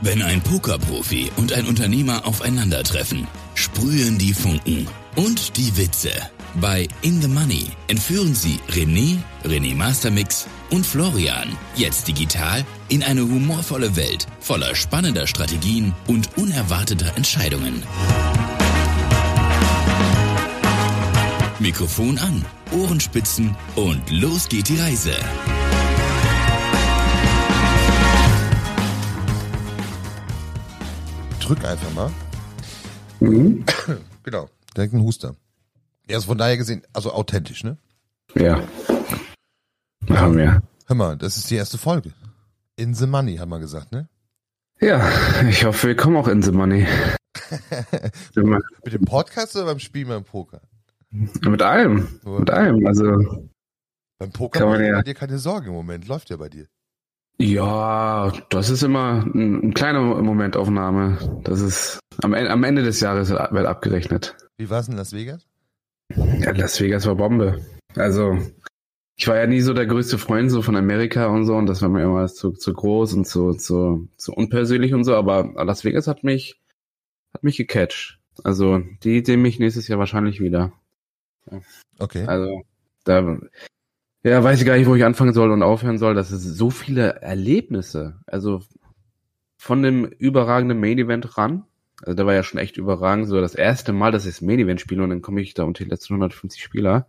Wenn 0.00 0.20
ein 0.20 0.42
Pokerprofi 0.42 1.30
und 1.36 1.52
ein 1.52 1.66
Unternehmer 1.66 2.26
aufeinandertreffen, 2.26 3.28
sprühen 3.54 4.18
die 4.18 4.34
Funken 4.34 4.88
und 5.14 5.56
die 5.56 5.76
Witze. 5.76 6.10
Bei 6.56 6.86
In 7.02 7.22
the 7.22 7.28
Money 7.28 7.68
entführen 7.88 8.34
sie 8.34 8.58
René, 8.70 9.18
René 9.44 9.74
Mastermix 9.74 10.46
und 10.70 10.84
Florian, 10.84 11.56
jetzt 11.76 12.08
digital, 12.08 12.64
in 12.88 13.02
eine 13.02 13.22
humorvolle 13.22 13.96
Welt 13.96 14.26
voller 14.40 14.74
spannender 14.74 15.26
Strategien 15.26 15.94
und 16.08 16.36
unerwarteter 16.36 17.16
Entscheidungen. 17.16 17.82
Mikrofon 21.62 22.18
an, 22.18 22.44
Ohrenspitzen 22.72 23.56
und 23.76 24.10
los 24.10 24.48
geht 24.48 24.68
die 24.68 24.80
Reise. 24.80 25.12
Drück 31.38 31.64
einfach 31.64 31.94
mal. 31.94 32.10
Mhm. 33.20 33.64
Genau, 34.24 34.48
direkt 34.76 34.94
ein 34.94 35.02
Huster. 35.02 35.34
Er 36.06 36.18
ist 36.18 36.26
von 36.26 36.38
daher 36.38 36.56
gesehen, 36.56 36.82
also 36.92 37.12
authentisch, 37.12 37.64
ne? 37.64 37.76
Ja. 38.36 38.62
Haben 40.08 40.36
wir. 40.36 40.62
Hör 40.86 40.96
mal, 40.96 41.16
das 41.16 41.36
ist 41.36 41.50
die 41.50 41.56
erste 41.56 41.76
Folge. 41.76 42.12
In 42.76 42.94
the 42.94 43.06
Money, 43.06 43.36
haben 43.36 43.50
wir 43.50 43.58
gesagt, 43.58 43.90
ne? 43.90 44.08
Ja, 44.80 45.10
ich 45.48 45.64
hoffe, 45.64 45.88
wir 45.88 45.96
kommen 45.96 46.16
auch 46.16 46.28
in 46.28 46.42
the 46.42 46.52
money. 46.52 46.86
Mit 48.34 48.94
dem 48.94 49.04
Podcast 49.04 49.56
oder 49.56 49.66
beim 49.66 49.80
Spielen 49.80 50.08
beim 50.08 50.24
Poker? 50.24 50.60
Mit 51.12 51.62
allem. 51.62 52.08
Mit 52.24 52.50
allem. 52.50 52.86
Also, 52.86 53.48
Beim 54.18 54.32
Poker 54.32 54.60
Kann 54.60 54.68
mach 54.68 54.76
man 54.76 54.84
ich 54.84 54.90
ja- 54.90 55.02
dir 55.02 55.14
keine 55.14 55.38
Sorgen 55.38 55.66
im 55.68 55.72
Moment. 55.74 56.08
Läuft 56.08 56.30
ja 56.30 56.36
bei 56.36 56.48
dir. 56.48 56.66
ja, 57.38 58.32
das 58.50 58.70
ist 58.70 58.82
immer 58.82 59.24
ein, 59.34 59.68
ein 59.68 59.74
kleiner 59.74 60.00
Momentaufnahme. 60.00 61.40
Das 61.44 61.60
ist 61.60 61.98
am, 62.22 62.34
am 62.34 62.64
Ende 62.64 62.82
des 62.82 63.00
Jahres 63.00 63.30
wird 63.30 63.66
abgerechnet. 63.66 64.36
Wie 64.56 64.70
war's 64.70 64.88
in 64.88 64.96
Las 64.96 65.12
Vegas? 65.12 65.46
Ja, 66.14 66.52
Las 66.52 66.80
Vegas 66.80 67.06
war 67.06 67.16
Bombe. 67.16 67.64
Also, 67.96 68.38
ich 69.16 69.26
war 69.28 69.36
ja 69.36 69.46
nie 69.46 69.60
so 69.60 69.74
der 69.74 69.86
größte 69.86 70.18
Freund 70.18 70.50
so 70.50 70.62
von 70.62 70.76
Amerika 70.76 71.26
und 71.26 71.44
so 71.46 71.54
und 71.56 71.66
das 71.66 71.82
war 71.82 71.88
mir 71.88 72.02
immer 72.04 72.26
zu, 72.28 72.52
zu 72.52 72.72
groß 72.72 73.14
und 73.14 73.26
zu, 73.26 73.52
zu, 73.54 74.08
zu 74.16 74.32
unpersönlich 74.32 74.94
und 74.94 75.04
so, 75.04 75.14
aber 75.16 75.52
Las 75.64 75.84
Vegas 75.84 76.06
hat 76.06 76.22
mich, 76.24 76.60
hat 77.34 77.42
mich 77.44 77.56
gecatcht. 77.56 78.18
Also, 78.44 78.80
die 79.02 79.22
sehen 79.24 79.42
mich 79.42 79.58
nächstes 79.58 79.88
Jahr 79.88 79.98
wahrscheinlich 79.98 80.40
wieder. 80.40 80.72
Okay. 81.98 82.24
Also, 82.26 82.62
da, 83.04 83.38
ja, 84.22 84.42
weiß 84.42 84.60
ich 84.60 84.66
gar 84.66 84.76
nicht, 84.76 84.86
wo 84.86 84.94
ich 84.94 85.04
anfangen 85.04 85.32
soll 85.32 85.50
und 85.50 85.62
aufhören 85.62 85.98
soll. 85.98 86.14
Das 86.14 86.30
ist 86.30 86.42
so 86.42 86.70
viele 86.70 87.20
Erlebnisse. 87.20 88.20
Also, 88.26 88.62
von 89.58 89.82
dem 89.82 90.04
überragenden 90.04 90.80
Main 90.80 90.98
Event 90.98 91.36
ran. 91.36 91.64
Also, 92.02 92.16
der 92.16 92.26
war 92.26 92.34
ja 92.34 92.42
schon 92.42 92.60
echt 92.60 92.76
überragend. 92.76 93.28
So, 93.28 93.40
das 93.40 93.54
erste 93.54 93.92
Mal, 93.92 94.12
dass 94.12 94.26
ich 94.26 94.34
das 94.34 94.42
Main 94.42 94.58
Event 94.58 94.80
spiele 94.80 95.02
und 95.02 95.10
dann 95.10 95.22
komme 95.22 95.40
ich 95.40 95.54
da 95.54 95.64
unter 95.64 95.84
die 95.84 95.90
letzten 95.90 96.14
150 96.14 96.62
Spieler. 96.62 97.06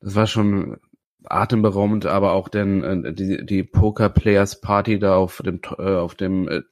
Das 0.00 0.14
war 0.14 0.26
schon 0.26 0.78
atemberaubend, 1.24 2.06
aber 2.06 2.32
auch 2.32 2.48
dann 2.48 3.04
äh, 3.04 3.12
die, 3.12 3.44
die 3.44 3.62
Poker 3.62 4.08
Players 4.08 4.60
Party 4.60 4.98
da 4.98 5.16
auf 5.16 5.42
dem, 5.44 5.60
äh, 5.78 5.96
auf 5.96 6.14
dem, 6.14 6.48
äh, 6.48 6.62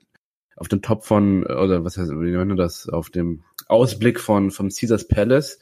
auf 0.57 0.69
dem 0.69 0.83
Top 0.83 1.05
von, 1.05 1.45
oder 1.45 1.85
was 1.85 1.97
heißt, 1.97 2.11
wie 2.11 2.37
nennt 2.37 2.59
das, 2.59 2.89
auf 2.89 3.11
dem 3.11 3.43
Ausblick 3.67 4.21
von, 4.21 4.51
vom 4.51 4.69
Caesars 4.69 5.09
Palace, 5.09 5.59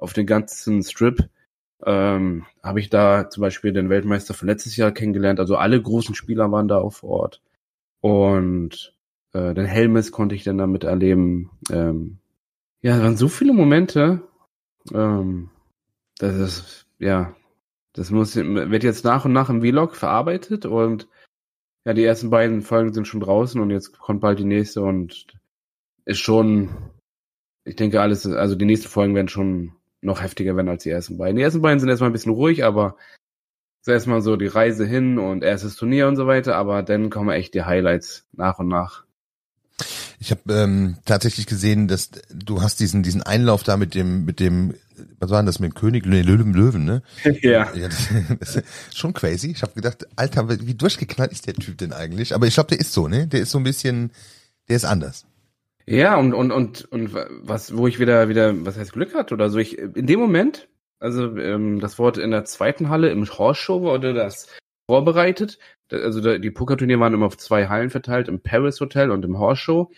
auf 0.00 0.12
den 0.12 0.26
ganzen 0.26 0.82
Strip 0.82 1.28
ähm, 1.84 2.46
habe 2.62 2.80
ich 2.80 2.90
da 2.90 3.30
zum 3.30 3.42
Beispiel 3.42 3.72
den 3.72 3.88
Weltmeister 3.88 4.34
von 4.34 4.48
letztes 4.48 4.76
Jahr 4.76 4.92
kennengelernt. 4.92 5.40
Also 5.40 5.56
alle 5.56 5.80
großen 5.80 6.14
Spieler 6.14 6.50
waren 6.50 6.68
da 6.68 6.88
vor 6.90 7.10
Ort. 7.10 7.42
Und 8.00 8.94
äh, 9.32 9.54
den 9.54 9.66
Helmes 9.66 10.12
konnte 10.12 10.34
ich 10.34 10.44
dann 10.44 10.58
damit 10.58 10.84
erleben. 10.84 11.50
Ähm, 11.70 12.18
ja, 12.82 12.96
es 12.96 13.02
waren 13.02 13.16
so 13.16 13.28
viele 13.28 13.52
Momente. 13.52 14.22
Ähm, 14.92 15.50
das 16.18 16.36
ist, 16.36 16.86
ja, 16.98 17.34
das 17.92 18.10
muss, 18.10 18.36
wird 18.36 18.84
jetzt 18.84 19.04
nach 19.04 19.24
und 19.24 19.32
nach 19.32 19.50
im 19.50 19.62
Vlog 19.62 19.96
verarbeitet 19.96 20.66
und 20.66 21.08
ja, 21.84 21.94
die 21.94 22.04
ersten 22.04 22.30
beiden 22.30 22.62
Folgen 22.62 22.92
sind 22.92 23.08
schon 23.08 23.20
draußen 23.20 23.60
und 23.60 23.70
jetzt 23.70 23.98
kommt 23.98 24.20
bald 24.20 24.38
die 24.38 24.44
nächste 24.44 24.82
und 24.82 25.26
ist 26.04 26.18
schon, 26.18 26.68
ich 27.64 27.76
denke 27.76 28.00
alles, 28.00 28.26
also 28.26 28.54
die 28.54 28.66
nächsten 28.66 28.88
Folgen 28.88 29.14
werden 29.14 29.28
schon 29.28 29.72
noch 30.02 30.22
heftiger 30.22 30.56
werden 30.56 30.68
als 30.68 30.82
die 30.82 30.90
ersten 30.90 31.18
beiden. 31.18 31.36
Die 31.36 31.42
ersten 31.42 31.62
beiden 31.62 31.80
sind 31.80 31.88
erstmal 31.88 32.10
ein 32.10 32.14
bisschen 32.14 32.32
ruhig, 32.32 32.64
aber 32.64 32.96
ist 33.80 33.88
erstmal 33.88 34.20
so 34.20 34.36
die 34.36 34.46
Reise 34.46 34.86
hin 34.86 35.18
und 35.18 35.42
erstes 35.42 35.76
Turnier 35.76 36.08
und 36.08 36.16
so 36.16 36.26
weiter, 36.26 36.56
aber 36.56 36.82
dann 36.82 37.10
kommen 37.10 37.30
echt 37.30 37.54
die 37.54 37.64
Highlights 37.64 38.26
nach 38.32 38.58
und 38.58 38.68
nach. 38.68 39.04
Ich 40.18 40.30
habe 40.30 40.52
ähm, 40.52 40.98
tatsächlich 41.06 41.46
gesehen, 41.46 41.88
dass 41.88 42.10
du 42.30 42.60
hast 42.60 42.80
diesen 42.80 43.02
diesen 43.02 43.22
Einlauf 43.22 43.62
da 43.62 43.78
mit 43.78 43.94
dem 43.94 44.26
mit 44.26 44.38
dem 44.38 44.74
was 45.18 45.30
war 45.30 45.40
denn 45.40 45.46
das 45.46 45.60
mit 45.60 45.72
dem 45.72 45.74
König 45.74 46.04
nee, 46.04 46.20
Löwen 46.20 46.52
Löwen 46.52 46.84
ne? 46.84 47.02
ja. 47.40 47.74
Ja, 47.74 47.88
das, 47.88 48.08
das 48.38 48.56
ist 48.56 48.98
schon 48.98 49.14
crazy. 49.14 49.50
Ich 49.50 49.62
habe 49.62 49.72
gedacht, 49.72 50.06
Alter, 50.16 50.48
wie 50.60 50.74
durchgeknallt 50.74 51.32
ist 51.32 51.46
der 51.46 51.54
Typ 51.54 51.78
denn 51.78 51.94
eigentlich? 51.94 52.34
Aber 52.34 52.46
ich 52.46 52.54
glaube, 52.54 52.68
der 52.68 52.80
ist 52.80 52.92
so, 52.92 53.08
ne? 53.08 53.26
Der 53.28 53.40
ist 53.40 53.50
so 53.50 53.58
ein 53.58 53.64
bisschen, 53.64 54.10
der 54.68 54.76
ist 54.76 54.84
anders. 54.84 55.24
Ja, 55.86 56.16
und, 56.16 56.34
und, 56.34 56.52
und, 56.52 56.84
und 56.92 57.14
was, 57.14 57.76
wo 57.76 57.86
ich 57.86 57.98
wieder, 57.98 58.28
wieder, 58.28 58.64
was 58.64 58.78
heißt 58.78 58.92
Glück 58.92 59.14
hatte 59.14 59.34
oder 59.34 59.50
so, 59.50 59.58
ich, 59.58 59.78
in 59.78 60.06
dem 60.06 60.20
Moment, 60.20 60.68
also 61.00 61.36
ähm, 61.36 61.80
das 61.80 61.98
Wort 61.98 62.18
in 62.18 62.30
der 62.30 62.44
zweiten 62.44 62.88
Halle 62.90 63.10
im 63.10 63.26
Horse 63.26 63.60
Show 63.60 63.80
wurde 63.80 64.14
das 64.14 64.48
vorbereitet. 64.88 65.58
Also 65.90 66.38
die 66.38 66.50
Pokerturniere 66.50 67.00
waren 67.00 67.14
immer 67.14 67.26
auf 67.26 67.38
zwei 67.38 67.68
Hallen 67.68 67.90
verteilt, 67.90 68.28
im 68.28 68.40
Paris 68.40 68.80
Hotel 68.80 69.10
und 69.10 69.24
im 69.24 69.38
Horse 69.38 69.62
Show. 69.62 69.90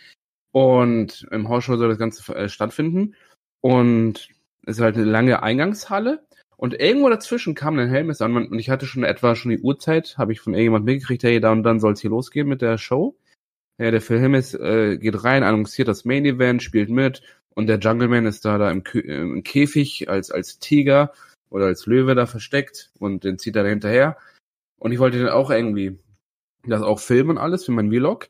Und 0.53 1.27
im 1.31 1.49
Horse 1.49 1.67
Show 1.67 1.77
soll 1.77 1.89
das 1.89 1.99
Ganze 1.99 2.35
äh, 2.35 2.49
stattfinden. 2.49 3.15
Und 3.61 4.29
es 4.65 4.77
ist 4.77 4.81
halt 4.81 4.97
eine 4.97 5.05
lange 5.05 5.43
Eingangshalle. 5.43 6.25
Und 6.57 6.79
irgendwo 6.79 7.09
dazwischen 7.09 7.55
kam 7.55 7.79
ein 7.79 7.89
Helmes 7.89 8.21
an 8.21 8.37
und 8.37 8.59
ich 8.59 8.71
hatte 8.71 8.87
schon 8.87 9.03
etwa 9.03 9.35
schon 9.35 9.51
die 9.51 9.59
Uhrzeit, 9.59 10.17
habe 10.17 10.33
ich 10.33 10.41
von 10.41 10.55
irgendjemand 10.55 10.85
mitgekriegt, 10.85 11.25
hey, 11.25 11.41
da 11.41 11.51
und 11.51 11.65
dann 11.65 11.81
soll 11.81 11.95
es 11.95 12.01
hier 12.01 12.11
losgehen 12.11 12.49
mit 12.49 12.63
der 12.63 12.79
Show. 12.79 13.17
Ja, 13.83 13.91
der 13.91 14.01
Phil 14.01 14.21
Hemmes 14.21 14.55
äh, 14.55 14.97
geht 14.97 15.25
rein, 15.25 15.43
annonciert 15.43 15.89
das 15.89 16.05
Main 16.05 16.25
Event, 16.25 16.63
spielt 16.63 16.89
mit 16.89 17.21
und 17.57 17.67
der 17.67 17.81
Jungleman 17.81 18.27
ist 18.27 18.45
da 18.45 18.57
da 18.57 18.71
im, 18.71 18.85
Kö 18.85 19.01
im 19.01 19.43
Käfig 19.43 20.09
als 20.09 20.31
als 20.31 20.61
Tiger 20.61 21.13
oder 21.51 21.67
als 21.67 21.87
Löwe 21.87 22.15
da 22.15 22.27
versteckt 22.27 22.93
und 23.01 23.25
den 23.25 23.41
zieht 23.41 23.57
er 23.57 23.65
da 23.65 23.71
hinterher. 23.71 24.19
Und 24.79 24.93
ich 24.93 25.01
wollte 25.01 25.19
dann 25.19 25.31
auch 25.31 25.51
irgendwie 25.51 25.99
das 26.65 26.83
auch 26.83 27.01
filmen 27.01 27.39
alles 27.39 27.65
für 27.65 27.73
mein 27.73 27.91
Vlog. 27.91 28.29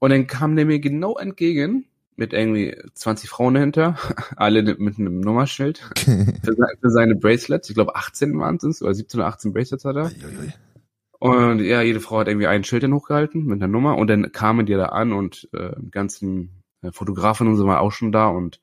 Und 0.00 0.10
dann 0.10 0.26
kam 0.26 0.56
der 0.56 0.66
mir 0.66 0.80
genau 0.80 1.16
entgegen 1.16 1.84
mit 2.16 2.32
irgendwie 2.32 2.76
20 2.94 3.30
Frauen 3.30 3.54
dahinter, 3.54 3.96
alle 4.36 4.74
mit 4.74 4.98
einem 4.98 5.20
Nummerschild 5.20 5.78
für 6.42 6.90
seine 6.90 7.14
Bracelets. 7.14 7.68
Ich 7.68 7.76
glaube 7.76 7.94
18 7.94 8.36
waren 8.40 8.56
es 8.56 8.82
oder 8.82 8.92
17 8.92 9.20
oder 9.20 9.28
18 9.28 9.52
Bracelets 9.52 9.84
hat 9.84 9.94
er. 9.94 10.06
Uiuiui. 10.06 10.52
Und 11.20 11.60
ja, 11.60 11.82
jede 11.82 12.00
Frau 12.00 12.18
hat 12.18 12.28
irgendwie 12.28 12.46
ein 12.46 12.64
Schild 12.64 12.82
dann 12.82 12.94
hochgehalten 12.94 13.44
mit 13.44 13.62
einer 13.62 13.70
Nummer 13.70 13.96
und 13.98 14.08
dann 14.08 14.32
kamen 14.32 14.64
die 14.64 14.72
da 14.72 14.86
an 14.86 15.12
und 15.12 15.48
äh, 15.52 15.72
ganzen 15.90 16.62
äh, 16.82 16.92
Fotografen 16.92 17.46
und 17.46 17.56
so 17.56 17.66
waren 17.66 17.78
auch 17.78 17.92
schon 17.92 18.10
da 18.10 18.28
und 18.28 18.60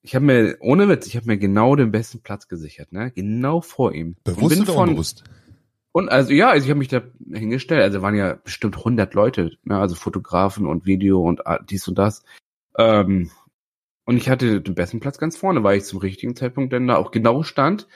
ich 0.00 0.14
habe 0.14 0.24
mir, 0.24 0.56
ohne 0.60 0.88
Witz, 0.88 1.06
ich 1.06 1.16
habe 1.16 1.26
mir 1.26 1.36
genau 1.36 1.76
den 1.76 1.90
besten 1.90 2.22
Platz 2.22 2.48
gesichert, 2.48 2.92
ne? 2.92 3.10
Genau 3.10 3.60
vor 3.60 3.92
ihm. 3.92 4.16
und 4.16 4.24
Bewusst 4.24 4.60
oder 4.62 4.72
von, 4.72 4.88
unbewusst? 4.88 5.24
und 5.92 6.08
also 6.08 6.32
ja, 6.32 6.48
also 6.48 6.64
ich 6.64 6.70
habe 6.70 6.78
mich 6.78 6.88
da 6.88 7.02
hingestellt, 7.30 7.82
also 7.82 8.00
waren 8.00 8.14
ja 8.14 8.34
bestimmt 8.34 8.78
100 8.78 9.12
Leute, 9.12 9.58
ne? 9.64 9.78
also 9.78 9.94
Fotografen 9.94 10.66
und 10.66 10.86
Video 10.86 11.20
und 11.20 11.46
ah, 11.46 11.58
dies 11.58 11.86
und 11.88 11.98
das. 11.98 12.22
Ähm, 12.78 13.30
und 14.06 14.16
ich 14.16 14.30
hatte 14.30 14.62
den 14.62 14.74
besten 14.74 15.00
Platz 15.00 15.18
ganz 15.18 15.36
vorne, 15.36 15.62
weil 15.62 15.76
ich 15.76 15.84
zum 15.84 15.98
richtigen 15.98 16.34
Zeitpunkt 16.34 16.72
dann 16.72 16.86
da 16.86 16.96
auch 16.96 17.10
genau 17.10 17.42
stand. 17.42 17.88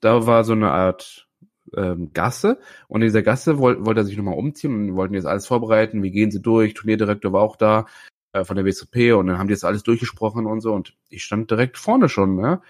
Da 0.00 0.26
war 0.26 0.44
so 0.44 0.52
eine 0.52 0.70
Art 0.70 1.25
ähm, 1.74 2.12
Gasse 2.12 2.58
und 2.88 3.02
in 3.02 3.08
dieser 3.08 3.22
Gasse 3.22 3.58
wollte 3.58 3.84
wollte 3.84 4.00
er 4.00 4.04
sich 4.04 4.16
nochmal 4.16 4.38
umziehen 4.38 4.74
und 4.74 4.96
wollten 4.96 5.14
jetzt 5.14 5.26
alles 5.26 5.46
vorbereiten, 5.46 6.02
wie 6.02 6.10
gehen 6.10 6.30
sie 6.30 6.42
durch, 6.42 6.74
Turnierdirektor 6.74 7.32
war 7.32 7.42
auch 7.42 7.56
da 7.56 7.86
äh, 8.32 8.44
von 8.44 8.56
der 8.56 8.64
WSOP 8.64 8.96
und 9.16 9.26
dann 9.26 9.38
haben 9.38 9.48
die 9.48 9.54
jetzt 9.54 9.64
alles 9.64 9.82
durchgesprochen 9.82 10.46
und 10.46 10.60
so 10.60 10.72
und 10.72 10.94
ich 11.08 11.24
stand 11.24 11.50
direkt 11.50 11.78
vorne 11.78 12.08
schon, 12.08 12.36
ne? 12.36 12.60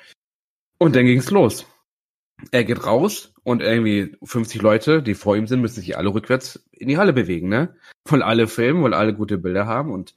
Und 0.79 0.95
dann 0.95 1.07
ging's 1.07 1.31
los. 1.31 1.67
Er 2.51 2.65
geht 2.65 2.85
raus 2.85 3.33
und 3.45 3.63
irgendwie 3.63 4.15
50 4.23 4.61
Leute, 4.61 5.03
die 5.03 5.15
vor 5.15 5.37
ihm 5.37 5.47
sind, 5.47 5.63
müssen 5.63 5.81
sich 5.81 5.97
alle 5.97 6.13
rückwärts 6.13 6.69
in 6.73 6.89
die 6.89 6.99
Halle 6.99 7.13
bewegen, 7.13 7.49
ne? 7.49 7.75
Wollen 8.07 8.23
alle 8.23 8.47
filmen, 8.47 8.83
wollen 8.83 8.95
alle 8.95 9.15
gute 9.15 9.39
Bilder 9.39 9.67
haben 9.67 9.91
und 9.91 10.15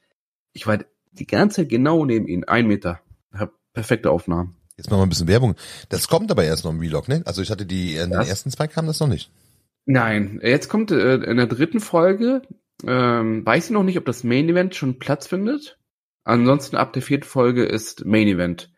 ich 0.53 0.67
war 0.67 0.79
die 1.11 1.27
ganze 1.27 1.57
Zeit 1.57 1.69
genau 1.69 2.05
neben 2.05 2.27
ihm, 2.27 2.43
ein 2.47 2.67
Meter. 2.67 3.01
Hab 3.33 3.53
perfekte 3.73 4.11
Aufnahmen. 4.11 4.58
Jetzt 4.79 4.89
machen 4.89 5.01
wir 5.01 5.05
ein 5.07 5.09
bisschen 5.09 5.27
Werbung. 5.27 5.55
Das 5.89 6.07
kommt 6.07 6.31
aber 6.31 6.45
erst 6.45 6.63
noch 6.63 6.71
im 6.71 6.81
Vlog, 6.81 7.09
ne? 7.09 7.21
Also 7.25 7.41
ich 7.41 7.51
hatte 7.51 7.65
die, 7.65 7.95
in 7.95 8.11
den 8.11 8.21
ersten 8.21 8.49
zwei 8.49 8.67
kam 8.67 8.87
das 8.87 9.01
noch 9.01 9.09
nicht. 9.09 9.29
Nein, 9.85 10.39
jetzt 10.41 10.69
kommt 10.69 10.91
äh, 10.91 11.15
in 11.15 11.35
der 11.35 11.47
dritten 11.47 11.81
Folge, 11.81 12.43
ähm, 12.87 13.45
weiß 13.45 13.65
ich 13.65 13.71
noch 13.71 13.83
nicht, 13.83 13.97
ob 13.97 14.05
das 14.05 14.23
Main 14.23 14.47
Event 14.47 14.75
schon 14.75 14.97
Platz 14.97 15.27
findet. 15.27 15.77
Ansonsten 16.23 16.77
ab 16.77 16.93
der 16.93 17.01
vierten 17.01 17.25
Folge 17.25 17.65
ist 17.65 18.05
Main 18.05 18.29
Event. 18.29 18.71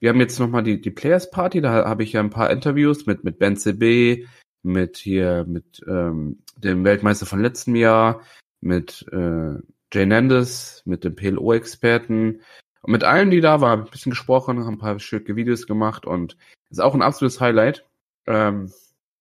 Wir 0.00 0.08
haben 0.08 0.18
jetzt 0.18 0.40
nochmal 0.40 0.64
die, 0.64 0.80
die 0.80 0.90
Players 0.90 1.30
Party, 1.30 1.60
da 1.60 1.84
habe 1.84 2.02
ich 2.02 2.14
ja 2.14 2.20
ein 2.20 2.30
paar 2.30 2.50
Interviews 2.50 3.06
mit, 3.06 3.22
mit 3.22 3.38
Ben 3.38 3.56
CB, 3.56 4.26
mit 4.64 4.96
hier, 4.96 5.44
mit 5.46 5.84
ähm, 5.86 6.42
dem 6.56 6.82
Weltmeister 6.82 7.26
von 7.26 7.40
letztem 7.40 7.76
Jahr, 7.76 8.22
mit 8.60 9.06
äh, 9.12 9.54
Jay 9.92 10.04
Nandes, 10.04 10.82
mit 10.84 11.04
dem 11.04 11.14
PLO-Experten 11.14 12.40
und 12.84 12.92
mit 12.92 13.02
allen, 13.02 13.30
die 13.30 13.40
da 13.40 13.62
waren, 13.62 13.80
ein 13.80 13.90
bisschen 13.90 14.10
gesprochen, 14.10 14.62
haben 14.62 14.74
ein 14.74 14.78
paar 14.78 15.00
schöne 15.00 15.36
Videos 15.36 15.66
gemacht 15.66 16.04
und 16.04 16.36
ist 16.68 16.82
auch 16.82 16.94
ein 16.94 17.00
absolutes 17.00 17.40
Highlight. 17.40 17.86
Ähm, 18.26 18.70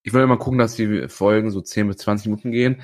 ich 0.01 0.11
will 0.11 0.21
immer 0.21 0.35
gucken, 0.35 0.59
dass 0.59 0.75
die 0.75 1.07
Folgen 1.07 1.49
so 1.49 1.61
10 1.61 1.87
bis 1.87 1.97
20 1.97 2.27
Minuten 2.27 2.51
gehen. 2.51 2.81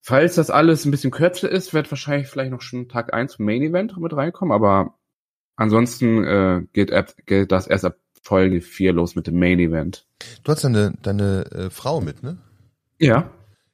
Falls 0.00 0.36
das 0.36 0.48
alles 0.48 0.86
ein 0.86 0.90
bisschen 0.90 1.10
kürzer 1.10 1.50
ist, 1.50 1.74
wird 1.74 1.90
wahrscheinlich 1.92 2.28
vielleicht 2.28 2.50
noch 2.50 2.62
schon 2.62 2.88
Tag 2.88 3.12
1 3.12 3.32
zum 3.32 3.44
Main 3.44 3.60
Event 3.60 3.94
mit 3.98 4.16
reinkommen, 4.16 4.54
aber 4.54 4.94
ansonsten 5.56 6.24
äh, 6.24 6.62
geht, 6.72 6.90
geht 7.26 7.52
das 7.52 7.66
erst 7.66 7.84
ab 7.84 7.96
Folge 8.22 8.62
4 8.62 8.94
los 8.94 9.16
mit 9.16 9.26
dem 9.26 9.38
Main 9.38 9.58
Event. 9.58 10.06
Du 10.44 10.52
hast 10.52 10.64
deine, 10.64 10.94
deine 11.02 11.44
äh, 11.52 11.68
Frau 11.68 12.00
mit, 12.00 12.22
ne? 12.22 12.38
Ja. 12.98 13.30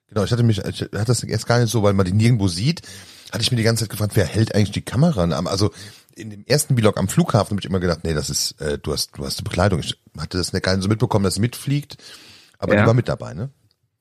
Genau, 0.09 0.25
ich 0.25 0.33
hatte 0.33 0.43
mich, 0.43 0.59
ich 0.59 0.83
hatte 0.83 1.05
das 1.05 1.23
erst 1.23 1.47
gar 1.47 1.61
nicht 1.61 1.71
so, 1.71 1.85
weil 1.85 1.95
man 1.95 2.07
die 2.07 2.13
nirgendwo 2.13 2.49
sieht, 2.49 2.83
hatte 3.31 3.43
ich 3.43 3.53
mir 3.53 3.59
die 3.59 3.63
ganze 3.63 3.85
Zeit 3.85 3.91
gefragt, 3.91 4.17
wer 4.17 4.27
hält 4.27 4.57
eigentlich 4.57 4.73
die 4.73 4.83
Kamera? 4.83 5.23
Also 5.23 5.71
in 6.17 6.31
dem 6.31 6.45
ersten 6.47 6.77
Vlog 6.77 6.99
am 6.99 7.09
Flughafen 7.09 7.51
habe 7.51 7.61
ich 7.61 7.67
immer 7.67 7.81
gedacht, 7.81 8.01
nee, 8.03 8.15
das 8.15 8.31
ist, 8.31 8.61
äh, 8.61 8.79
du 8.79 8.93
hast, 8.93 9.17
du 9.17 9.25
hast 9.25 9.39
die 9.39 9.45
Bekleidung. 9.45 9.81
Ich 9.81 10.01
hatte 10.19 10.39
das 10.39 10.53
nicht 10.53 10.65
gar 10.65 10.75
nicht 10.75 10.83
so 10.83 10.89
mitbekommen, 10.89 11.25
dass 11.25 11.35
sie 11.35 11.41
mitfliegt, 11.41 11.99
aber 12.59 12.75
ja. 12.75 12.81
die 12.81 12.87
war 12.87 12.95
mit 12.95 13.09
dabei, 13.09 13.35
ne? 13.35 13.51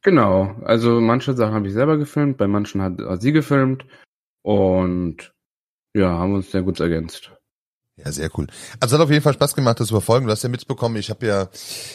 Genau, 0.02 0.56
also 0.64 1.02
manche 1.02 1.34
Sachen 1.34 1.54
habe 1.54 1.68
ich 1.68 1.74
selber 1.74 1.98
gefilmt, 1.98 2.38
bei 2.38 2.48
manchen 2.48 2.82
hat, 2.82 3.00
hat 3.00 3.22
sie 3.22 3.32
gefilmt 3.32 3.86
und 4.44 5.34
ja, 5.94 6.10
haben 6.10 6.34
uns 6.36 6.52
sehr 6.52 6.62
gut 6.62 6.80
ergänzt. 6.80 7.32
Ja, 7.98 8.12
sehr 8.12 8.30
cool. 8.38 8.48
Also 8.82 8.96
hat 8.96 9.04
auf 9.04 9.10
jeden 9.10 9.22
Fall 9.24 9.34
Spaß 9.34 9.56
gemacht, 9.56 9.80
das 9.80 9.88
zu 9.88 9.94
verfolgen. 9.94 10.26
Du 10.26 10.32
hast 10.32 10.44
ja 10.44 10.50
mitbekommen, 10.50 10.98
ich 10.98 11.10
habe 11.10 11.26
ja 11.26 11.48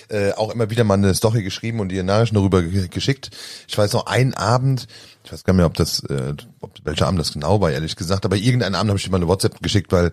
äh, 0.09 0.33
auch 0.33 0.51
immer 0.51 0.71
wieder 0.71 0.83
mal 0.83 0.95
eine 0.95 1.15
Story 1.15 1.43
geschrieben 1.43 1.79
und 1.79 1.91
dir 1.91 2.03
Nachrichten 2.03 2.37
darüber 2.37 2.63
geschickt. 2.63 3.31
Ich 3.69 3.77
weiß 3.77 3.93
noch, 3.93 4.07
einen 4.07 4.33
Abend, 4.33 4.87
ich 5.25 5.33
weiß 5.33 5.45
gar 5.45 5.53
nicht 5.53 5.59
mehr, 5.59 5.67
ob 5.67 5.75
das, 5.75 6.01
äh, 6.05 6.35
ob, 6.61 6.73
welcher 6.85 7.07
Abend 7.07 7.21
das 7.21 7.35
genau 7.35 7.61
war, 7.61 7.71
ehrlich 7.71 7.97
gesagt, 7.97 8.25
aber 8.25 8.37
irgendeinen 8.37 8.77
Abend 8.77 8.89
habe 8.89 8.99
ich 8.99 9.05
dir 9.05 9.11
mal 9.11 9.19
eine 9.19 9.29
WhatsApp 9.29 9.63
geschickt, 9.63 9.93
weil 9.93 10.11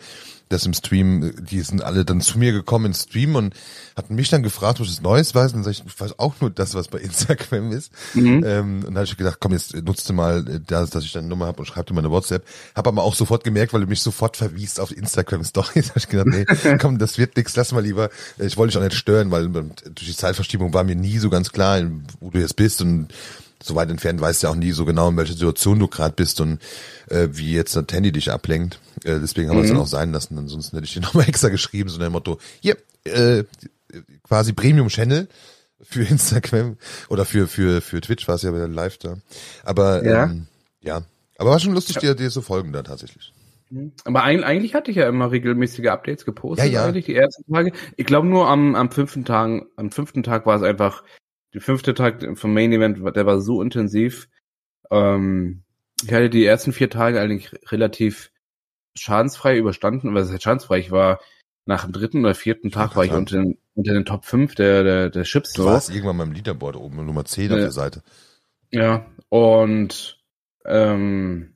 das 0.50 0.66
im 0.66 0.74
Stream, 0.74 1.34
die 1.40 1.62
sind 1.62 1.84
alle 1.84 2.06
dann 2.06 2.22
zu 2.22 2.38
mir 2.38 2.52
gekommen 2.52 2.88
ins 2.88 3.04
Stream 3.04 3.36
und 3.36 3.54
hatten 3.96 4.16
mich 4.16 4.30
dann 4.30 4.44
gefragt, 4.44 4.80
was 4.80 4.90
ich 4.90 5.02
Neues 5.02 5.36
weiß. 5.36 5.54
Und 5.54 5.58
dann 5.58 5.64
sag 5.64 5.72
ich, 5.72 5.84
ich 5.86 6.00
weiß 6.00 6.20
auch 6.20 6.36
nur 6.40 6.50
das, 6.50 6.74
was 6.74 6.88
bei 6.88 7.00
Instagram 7.00 7.72
ist. 7.72 7.92
Mhm. 8.14 8.44
Ähm, 8.46 8.76
und 8.78 8.86
dann 8.86 8.96
habe 8.96 9.06
ich 9.06 9.18
gedacht, 9.18 9.38
komm, 9.40 9.54
jetzt 9.54 9.76
nutzt 9.76 10.08
du 10.10 10.14
mal 10.14 10.48
äh, 10.48 10.60
das, 10.66 10.90
dass 10.90 11.04
ich 11.04 11.12
deine 11.12 11.28
Nummer 11.28 11.48
habe 11.48 11.60
und 11.60 11.66
schreib 11.66 11.86
dir 11.88 11.94
mal 11.94 12.02
eine 12.02 12.12
WhatsApp. 12.12 12.46
Habe 12.76 12.90
aber 12.90 13.04
auch 13.04 13.16
sofort 13.16 13.44
gemerkt, 13.44 13.74
weil 13.74 13.82
du 13.82 13.88
mich 13.88 14.02
sofort 14.02 14.38
verwiest 14.38 14.80
auf 14.80 14.96
Instagram 14.96 15.44
Stories. 15.44 15.90
habe 15.90 16.00
ich 16.00 16.08
gedacht, 16.08 16.28
nee, 16.28 16.78
komm, 16.78 16.98
das 16.98 17.18
wird 17.18 17.36
nix, 17.38 17.56
lass 17.56 17.72
mal 17.72 17.84
lieber. 17.84 18.10
Ich 18.38 18.58
wollte 18.58 18.72
dich 18.72 18.78
auch 18.78 18.84
nicht 18.84 18.98
stören, 18.98 19.32
weil 19.32 19.50
durch 19.50 20.08
die 20.08 20.16
Zeitverschiebung 20.16 20.74
war 20.74 20.84
mir 20.84 20.96
nie 20.96 21.18
so 21.18 21.30
ganz 21.30 21.52
klar, 21.52 21.82
wo 22.20 22.30
du 22.30 22.40
jetzt 22.40 22.56
bist 22.56 22.82
und 22.82 23.10
so 23.62 23.76
weit 23.76 23.90
entfernt 23.90 24.22
weißt 24.22 24.44
du 24.44 24.48
ja 24.48 24.52
auch 24.52 24.58
nie 24.58 24.72
so 24.72 24.86
genau, 24.86 25.10
in 25.10 25.18
welcher 25.18 25.34
Situation 25.34 25.80
du 25.80 25.88
gerade 25.88 26.16
bist 26.16 26.42
und 26.42 26.60
äh, 27.10 27.28
wie 27.32 27.54
jetzt 27.54 27.76
das 27.76 27.86
Handy 27.92 28.12
dich 28.12 28.32
ablenkt. 28.32 28.80
Äh, 29.04 29.20
deswegen 29.20 29.50
haben 29.50 29.58
wir 29.58 29.64
es 29.64 29.70
dann 29.70 29.78
mhm. 29.78 29.84
auch 29.84 29.88
sein 29.88 30.12
lassen. 30.12 30.38
Ansonsten 30.38 30.76
hätte 30.78 30.86
ich 30.86 30.94
dir 30.94 31.02
nochmal 31.02 31.28
extra 31.28 31.50
geschrieben, 31.50 31.90
so 31.90 32.02
ein 32.02 32.12
Motto, 32.12 32.40
hier, 32.62 32.78
äh, 33.04 33.44
quasi 34.24 34.54
Premium 34.54 34.90
Channel 34.90 35.28
für 35.82 36.04
Instagram 36.10 36.78
oder 37.10 37.26
für 37.26 37.48
für 37.48 37.82
für 37.82 38.02
Twitch 38.02 38.28
war 38.28 38.36
es 38.36 38.42
ja 38.42 38.54
wieder 38.54 38.68
live 38.68 38.98
da. 38.98 39.18
Aber 39.64 40.04
ja, 40.06 40.24
ähm, 40.26 40.48
ja. 40.82 41.02
aber 41.38 41.52
war 41.52 41.60
schon 41.60 41.74
lustig, 41.74 41.98
dir 41.98 42.16
dir 42.16 42.30
zu 42.30 42.42
folgen 42.42 42.74
da 42.74 42.84
tatsächlich. 42.84 43.34
Mhm. 43.70 43.92
Aber 44.06 44.24
eigentlich 44.24 44.76
hatte 44.76 44.92
ich 44.92 44.98
ja 44.98 45.08
immer 45.08 45.32
regelmäßige 45.32 45.88
Updates 45.88 46.26
gepostet, 46.26 46.68
ja, 46.68 46.72
ja. 46.72 46.86
eigentlich 46.86 47.06
die 47.06 47.16
ersten 47.16 47.52
Tage. 47.52 47.72
Ich 47.96 48.06
glaube 48.06 48.28
nur 48.28 48.48
am, 48.48 48.76
am 48.76 48.92
fünften 48.92 49.26
Tag, 49.26 49.64
am 49.76 49.92
fünften 49.92 50.24
Tag 50.24 50.46
war 50.46 50.56
es 50.56 50.64
einfach 50.64 51.04
der 51.54 51.62
fünfte 51.62 51.94
Tag 51.94 52.26
vom 52.38 52.54
Main 52.54 52.74
Event, 52.74 52.98
der 53.16 53.26
war 53.26 53.40
so 53.40 53.62
intensiv. 53.62 54.30
Ähm, 54.92 55.64
ich 56.04 56.14
hatte 56.14 56.30
die 56.30 56.46
ersten 56.46 56.74
vier 56.74 56.90
Tage 56.90 57.20
eigentlich 57.20 57.52
relativ 57.72 58.32
schadensfrei 58.96 59.58
überstanden. 59.58 60.14
Was 60.14 60.32
heißt 60.32 60.44
schadensfrei? 60.44 60.80
Ich 60.80 60.92
war 60.92 61.20
nach 61.66 61.84
dem 61.84 61.94
dritten 61.94 62.20
oder 62.20 62.36
vierten 62.36 62.72
Tag 62.72 62.96
war 62.96 63.06
ich 63.06 63.12
unter 63.12 63.38
den, 63.38 63.58
unter 63.76 63.94
den 63.94 64.06
Top 64.06 64.26
5 64.26 64.56
der, 64.56 64.84
der, 64.84 65.10
der 65.10 65.24
Chips. 65.24 65.54
Du 65.54 65.66
warst 65.66 65.90
irgendwann 65.90 66.18
beim 66.18 66.32
Leaderboard 66.32 66.76
oben, 66.78 67.06
Nummer 67.06 67.26
10 67.26 67.52
auf 67.52 67.60
der 67.60 67.72
Seite. 67.72 68.04
Ja, 68.72 69.06
und 69.30 70.24
ähm, 70.66 71.54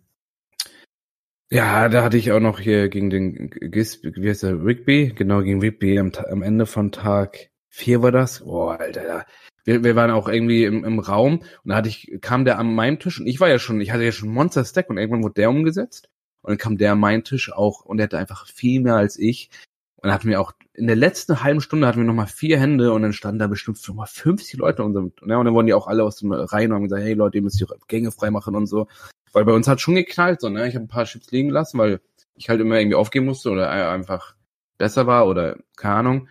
ja, 1.50 1.90
da 1.90 2.04
hatte 2.04 2.18
ich 2.18 2.32
auch 2.32 2.40
noch 2.40 2.60
hier 2.60 2.90
gegen 2.90 3.10
den 3.10 3.50
Gis, 3.50 4.02
wie 4.04 4.30
heißt 4.30 4.44
der, 4.44 4.64
Rigby, 4.64 5.14
genau, 5.14 5.42
gegen 5.42 5.60
Rigby 5.60 6.00
am, 6.00 6.12
am 6.30 6.42
Ende 6.42 6.66
von 6.66 6.92
Tag 6.92 7.50
4 7.70 8.02
war 8.02 8.12
das. 8.12 8.40
Boah, 8.42 8.80
Alter, 8.80 9.26
wir, 9.63 9.84
wir 9.84 9.96
waren 9.96 10.12
auch 10.12 10.28
irgendwie 10.28 10.66
im, 10.66 10.84
im 10.84 11.00
Raum 11.00 11.40
und 11.40 11.69
da 11.69 11.75
hatte 11.75 11.90
ich, 11.90 12.18
kam 12.22 12.46
der 12.46 12.60
an 12.60 12.74
meinem 12.74 13.00
Tisch 13.00 13.19
und 13.19 13.28
ich 13.28 13.40
war 13.40 13.50
ja 13.50 13.60
schon, 13.60 13.81
ich 13.81 13.92
hatte 13.92 14.04
ja 14.04 14.12
schon 14.12 14.30
Monster 14.30 14.66
Stack 14.66 14.90
und 14.90 14.98
irgendwann 14.98 15.24
wurde 15.24 15.36
der 15.36 15.50
umgesetzt 15.50 16.10
und 16.42 16.52
dann 16.52 16.58
kam 16.58 16.78
der 16.78 16.94
an 16.94 17.00
meinen 17.00 17.24
Tisch 17.24 17.52
auch 17.52 17.86
und 17.86 17.98
der 17.98 18.06
hatte 18.06 18.18
einfach 18.18 18.48
viel 18.48 18.81
mehr 18.81 18.96
als 18.96 19.18
ich 19.18 19.50
und 19.98 20.12
hatten 20.12 20.28
wir 20.28 20.42
auch 20.42 20.54
in 20.74 20.88
der 20.88 20.96
letzten 20.96 21.44
halben 21.44 21.62
Stunde 21.62 21.86
hatten 21.86 22.00
wir 22.00 22.06
nochmal 22.06 22.28
vier 22.28 22.60
Hände 22.60 22.92
und 22.94 23.04
dann 23.04 23.13
standen 23.13 23.40
da 23.40 23.48
bestimmt 23.48 23.80
nochmal 23.88 24.08
50 24.08 24.58
Leute 24.60 24.84
und, 24.84 24.96
und 24.96 25.13
dann 25.28 25.54
wurden 25.54 25.68
die 25.68 25.74
auch 25.74 25.88
alle 25.88 26.04
aus 26.04 26.18
dem 26.18 26.31
Reihen 26.31 26.72
und 26.72 26.78
haben 26.78 26.84
gesagt, 26.84 27.04
hey 27.04 27.14
Leute, 27.14 27.38
ihr 27.38 27.44
müsst 27.44 27.60
die 27.60 27.66
Gänge 27.88 28.12
freimachen 28.12 28.56
und 28.56 28.68
so. 28.68 28.88
Weil 29.34 29.46
bei 29.46 29.54
uns 29.54 29.68
hat 29.68 29.80
schon 29.80 29.96
geknallt, 29.96 30.42
so, 30.42 30.50
ne? 30.50 30.68
Ich 30.68 30.75
habe 30.75 30.86
ein 30.86 30.90
paar 30.90 31.06
Chips 31.06 31.31
liegen 31.31 31.50
lassen, 31.50 31.78
weil 31.78 32.02
ich 32.36 32.50
halt 32.50 32.60
immer 32.60 32.80
irgendwie 32.80 32.96
aufgeben 32.96 33.28
musste 33.28 33.52
oder 33.52 33.69
einfach 33.69 34.36
besser 34.78 35.07
war 35.07 35.28
oder 35.28 35.57
keine 35.75 35.96
Ahnung. 35.96 36.30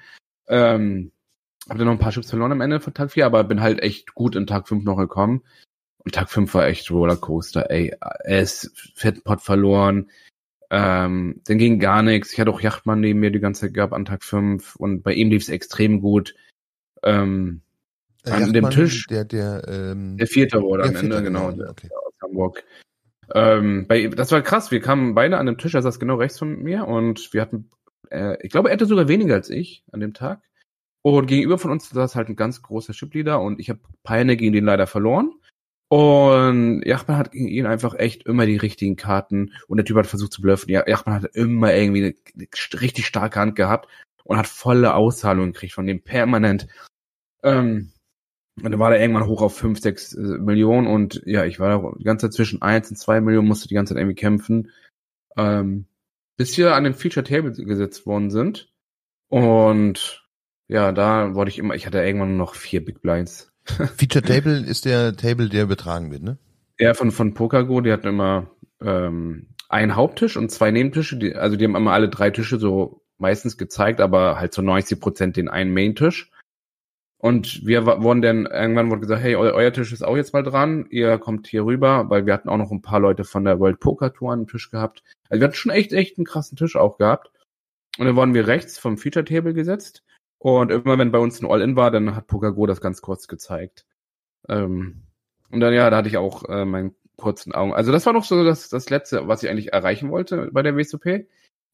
Ähm, 0.49 1.12
habe 1.70 1.78
dann 1.78 1.87
noch 1.87 1.94
ein 1.94 2.00
paar 2.00 2.12
Chips 2.12 2.31
verloren 2.31 2.52
am 2.52 2.61
Ende 2.61 2.81
von 2.81 2.93
Tag 2.93 3.12
4, 3.12 3.25
aber 3.25 3.44
bin 3.44 3.61
halt 3.61 3.81
echt 3.81 4.14
gut 4.14 4.34
in 4.34 4.46
Tag 4.46 4.67
5 4.69 4.84
noch 4.84 4.96
gekommen. 4.96 5.43
Und 5.99 6.14
Tag 6.14 6.28
5 6.28 6.52
war 6.55 6.67
echt 6.67 6.90
Rollercoaster, 6.90 7.70
ey. 7.70 7.94
Ist 8.25 8.72
Fettpot 8.94 9.40
verloren. 9.40 10.11
Ähm, 10.70 11.40
dann 11.46 11.58
ging 11.58 11.78
gar 11.78 12.02
nichts. 12.02 12.32
Ich 12.32 12.40
hatte 12.40 12.50
auch 12.50 12.61
Yachtmann 12.61 13.00
neben 13.00 13.20
mir 13.20 13.31
die 13.31 13.40
ganze 13.40 13.62
Zeit 13.62 13.75
gehabt 13.75 13.93
an 13.93 14.05
Tag 14.05 14.25
5 14.25 14.76
und 14.76 15.02
bei 15.02 15.12
ihm 15.12 15.31
lief 15.31 15.43
es 15.43 15.49
extrem 15.49 16.00
gut. 16.00 16.34
Ähm, 17.05 17.62
äh, 18.25 18.31
an 18.31 18.52
dem 18.52 18.70
Tisch. 18.70 19.06
Der, 19.06 19.25
der, 19.25 19.62
ähm, 19.69 20.16
der 20.16 20.26
vierte 20.26 20.61
wurde 20.62 20.84
am 20.84 20.96
Ende, 20.96 21.23
genau, 21.23 21.52
der, 21.52 21.70
okay. 21.70 21.88
aus 21.93 22.14
Hamburg. 22.20 22.64
Ähm, 23.32 23.87
bei, 23.87 24.08
das 24.08 24.32
war 24.32 24.43
krass. 24.43 24.73
Wir 24.73 24.81
kamen 24.81 25.14
beide 25.14 25.38
an 25.38 25.46
dem 25.46 25.58
Tisch, 25.58 25.75
er 25.75 25.82
saß 25.82 26.00
genau 26.00 26.16
rechts 26.16 26.38
von 26.38 26.62
mir 26.62 26.88
und 26.88 27.32
wir 27.32 27.43
hatten, 27.43 27.70
äh, 28.11 28.37
ich 28.44 28.50
glaube, 28.50 28.70
er 28.70 28.73
hatte 28.73 28.87
sogar 28.87 29.06
weniger 29.06 29.34
als 29.34 29.50
ich 29.50 29.84
an 29.93 30.00
dem 30.00 30.14
Tag. 30.14 30.40
Und 31.02 31.26
gegenüber 31.26 31.58
von 31.58 31.70
uns 31.70 31.88
saß 31.88 32.14
halt 32.14 32.29
ein 32.29 32.37
ganz 32.37 32.62
großer 32.62 32.93
Chipleader 32.93 33.41
und 33.41 33.59
ich 33.59 33.71
habe 33.71 33.80
Peine 34.02 34.37
gegen 34.37 34.52
den 34.52 34.64
leider 34.64 34.87
verloren. 34.87 35.33
Und 35.88 36.83
Jachmann 36.85 37.16
hat 37.16 37.33
gegen 37.33 37.49
ihn 37.49 37.66
einfach 37.66 37.95
echt 37.95 38.25
immer 38.25 38.47
die 38.47 38.57
richtigen 38.57 38.97
Karten 38.97 39.52
und 39.66 39.78
der 39.78 39.85
Typ 39.85 39.97
hat 39.97 40.07
versucht 40.07 40.33
zu 40.33 40.42
bluffen. 40.42 40.71
Jachmann 40.71 41.16
hat 41.16 41.35
immer 41.35 41.75
irgendwie 41.75 42.16
eine 42.35 42.80
richtig 42.80 43.07
starke 43.07 43.40
Hand 43.40 43.57
gehabt 43.57 43.88
und 44.23 44.37
hat 44.37 44.47
volle 44.47 44.95
Auszahlungen 44.95 45.52
gekriegt 45.52 45.73
von 45.73 45.87
dem 45.87 46.02
permanent. 46.02 46.69
Ähm, 47.42 47.92
und 48.62 48.71
dann 48.71 48.78
war 48.78 48.95
er 48.95 49.00
irgendwann 49.00 49.26
hoch 49.26 49.42
auf 49.42 49.57
5, 49.57 49.80
6 49.80 50.14
äh, 50.14 50.21
Millionen 50.38 50.87
und 50.87 51.23
ja, 51.25 51.45
ich 51.45 51.59
war 51.59 51.71
da 51.71 51.92
die 51.99 52.04
ganze 52.04 52.26
Zeit 52.26 52.35
zwischen 52.35 52.62
1 52.62 52.90
und 52.90 52.97
2 52.97 53.21
Millionen, 53.21 53.49
musste 53.49 53.69
die 53.69 53.75
ganze 53.75 53.95
Zeit 53.95 54.00
irgendwie 54.00 54.21
kämpfen. 54.21 54.71
Ähm, 55.37 55.87
bis 56.37 56.57
wir 56.57 56.75
an 56.75 56.85
den 56.85 56.95
Feature 56.95 57.25
Table 57.25 57.52
gesetzt 57.52 58.07
worden 58.07 58.30
sind. 58.30 58.73
Und 59.28 60.28
ja, 60.71 60.93
da 60.93 61.35
wollte 61.35 61.50
ich 61.50 61.59
immer, 61.59 61.75
ich 61.75 61.85
hatte 61.85 61.99
irgendwann 61.99 62.37
noch 62.37 62.55
vier 62.55 62.85
Big 62.85 63.03
Blinds. 63.03 63.53
Feature 63.65 64.23
Table 64.23 64.57
ist 64.61 64.85
der 64.85 65.17
Table, 65.17 65.49
der 65.49 65.65
übertragen 65.65 66.12
wird, 66.12 66.23
ne? 66.23 66.39
Ja, 66.79 66.95
von, 66.95 67.11
von 67.11 67.35
PokerGo, 67.35 67.81
die 67.81 67.93
hatten 67.93 68.07
immer 68.07 68.50
ähm, 68.81 69.49
einen 69.69 69.97
Haupttisch 69.97 70.37
und 70.37 70.50
zwei 70.50 70.71
Nebentische, 70.71 71.19
die, 71.19 71.35
also 71.35 71.57
die 71.57 71.65
haben 71.65 71.75
immer 71.75 71.93
alle 71.93 72.09
drei 72.09 72.31
Tische 72.31 72.59
so 72.59 73.03
meistens 73.19 73.59
gezeigt, 73.59 74.00
aber 74.00 74.39
halt 74.39 74.55
so 74.55 74.62
90 74.62 75.00
Prozent 75.00 75.37
den 75.37 75.49
einen 75.49 75.75
Main-Tisch. 75.75 76.31
Und 77.19 77.67
wir 77.67 77.85
wurden 77.85 78.23
dann, 78.23 78.47
irgendwann 78.47 78.91
wurde 78.91 79.03
gesagt, 79.03 79.23
hey, 79.23 79.35
euer, 79.35 79.53
euer, 79.53 79.73
Tisch 79.73 79.93
ist 79.93 80.03
auch 80.03 80.17
jetzt 80.17 80.33
mal 80.33 80.45
dran, 80.45 80.87
ihr 80.89 81.19
kommt 81.19 81.49
hier 81.49 81.65
rüber, 81.65 82.09
weil 82.09 82.25
wir 82.25 82.33
hatten 82.33 82.49
auch 82.49 82.57
noch 82.57 82.71
ein 82.71 82.81
paar 82.81 83.00
Leute 83.00 83.25
von 83.25 83.45
der 83.45 83.59
World 83.59 83.81
Poker 83.81 84.12
Tour 84.15 84.33
an 84.33 84.43
dem 84.43 84.49
Tisch 84.49 84.71
gehabt. 84.71 85.03
Also 85.29 85.41
wir 85.41 85.49
hatten 85.49 85.57
schon 85.57 85.73
echt, 85.73 85.93
echt 85.93 86.17
einen 86.17 86.25
krassen 86.25 86.57
Tisch 86.57 86.77
auch 86.77 86.97
gehabt. 86.97 87.31
Und 87.99 88.07
dann 88.07 88.17
wurden 88.17 88.35
wir 88.35 88.47
rechts 88.47 88.79
vom 88.79 88.97
Feature 88.97 89.25
Table 89.25 89.53
gesetzt. 89.53 90.05
Und 90.40 90.73
immer 90.73 90.99
wenn 90.99 91.12
bei 91.12 91.18
uns 91.18 91.40
ein 91.40 91.50
All-In 91.50 91.76
war, 91.76 91.90
dann 91.90 92.16
hat 92.16 92.26
PokerGo 92.26 92.66
das 92.66 92.80
ganz 92.80 93.02
kurz 93.02 93.28
gezeigt. 93.28 93.85
Ähm, 94.49 95.02
und 95.50 95.61
dann, 95.61 95.75
ja, 95.75 95.90
da 95.90 95.99
hatte 95.99 96.09
ich 96.09 96.16
auch 96.16 96.49
äh, 96.49 96.64
meinen 96.64 96.94
kurzen 97.16 97.52
Augen. 97.52 97.75
Also 97.75 97.92
das 97.92 98.06
war 98.06 98.14
noch 98.14 98.25
so 98.25 98.42
das, 98.42 98.70
das 98.70 98.88
Letzte, 98.88 99.28
was 99.28 99.42
ich 99.42 99.50
eigentlich 99.50 99.75
erreichen 99.75 100.11
wollte 100.11 100.49
bei 100.50 100.62
der 100.62 100.75
WSOP. 100.76 101.04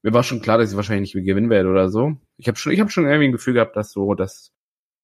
Mir 0.02 0.12
war 0.12 0.24
schon 0.24 0.42
klar, 0.42 0.58
dass 0.58 0.70
ich 0.70 0.76
wahrscheinlich 0.76 1.14
nicht 1.14 1.24
gewinnen 1.24 1.48
werde 1.48 1.68
oder 1.70 1.88
so. 1.90 2.16
Ich 2.38 2.48
habe 2.48 2.58
schon, 2.58 2.72
ich 2.72 2.80
habe 2.80 2.90
schon 2.90 3.04
irgendwie 3.04 3.28
ein 3.28 3.32
Gefühl 3.32 3.54
gehabt, 3.54 3.76
dass 3.76 3.92
so, 3.92 4.14
dass 4.14 4.52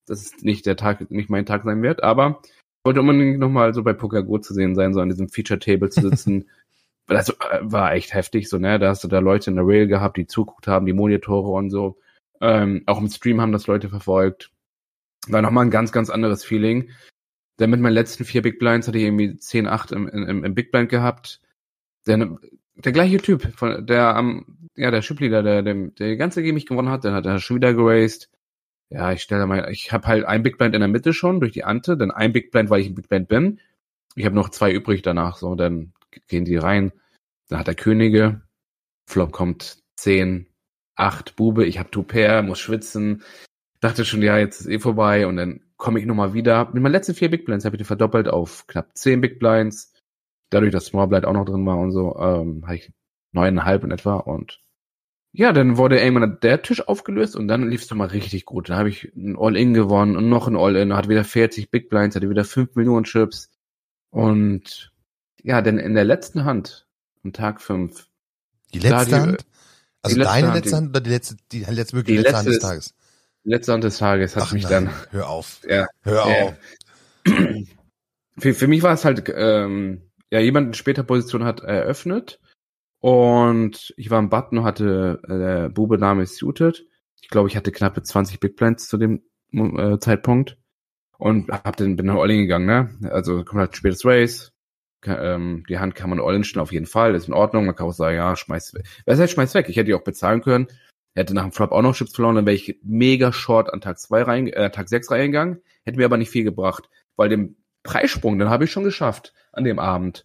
das 0.07 0.43
nicht 0.43 0.67
der 0.67 0.77
Tag, 0.77 1.09
nicht 1.13 1.31
mein 1.31 1.47
Tag 1.47 1.63
sein 1.63 1.83
wird. 1.83 2.03
Aber 2.03 2.41
ich 2.43 2.85
wollte 2.85 3.01
unbedingt 3.01 3.39
nochmal 3.39 3.75
so 3.75 3.85
bei 3.85 3.93
PokerGo 3.93 4.39
zu 4.39 4.55
sehen 4.55 4.75
sein, 4.75 4.93
so 4.93 5.01
an 5.01 5.09
diesem 5.09 5.29
Feature-Table 5.29 5.91
zu 5.91 6.01
sitzen. 6.01 6.49
das 7.07 7.29
äh, 7.29 7.35
war 7.61 7.95
echt 7.95 8.13
heftig, 8.13 8.49
so, 8.49 8.59
ne? 8.59 8.81
Da 8.81 8.89
hast 8.89 9.05
du 9.05 9.09
da 9.09 9.21
Leute 9.21 9.51
in 9.51 9.57
der 9.57 9.67
Rail 9.67 9.87
gehabt, 9.87 10.17
die 10.17 10.27
zuguckt 10.27 10.67
haben, 10.67 10.87
die 10.87 10.93
Monitore 10.93 11.51
und 11.51 11.71
so. 11.71 11.99
Ähm, 12.43 12.83
auch 12.87 12.99
im 12.99 13.09
Stream 13.09 13.41
haben 13.41 13.53
das 13.53 13.69
Leute 13.69 13.89
verfolgt. 13.89 14.51
War 15.29 15.41
nochmal 15.43 15.65
ein 15.65 15.71
ganz, 15.71 15.93
ganz 15.93 16.11
anderes 16.11 16.45
Feeling. 16.45 16.91
Dann 17.57 17.71
mit 17.71 17.81
meinen 17.81 17.95
letzten 17.95 18.25
vier 18.25 18.43
Big 18.43 18.59
Blinds 18.59 18.89
hatte 18.89 18.99
ich 18.99 19.05
irgendwie 19.05 19.37
10, 19.37 19.69
8 19.69 19.93
im, 19.93 20.09
im, 20.09 20.45
im 20.45 20.55
Big 20.55 20.73
Blind 20.73 20.89
gehabt. 20.89 21.41
Der, 22.07 22.37
der 22.75 22.93
gleiche 22.93 23.19
Typ, 23.19 23.57
von 23.57 23.87
der 23.87 24.17
am, 24.17 24.69
ja, 24.75 24.91
der 24.91 25.03
Chipleader, 25.03 25.45
der, 25.45 25.63
der, 25.63 25.75
der 25.75 26.17
ganze 26.17 26.43
Game 26.43 26.57
ich 26.57 26.67
gewonnen 26.67 26.91
hat, 26.91 27.05
der 27.05 27.13
hat 27.13 27.27
er 27.27 27.39
schon 27.39 27.57
wieder 27.57 27.75
geraced. 27.75 28.29
Ja, 28.91 29.13
ich 29.13 29.23
stelle 29.23 29.47
mal, 29.47 29.71
ich 29.71 29.93
habe 29.93 30.09
halt 30.09 30.25
ein 30.25 30.43
Big 30.43 30.59
Blind 30.59 30.75
in 30.75 30.81
der 30.81 30.89
Mitte 30.89 31.13
schon 31.13 31.39
durch 31.39 31.53
die 31.53 31.65
Ante, 31.65 31.97
dann 31.97 32.11
ein 32.11 32.33
Big 32.33 32.51
Blind, 32.51 32.71
weil 32.71 32.81
ich 32.81 32.89
ein 32.89 32.97
Big 32.97 33.09
Blind 33.09 33.29
bin. 33.29 33.61
Ich 34.17 34.25
habe 34.27 34.35
noch 34.35 34.49
zwei 34.49 34.73
übrig 34.73 35.03
danach, 35.03 35.37
so, 35.37 35.55
dann 35.55 35.93
gehen 36.27 36.45
die 36.45 36.57
rein. 36.57 36.93
Dann 37.49 37.61
hat 37.61 37.69
er 37.69 37.77
Könige, 37.77 38.43
Flop 39.07 39.31
kommt 39.31 39.79
10, 39.97 40.47
8 40.97 41.37
Bube, 41.37 41.65
ich 41.65 41.79
habe 41.79 41.91
Tuper, 41.91 42.43
muss 42.43 42.61
schwitzen. 42.61 43.23
Dachte 43.81 44.05
schon, 44.05 44.23
ja, 44.23 44.39
jetzt 44.39 44.61
ist 44.61 44.69
eh 44.69 44.79
vorbei 44.79 45.27
und 45.27 45.37
dann 45.37 45.61
komme 45.77 45.99
ich 45.99 46.07
nochmal 46.07 46.35
wieder. 46.35 46.67
Mit 46.73 46.83
meinen 46.83 46.93
letzten 46.93 47.15
vier 47.15 47.31
Big 47.31 47.45
Blinds 47.45 47.65
habe 47.65 47.77
ich 47.77 47.79
die 47.79 47.85
verdoppelt 47.85 48.29
auf 48.29 48.67
knapp 48.67 48.97
10 48.97 49.21
Big 49.21 49.39
Blinds. 49.39 49.93
Dadurch, 50.51 50.71
dass 50.71 50.87
Small 50.87 51.09
Blind 51.09 51.25
auch 51.25 51.33
noch 51.33 51.45
drin 51.45 51.67
war 51.67 51.79
und 51.79 51.93
so, 51.93 52.17
ähm, 52.19 52.63
habe 52.65 52.77
ich 52.77 52.93
neuneinhalb 53.33 53.83
in 53.85 53.91
etwa 53.91 54.17
und 54.17 54.61
ja, 55.35 55.53
dann 55.55 55.79
wurde 55.79 55.99
irgendwann 55.99 56.39
der 56.43 56.61
Tisch 56.61 56.87
aufgelöst 56.87 57.37
und 57.37 57.49
dann 57.49 57.69
lief 57.69 57.83
es 57.83 57.91
nochmal 57.91 58.09
richtig 58.09 58.45
gut. 58.45 58.69
Dann 58.69 58.77
habe 58.77 58.91
ich 58.91 59.11
ein 59.17 59.35
All-In 59.39 59.73
gewonnen 59.73 60.15
und 60.17 60.29
noch 60.29 60.47
ein 60.47 60.57
All-In, 60.57 60.95
hatte 60.95 61.09
wieder 61.09 61.25
40 61.25 61.71
Big 61.71 61.89
Blinds, 61.89 62.15
hatte 62.15 62.29
wieder 62.29 62.45
5 62.45 62.75
Millionen 62.75 63.05
Chips. 63.05 63.51
Und 64.11 64.93
ja, 65.43 65.63
denn 65.63 65.79
in 65.79 65.95
der 65.95 66.05
letzten 66.05 66.45
Hand, 66.45 66.87
am 67.25 67.33
Tag 67.33 67.63
5. 67.63 68.09
Die 68.75 68.79
letzte 68.79 69.07
die, 69.07 69.21
Hand? 69.21 69.47
Also 70.03 70.17
letzte 70.17 70.33
deine 70.35 70.47
Hand, 70.49 70.55
letzte 70.57 70.71
die- 70.71 70.77
Hand 70.77 70.89
oder 70.91 71.01
die 71.01 71.11
letzte, 71.11 71.37
die 71.53 71.59
letzte 71.61 71.97
wirklich 71.97 72.17
Die 72.17 72.23
letzte 72.23 72.37
Hand 72.39 72.49
des 72.49 72.59
Tages? 72.59 72.95
Letzte 73.45 73.73
Hand 73.73 73.85
des 73.85 73.99
Tages 73.99 74.37
hat 74.37 74.43
Ach 74.45 74.53
mich 74.53 74.65
nein, 74.65 74.87
dann. 74.87 74.91
hör 75.11 75.29
auf. 75.29 75.61
Ja, 75.69 75.87
Hör 76.03 76.15
Ja. 76.29 76.45
auf. 76.47 76.55
für, 78.39 78.55
für 78.55 78.67
mich 78.69 78.83
war 78.83 78.93
es 78.95 79.05
halt, 79.05 79.31
ähm, 79.35 80.03
ja, 80.31 80.41
jemand 80.41 80.69
in 80.69 80.75
später 80.75 81.03
Position 81.03 81.45
hat 81.45 81.61
eröffnet 81.61 82.41
und 83.01 83.93
ich 83.97 84.11
war 84.11 84.19
im 84.19 84.31
Button 84.31 84.59
und 84.59 84.65
hatte, 84.65 85.21
äh, 85.29 85.73
Bube 85.73 85.99
Name 85.99 86.23
ist 86.23 86.37
suited. 86.37 86.87
Ich 87.21 87.29
glaube, 87.29 87.49
ich 87.49 87.57
hatte 87.57 87.73
knappe 87.73 88.03
20 88.03 88.41
Big 88.41 88.57
Blinds 88.57 88.89
zu 88.89 88.97
dem 88.97 89.23
äh, 89.53 89.99
Zeitpunkt 89.99 90.57
und 91.19 91.51
hab 91.51 91.77
den, 91.77 91.97
bin 91.97 92.07
dann 92.07 92.17
All-In 92.19 92.39
gegangen, 92.43 92.67
ne? 92.67 93.11
Also 93.13 93.45
kommt 93.45 93.61
halt 93.61 93.77
spätes 93.77 94.05
Race. 94.05 94.52
Ähm, 95.07 95.65
die 95.69 95.79
Hand 95.79 95.95
kann 95.95 96.11
man 96.11 96.21
All-In 96.21 96.45
stellen, 96.45 96.63
auf 96.63 96.73
jeden 96.73 96.87
Fall, 96.87 97.15
ist 97.15 97.29
in 97.29 97.35
Ordnung. 97.35 97.67
Man 97.67 97.75
kann 97.75 97.89
auch 97.89 97.93
sagen, 97.93 98.17
ja, 98.17 98.37
schmeiß 98.37 98.75
weg. 98.75 98.85
Wer 99.05 99.17
heißt, 99.17 99.33
schmeiß 99.33 99.55
weg? 99.55 99.69
Ich 99.69 99.77
hätte 99.77 99.87
die 99.87 99.95
auch 99.95 100.05
bezahlen 100.05 100.43
können. 100.43 100.69
Hätte 101.15 101.35
nach 101.35 101.43
dem 101.43 101.53
Flop 101.53 101.73
auch 101.73 101.83
noch 101.83 101.95
Chips 101.95 102.15
verloren, 102.15 102.37
dann 102.37 102.47
wäre 102.47 102.57
ich 102.57 102.79
mega 102.83 103.33
short 103.33 103.73
an 103.73 103.81
Tag 103.83 103.99
zwei 103.99 104.23
rein, 104.23 104.49
äh, 104.49 104.71
Tag 104.71 104.89
sechs 104.89 105.11
reingegangen. 105.11 105.61
Hätte 105.85 105.99
mir 105.99 106.07
aber 106.07 106.17
nicht 106.17 106.31
viel 106.31 106.45
gebracht, 106.45 106.89
weil 107.17 107.29
den 107.29 107.57
Preissprung, 107.83 108.39
den 108.39 108.49
habe 108.49 108.65
ich 108.65 108.73
schon 108.73 108.85
geschafft 108.85 109.35
an 109.53 109.65
dem 109.65 109.79
Abend. 109.79 110.25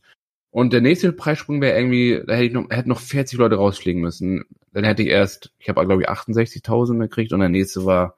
Und 0.49 0.71
der 0.73 0.81
nächste 0.81 1.11
Preissprung 1.11 1.61
wäre 1.61 1.77
irgendwie, 1.77 2.23
da 2.25 2.33
hätte 2.33 2.45
ich 2.45 2.53
noch, 2.53 2.69
hätten 2.69 2.89
noch 2.89 3.01
40 3.01 3.37
Leute 3.37 3.55
rausfliegen 3.55 4.01
müssen. 4.01 4.45
Dann 4.71 4.85
hätte 4.85 5.03
ich 5.03 5.09
erst, 5.09 5.53
ich 5.59 5.67
habe 5.67 5.85
glaube 5.85 6.03
ich 6.03 6.09
68.000 6.09 6.99
gekriegt 6.99 7.33
und 7.33 7.41
der 7.41 7.49
nächste 7.49 7.85
war 7.85 8.17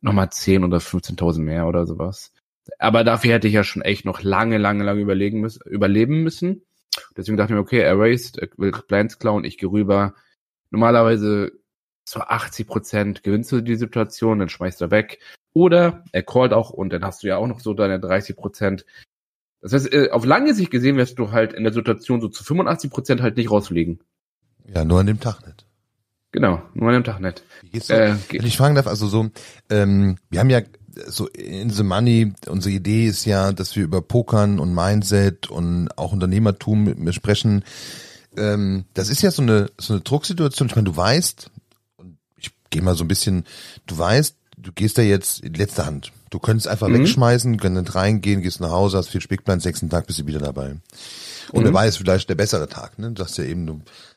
nochmal 0.00 0.30
10 0.30 0.64
oder 0.64 0.78
15.000 0.78 1.40
mehr 1.40 1.66
oder 1.66 1.86
sowas. 1.86 2.32
Aber 2.78 3.04
dafür 3.04 3.34
hätte 3.34 3.48
ich 3.48 3.54
ja 3.54 3.64
schon 3.64 3.82
echt 3.82 4.04
noch 4.04 4.22
lange, 4.22 4.58
lange, 4.58 4.84
lange 4.84 5.00
überlegen 5.00 5.40
müssen, 5.40 5.62
überleben 5.66 6.22
müssen. 6.22 6.62
Deswegen 7.16 7.36
dachte 7.36 7.52
ich 7.52 7.54
mir, 7.54 7.62
okay, 7.62 7.80
erased, 7.80 8.38
er 8.38 8.48
will 8.56 8.72
Blinds 8.86 9.18
klauen, 9.18 9.44
ich 9.44 9.58
gehe 9.58 9.70
rüber. 9.70 10.14
Normalerweise 10.70 11.52
zu 12.04 12.20
80 12.20 12.66
Prozent 12.66 13.22
gewinnst 13.22 13.52
du 13.52 13.60
die 13.60 13.76
Situation, 13.76 14.38
dann 14.38 14.48
schmeißt 14.48 14.80
er 14.80 14.90
weg. 14.90 15.20
Oder 15.52 16.04
er 16.12 16.22
callt 16.22 16.52
auch 16.52 16.70
und 16.70 16.92
dann 16.92 17.04
hast 17.04 17.22
du 17.22 17.28
ja 17.28 17.36
auch 17.36 17.46
noch 17.46 17.60
so 17.60 17.74
deine 17.74 18.00
30 18.00 18.36
Prozent. 18.36 18.84
Das 19.60 19.72
heißt, 19.72 19.92
äh, 19.92 20.10
auf 20.10 20.24
lange 20.24 20.54
Sicht 20.54 20.70
gesehen 20.70 20.96
wirst 20.96 21.18
du 21.18 21.32
halt 21.32 21.52
in 21.52 21.64
der 21.64 21.72
Situation 21.72 22.20
so 22.20 22.28
zu 22.28 22.44
85 22.44 22.90
Prozent 22.90 23.22
halt 23.22 23.36
nicht 23.36 23.50
rausfliegen. 23.50 24.00
Ja, 24.66 24.84
nur 24.84 25.00
an 25.00 25.06
dem 25.06 25.20
Tag 25.20 25.44
nicht. 25.46 25.66
Genau, 26.30 26.62
nur 26.74 26.88
an 26.88 26.94
dem 26.94 27.04
Tag 27.04 27.20
nicht. 27.20 27.42
Wie 27.62 27.70
gehst 27.70 27.90
du? 27.90 27.94
Äh, 27.94 28.14
Wenn 28.30 28.46
ich 28.46 28.56
fragen 28.56 28.74
darf, 28.74 28.86
also 28.86 29.06
so, 29.06 29.30
ähm, 29.70 30.18
wir 30.30 30.40
haben 30.40 30.50
ja 30.50 30.60
so 31.06 31.26
in 31.28 31.70
The 31.70 31.82
Money, 31.82 32.32
unsere 32.46 32.74
Idee 32.74 33.06
ist 33.06 33.24
ja, 33.24 33.52
dass 33.52 33.76
wir 33.76 33.84
über 33.84 34.02
Pokern 34.02 34.58
und 34.58 34.74
Mindset 34.74 35.48
und 35.50 35.88
auch 35.96 36.12
Unternehmertum 36.12 36.84
mit 36.84 36.98
mir 36.98 37.12
sprechen. 37.12 37.64
Ähm, 38.36 38.84
das 38.94 39.08
ist 39.08 39.22
ja 39.22 39.30
so 39.30 39.42
eine 39.42 39.70
so 39.78 39.94
eine 39.94 40.02
Drucksituation. 40.02 40.68
Ich 40.68 40.76
meine, 40.76 40.90
du 40.90 40.96
weißt, 40.96 41.50
ich 42.36 42.50
gehe 42.70 42.82
mal 42.82 42.94
so 42.94 43.04
ein 43.04 43.08
bisschen, 43.08 43.44
du 43.86 43.96
weißt, 43.98 44.34
du 44.58 44.72
gehst 44.72 44.98
da 44.98 45.02
jetzt 45.02 45.40
in 45.40 45.54
letzter 45.54 45.86
Hand. 45.86 46.12
Du 46.30 46.38
könntest 46.38 46.68
einfach 46.68 46.88
Mhm. 46.88 46.94
wegschmeißen, 46.94 47.58
könntest 47.58 47.94
reingehen, 47.94 48.42
gehst 48.42 48.60
nach 48.60 48.70
Hause, 48.70 48.98
hast 48.98 49.08
viel 49.08 49.22
Spickplan, 49.22 49.60
sechsten 49.60 49.88
Tag 49.88 50.06
bist 50.06 50.18
du 50.18 50.26
wieder 50.26 50.40
dabei. 50.40 50.76
Und 51.52 51.64
Mhm. 51.64 51.72
weiß, 51.72 51.96
vielleicht 51.96 52.28
der 52.28 52.34
bessere 52.34 52.68
Tag, 52.68 52.98
ne? 52.98 53.12
Du 53.12 53.24
hast 53.24 53.38
ja 53.38 53.44
eben 53.44 53.66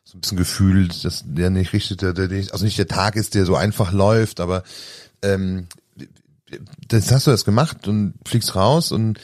so 0.03 0.17
ein 0.17 0.21
bisschen 0.21 0.37
Gefühl, 0.37 0.89
dass 0.89 1.23
der 1.25 1.49
nicht 1.49 1.71
richtig, 1.71 1.97
der, 1.97 2.11
der 2.13 2.27
nicht, 2.27 2.51
also 2.51 2.65
nicht 2.65 2.77
der 2.77 2.87
Tag 2.87 3.15
ist, 3.15 3.33
der 3.35 3.45
so 3.45 3.55
einfach 3.55 3.93
läuft, 3.93 4.41
aber 4.41 4.63
ähm, 5.21 5.67
das 6.87 7.11
hast 7.11 7.27
du 7.27 7.31
das 7.31 7.45
gemacht 7.45 7.87
und 7.87 8.13
fliegst 8.25 8.55
raus 8.55 8.91
und 8.91 9.19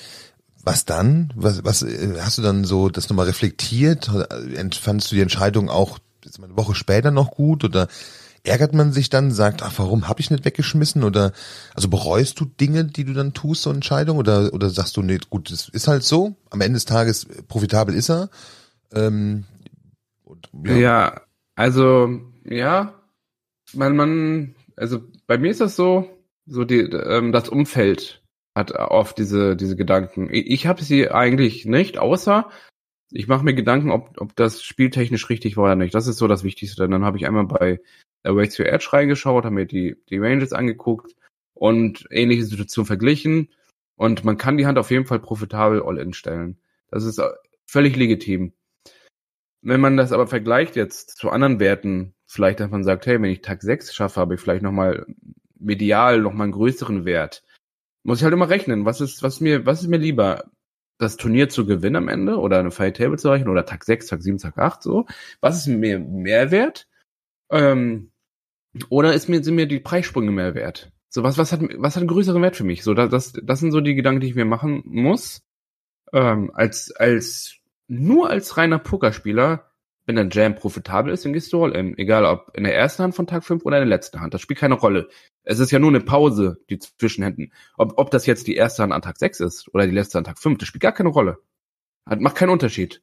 was 0.63 0.86
dann? 0.86 1.31
Was, 1.36 1.63
was 1.63 1.84
äh, 1.84 2.15
hast 2.19 2.38
du 2.38 2.41
dann 2.41 2.65
so 2.65 2.89
das 2.89 3.10
nochmal 3.10 3.27
reflektiert? 3.27 4.12
Fandest 4.79 5.12
du 5.12 5.15
die 5.15 5.22
Entscheidung 5.22 5.69
auch 5.69 6.00
jetzt 6.24 6.43
eine 6.43 6.57
Woche 6.57 6.75
später 6.75 7.12
noch 7.12 7.31
gut 7.31 7.63
oder 7.63 7.88
ärgert 8.43 8.74
man 8.74 8.93
sich 8.93 9.10
dann, 9.10 9.31
sagt, 9.31 9.62
ach, 9.63 9.74
warum 9.77 10.07
habe 10.07 10.19
ich 10.19 10.31
nicht 10.31 10.46
weggeschmissen 10.46 11.03
oder 11.03 11.34
also 11.74 11.89
bereust 11.89 12.39
du 12.39 12.46
Dinge, 12.46 12.86
die 12.86 13.03
du 13.03 13.13
dann 13.13 13.34
tust, 13.34 13.63
so 13.63 13.72
Entscheidungen 13.72 14.19
oder 14.19 14.53
oder 14.53 14.69
sagst 14.69 14.98
du, 14.98 15.01
nee, 15.01 15.19
gut, 15.29 15.51
das 15.51 15.69
ist 15.69 15.88
halt 15.88 16.03
so. 16.03 16.36
Am 16.50 16.62
Ende 16.62 16.75
des 16.75 16.86
Tages 16.86 17.25
äh, 17.25 17.43
profitabel 17.43 17.93
ist 17.96 18.10
er. 18.10 18.29
Ähm, 18.93 19.46
und, 20.24 20.50
Ja. 20.65 21.22
also 21.55 22.22
ja, 22.46 22.93
man, 23.74 23.96
man, 23.96 24.55
also 24.75 25.01
bei 25.27 25.38
mir 25.38 25.51
ist 25.51 25.62
das 25.62 25.75
so, 25.75 26.10
so 26.48 26.63
die, 26.63 26.80
ähm, 26.80 27.32
das 27.32 27.50
Umfeld 27.50 28.24
hat 28.56 28.72
oft 28.72 29.18
diese 29.18 29.56
diese 29.56 29.75
Gedanken. 29.75 30.30
Ich, 30.32 30.66
habe 30.66 30.84
sie 30.84 31.10
eigentlich 31.12 31.66
nicht, 31.66 32.00
außer 32.00 32.50
ich 33.12 33.27
mache 33.27 33.46
mir 33.46 33.54
Gedanken, 33.54 33.92
ob 33.92 34.20
ob 34.20 34.36
das 34.36 34.63
spieltechnisch 34.63 35.30
richtig 35.30 35.58
war 35.58 35.66
oder 35.66 35.75
nicht. 35.75 35.94
Das 35.94 36.08
ist 36.08 36.18
so 36.18 36.27
das 36.27 36.44
Wichtigste. 36.44 36.88
Dann 36.89 37.06
habe 37.06 37.18
ich 37.18 37.27
einmal 37.27 37.46
bei 37.46 37.80
Race 38.25 38.56
to 38.56 38.63
Edge 38.63 38.89
reingeschaut, 38.92 39.46
habe 39.46 39.56
mir 39.56 39.66
die 39.66 39.98
die 40.10 40.18
Ranges 40.18 40.54
angeguckt 40.54 41.16
und 41.54 42.08
ähnliche 42.10 42.46
Situationen 42.46 42.88
verglichen 42.88 43.50
und 43.98 44.24
man 44.24 44.38
kann 44.38 44.58
die 44.58 44.66
Hand 44.66 44.77
auf 44.77 44.92
jeden 44.92 45.06
Fall 45.06 45.20
profitabel 45.20 45.82
All-In 45.84 46.13
stellen. 46.13 46.58
Das 46.89 47.04
ist 47.04 47.18
äh, 47.18 47.30
völlig 47.66 47.96
legitim. 47.96 48.54
Wenn 49.62 49.82
man 49.82 49.98
das 49.98 50.12
aber 50.12 50.27
vergleicht 50.27 50.75
jetzt 50.75 51.18
zu 51.18 51.30
anderen 51.30 51.60
Werten, 51.60 52.13
vielleicht, 52.27 52.60
dass 52.60 52.70
man 52.70 52.84
sagt, 52.84 53.08
hey, 53.08 53.22
wenn 53.22 53.32
ich 53.32 53.42
Tag 53.42 53.62
6 53.62 53.94
schaffe, 53.94 54.22
habe 54.22 54.36
ich 54.36 54.39
vielleicht 54.39 54.62
nochmal 54.62 55.06
medial 55.60 56.22
nochmal 56.22 56.46
einen 56.46 56.54
größeren 56.54 57.06
Wert. 57.06 57.44
Muss 58.04 58.20
ich 58.20 58.24
halt 58.24 58.34
immer 58.34 58.50
rechnen, 58.50 58.86
was 58.86 59.02
ist, 59.02 59.24
was 59.24 59.42
mir, 59.42 59.66
was 59.66 59.82
ist 59.82 59.88
mir 59.88 59.98
lieber? 59.98 60.46
Das 61.00 61.16
Turnier 61.18 61.48
zu 61.48 61.68
gewinnen 61.68 61.96
am 61.96 62.08
Ende 62.08 62.38
oder 62.38 62.60
eine 62.60 62.72
Fight 62.72 62.98
Table 62.98 63.18
zu 63.18 63.28
erreichen 63.28 63.50
oder 63.50 63.66
Tag 63.66 63.84
6, 63.84 64.08
Tag 64.08 64.24
7, 64.24 64.40
Tag 64.40 64.58
8 64.58 64.82
so? 64.82 65.06
Was 65.42 65.58
ist 65.58 65.68
mir 65.68 66.00
mehr 66.00 66.50
wert? 66.50 66.88
Ähm, 67.52 68.12
oder 68.90 69.14
ist 69.14 69.30
mir, 69.30 69.44
sind 69.44 69.56
mir 69.56 69.68
die 69.68 69.80
Preissprünge 69.80 70.32
mehr 70.32 70.56
wert? 70.56 70.92
So, 71.10 71.24
was, 71.24 71.38
was 71.38 71.52
hat, 71.52 71.62
was 71.62 71.96
hat 71.96 72.02
einen 72.02 72.10
größeren 72.10 72.42
Wert 72.42 72.56
für 72.56 72.64
mich? 72.64 72.84
So, 72.84 72.94
das, 72.94 73.10
das, 73.10 73.34
das 73.44 73.60
sind 73.60 73.72
so 73.72 73.82
die 73.82 73.96
Gedanken, 73.96 74.22
die 74.22 74.28
ich 74.28 74.36
mir 74.36 74.46
machen 74.46 74.84
muss. 74.86 75.42
Ähm, 76.14 76.52
als, 76.54 76.92
als, 76.96 77.58
nur 77.88 78.30
als 78.30 78.58
reiner 78.58 78.80
Pokerspieler, 78.80 79.67
wenn 80.08 80.16
der 80.16 80.30
Jam 80.32 80.56
profitabel 80.56 81.14
ist, 81.14 81.26
dann 81.26 81.34
gehst 81.34 81.54
du 81.54 81.64
All-In. 81.64 81.98
Egal 81.98 82.26
ob 82.26 82.50
in 82.58 82.64
der 82.64 82.76
ersten 82.76 83.04
Hand 83.04 83.14
von 83.16 83.28
Tag 83.28 83.44
5 83.44 83.64
oder 83.66 83.78
in 83.78 83.88
der 83.88 83.98
letzten 83.98 84.22
Hand. 84.22 84.34
Das 84.34 84.42
spielt 84.42 84.58
keine 84.60 84.76
Rolle. 84.76 85.10
Es 85.44 85.60
ist 85.60 85.70
ja 85.72 85.80
nur 85.80 85.90
eine 85.90 86.00
Pause, 86.00 86.58
die 86.70 86.80
zwischen 86.80 87.24
Händen. 87.24 87.52
Ob, 87.78 87.94
ob 87.98 88.10
das 88.10 88.26
jetzt 88.26 88.48
die 88.48 88.56
erste 88.56 88.82
Hand 88.84 88.94
an 88.94 89.02
Tag 89.02 89.18
6 89.18 89.42
ist 89.42 89.74
oder 89.74 89.86
die 89.86 89.94
letzte 89.94 90.18
an 90.18 90.24
Tag 90.24 90.40
5, 90.40 90.58
das 90.58 90.68
spielt 90.68 90.82
gar 90.82 90.94
keine 90.94 91.10
Rolle. 91.10 91.38
Hat, 92.06 92.22
macht 92.22 92.36
keinen 92.36 92.50
Unterschied. 92.50 93.02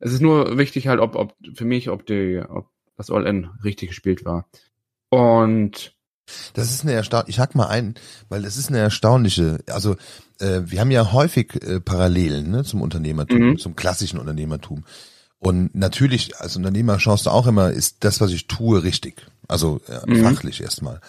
Es 0.00 0.12
ist 0.12 0.20
nur 0.20 0.58
wichtig 0.58 0.88
halt, 0.88 0.98
ob, 1.00 1.14
ob, 1.14 1.34
für 1.54 1.64
mich, 1.64 1.88
ob 1.88 2.04
die, 2.06 2.42
ob 2.46 2.68
das 2.96 3.08
All-In 3.10 3.50
richtig 3.62 3.90
gespielt 3.90 4.24
war. 4.24 4.48
Und, 5.10 5.94
Das 6.54 6.70
ist 6.70 6.82
eine 6.82 6.92
erstaunliche, 6.92 7.30
ich 7.30 7.38
hack 7.38 7.54
mal 7.54 7.68
ein, 7.68 7.94
weil 8.28 8.42
das 8.42 8.56
ist 8.56 8.68
eine 8.68 8.78
erstaunliche, 8.78 9.60
also 9.68 9.96
äh, 10.40 10.62
wir 10.64 10.80
haben 10.80 10.90
ja 10.90 11.12
häufig 11.12 11.54
äh, 11.62 11.80
Parallelen 11.80 12.50
ne, 12.50 12.64
zum 12.64 12.80
Unternehmertum, 12.82 13.50
Mhm. 13.50 13.58
zum 13.58 13.76
klassischen 13.76 14.18
Unternehmertum. 14.18 14.84
Und 15.42 15.74
natürlich, 15.74 16.38
als 16.38 16.54
Unternehmer 16.54 17.00
schaust 17.00 17.26
du 17.26 17.30
auch 17.30 17.48
immer, 17.48 17.72
ist 17.72 17.96
das, 18.00 18.20
was 18.20 18.30
ich 18.30 18.46
tue, 18.46 18.84
richtig. 18.84 19.26
Also 19.48 19.80
ja, 19.88 20.00
Mhm. 20.06 20.22
fachlich 20.22 20.60
erstmal. 20.60 21.00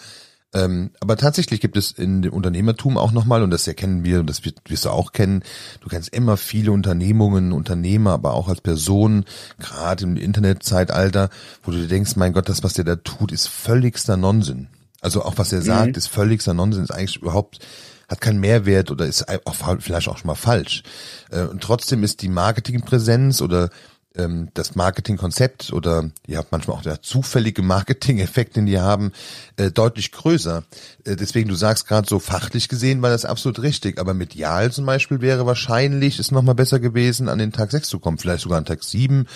Ähm, 0.52 0.90
aber 0.98 1.16
tatsächlich 1.16 1.60
gibt 1.60 1.76
es 1.76 1.92
in 1.92 2.22
dem 2.22 2.32
Unternehmertum 2.32 2.98
auch 2.98 3.12
nochmal, 3.12 3.44
und 3.44 3.52
das 3.52 3.68
erkennen 3.68 4.02
wir, 4.02 4.18
und 4.18 4.28
das 4.28 4.42
wirst 4.44 4.84
du 4.86 4.90
auch 4.90 5.12
kennen, 5.12 5.44
du 5.82 5.88
kennst 5.88 6.08
immer 6.08 6.36
viele 6.36 6.72
Unternehmungen, 6.72 7.52
Unternehmer, 7.52 8.10
aber 8.10 8.34
auch 8.34 8.48
als 8.48 8.60
Person, 8.60 9.24
gerade 9.60 10.02
im 10.02 10.16
Internetzeitalter, 10.16 11.30
wo 11.62 11.70
du 11.70 11.78
dir 11.78 11.88
denkst, 11.88 12.16
mein 12.16 12.32
Gott, 12.32 12.48
das, 12.48 12.64
was 12.64 12.72
der 12.72 12.84
da 12.84 12.96
tut, 12.96 13.30
ist 13.30 13.46
völligster 13.46 14.16
Nonsens. 14.16 14.66
Also 15.00 15.22
auch 15.22 15.34
was 15.36 15.52
er 15.52 15.62
sagt, 15.62 15.96
ist 15.96 16.08
völligster 16.08 16.54
Nonsens, 16.54 16.90
eigentlich 16.90 17.18
überhaupt 17.22 17.60
hat 18.08 18.20
keinen 18.20 18.40
Mehrwert 18.40 18.90
oder 18.90 19.06
ist 19.06 19.26
auch 19.46 19.54
vielleicht 19.80 20.08
auch 20.08 20.18
schon 20.18 20.26
mal 20.26 20.34
falsch. 20.34 20.82
Äh, 21.30 21.42
und 21.44 21.62
trotzdem 21.62 22.02
ist 22.02 22.20
die 22.20 22.28
Marketingpräsenz 22.28 23.40
oder 23.40 23.70
ähm, 24.16 24.48
das 24.54 24.74
Marketingkonzept 24.74 25.72
oder 25.72 26.10
ja 26.26 26.44
manchmal 26.50 26.76
auch 26.76 26.82
der 26.82 27.02
zufällige 27.02 27.62
Marketing-Effekt, 27.62 28.56
den 28.56 28.66
die 28.66 28.78
haben, 28.78 29.12
äh, 29.56 29.70
deutlich 29.70 30.12
größer. 30.12 30.64
Äh, 31.04 31.16
deswegen, 31.16 31.48
du 31.48 31.54
sagst 31.54 31.86
gerade 31.86 32.08
so 32.08 32.18
fachlich 32.18 32.68
gesehen 32.68 33.02
war 33.02 33.10
das 33.10 33.24
absolut 33.24 33.62
richtig, 33.62 33.98
aber 33.98 34.14
medial 34.14 34.72
zum 34.72 34.86
Beispiel 34.86 35.20
wäre 35.20 35.46
wahrscheinlich 35.46 36.18
es 36.18 36.30
nochmal 36.30 36.54
besser 36.54 36.80
gewesen, 36.80 37.28
an 37.28 37.38
den 37.38 37.52
Tag 37.52 37.70
6 37.70 37.88
zu 37.88 37.98
kommen, 37.98 38.18
vielleicht 38.18 38.42
sogar 38.42 38.58
an 38.58 38.64
Tag 38.64 38.82
7. 38.82 39.26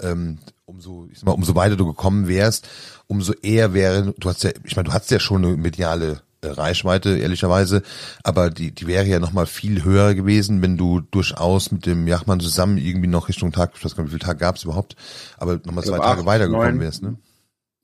Ähm, 0.00 0.38
umso, 0.66 1.08
ich 1.10 1.18
sag 1.18 1.26
mal, 1.26 1.32
umso 1.32 1.54
weiter 1.54 1.76
du 1.76 1.86
gekommen 1.86 2.28
wärst, 2.28 2.68
umso 3.06 3.32
eher 3.42 3.74
wäre, 3.74 4.14
du 4.18 4.28
hast 4.28 4.44
ja, 4.44 4.50
ich 4.64 4.76
meine, 4.76 4.88
du 4.88 4.94
hast 4.94 5.10
ja 5.10 5.18
schon 5.18 5.44
eine 5.44 5.56
mediale 5.56 6.20
Reichweite, 6.42 7.18
ehrlicherweise. 7.18 7.82
Aber 8.22 8.50
die, 8.50 8.72
die 8.72 8.86
wäre 8.86 9.06
ja 9.06 9.18
nochmal 9.18 9.46
viel 9.46 9.84
höher 9.84 10.14
gewesen, 10.14 10.62
wenn 10.62 10.76
du 10.76 11.00
durchaus 11.00 11.72
mit 11.72 11.86
dem 11.86 12.06
Jachmann 12.06 12.40
zusammen 12.40 12.78
irgendwie 12.78 13.08
noch 13.08 13.28
Richtung 13.28 13.52
Tag, 13.52 13.72
ich 13.76 13.84
weiß 13.84 13.96
gar 13.96 14.04
nicht, 14.04 14.12
wie 14.12 14.18
viele 14.18 14.26
Tage 14.26 14.38
gab 14.38 14.56
es 14.56 14.64
überhaupt, 14.64 14.96
aber 15.36 15.60
nochmal 15.64 15.84
zwei 15.84 15.98
Tage 15.98 16.26
weitergekommen 16.26 16.80
wärst, 16.80 17.02
ne? 17.02 17.18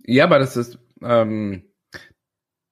Ja, 0.06 0.24
aber 0.24 0.38
das 0.38 0.56
ist, 0.56 0.78
ähm, 1.02 1.64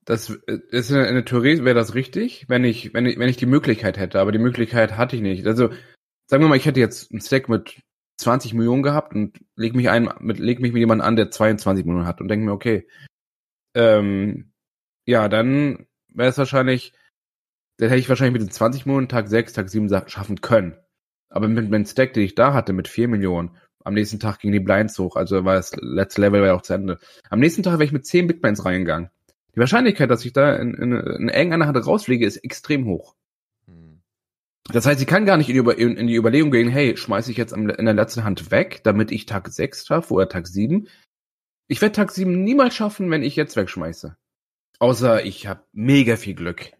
das 0.04 0.30
ist 0.30 0.90
in 0.90 0.96
der 0.96 1.24
Theorie 1.24 1.64
wäre 1.64 1.74
das 1.74 1.94
richtig, 1.94 2.46
wenn 2.48 2.64
ich, 2.64 2.92
wenn 2.92 3.06
ich, 3.06 3.18
wenn 3.18 3.28
ich 3.28 3.36
die 3.36 3.46
Möglichkeit 3.46 3.98
hätte, 3.98 4.20
aber 4.20 4.32
die 4.32 4.38
Möglichkeit 4.38 4.96
hatte 4.96 5.16
ich 5.16 5.22
nicht. 5.22 5.46
Also, 5.46 5.70
sagen 6.26 6.42
wir 6.42 6.48
mal, 6.48 6.56
ich 6.56 6.66
hätte 6.66 6.80
jetzt 6.80 7.10
einen 7.10 7.20
Stack 7.20 7.48
mit 7.48 7.80
20 8.18 8.54
Millionen 8.54 8.82
gehabt 8.82 9.14
und 9.14 9.40
leg 9.56 9.74
mich 9.74 9.88
ein, 9.88 10.10
mit, 10.20 10.38
leg 10.38 10.60
mich 10.60 10.72
mit 10.72 10.80
jemandem 10.80 11.06
an, 11.06 11.16
der 11.16 11.30
22 11.30 11.84
Millionen 11.84 12.06
hat 12.06 12.20
und 12.20 12.28
denke 12.28 12.44
mir, 12.44 12.52
okay, 12.52 12.86
ähm, 13.74 14.51
ja, 15.06 15.28
dann 15.28 15.86
wäre 16.08 16.30
es 16.30 16.38
wahrscheinlich, 16.38 16.92
dann 17.78 17.88
hätte 17.88 18.00
ich 18.00 18.08
wahrscheinlich 18.08 18.40
mit 18.40 18.42
den 18.42 18.52
20 18.52 18.86
Millionen 18.86 19.08
Tag 19.08 19.28
6, 19.28 19.52
Tag 19.52 19.68
7 19.68 19.88
schaffen 20.06 20.40
können. 20.40 20.76
Aber 21.28 21.48
mit 21.48 21.72
dem 21.72 21.86
Stack, 21.86 22.12
den 22.12 22.24
ich 22.24 22.34
da 22.34 22.52
hatte, 22.52 22.72
mit 22.72 22.88
4 22.88 23.08
Millionen, 23.08 23.56
am 23.84 23.94
nächsten 23.94 24.20
Tag 24.20 24.40
ging 24.40 24.52
die 24.52 24.60
Blinds 24.60 24.98
hoch, 24.98 25.16
also 25.16 25.44
war 25.44 25.54
das 25.54 25.74
letzte 25.76 26.20
Level 26.20 26.40
war 26.40 26.48
ja 26.48 26.54
auch 26.54 26.62
zu 26.62 26.74
Ende. 26.74 26.98
Am 27.30 27.40
nächsten 27.40 27.62
Tag 27.62 27.74
wäre 27.74 27.84
ich 27.84 27.92
mit 27.92 28.06
10 28.06 28.26
Big 28.26 28.40
Blinds 28.40 28.64
reingegangen. 28.64 29.10
Die 29.54 29.60
Wahrscheinlichkeit, 29.60 30.10
dass 30.10 30.24
ich 30.24 30.32
da 30.32 30.54
in, 30.56 30.74
in, 30.74 30.92
in 30.92 31.28
irgendeiner 31.28 31.66
Hand 31.66 31.86
rausfliege, 31.86 32.26
ist 32.26 32.38
extrem 32.38 32.86
hoch. 32.86 33.16
Hm. 33.66 34.00
Das 34.72 34.86
heißt, 34.86 35.00
ich 35.00 35.06
kann 35.06 35.26
gar 35.26 35.36
nicht 35.36 35.50
in 35.50 35.62
die, 35.62 35.82
in 35.82 36.06
die 36.06 36.14
Überlegung 36.14 36.50
gehen, 36.50 36.68
hey, 36.68 36.96
schmeiße 36.96 37.30
ich 37.30 37.36
jetzt 37.36 37.52
in 37.52 37.66
der 37.66 37.94
letzten 37.94 38.24
Hand 38.24 38.50
weg, 38.50 38.80
damit 38.84 39.10
ich 39.10 39.26
Tag 39.26 39.48
6 39.48 39.86
schaffe 39.86 40.14
oder 40.14 40.28
Tag 40.28 40.46
7. 40.46 40.88
Ich 41.66 41.80
werde 41.82 41.94
Tag 41.94 42.12
7 42.12 42.44
niemals 42.44 42.74
schaffen, 42.74 43.10
wenn 43.10 43.22
ich 43.22 43.36
jetzt 43.36 43.56
wegschmeiße. 43.56 44.16
Außer 44.82 45.24
ich 45.24 45.46
habe 45.46 45.62
mega 45.70 46.16
viel 46.16 46.34
Glück. 46.34 46.72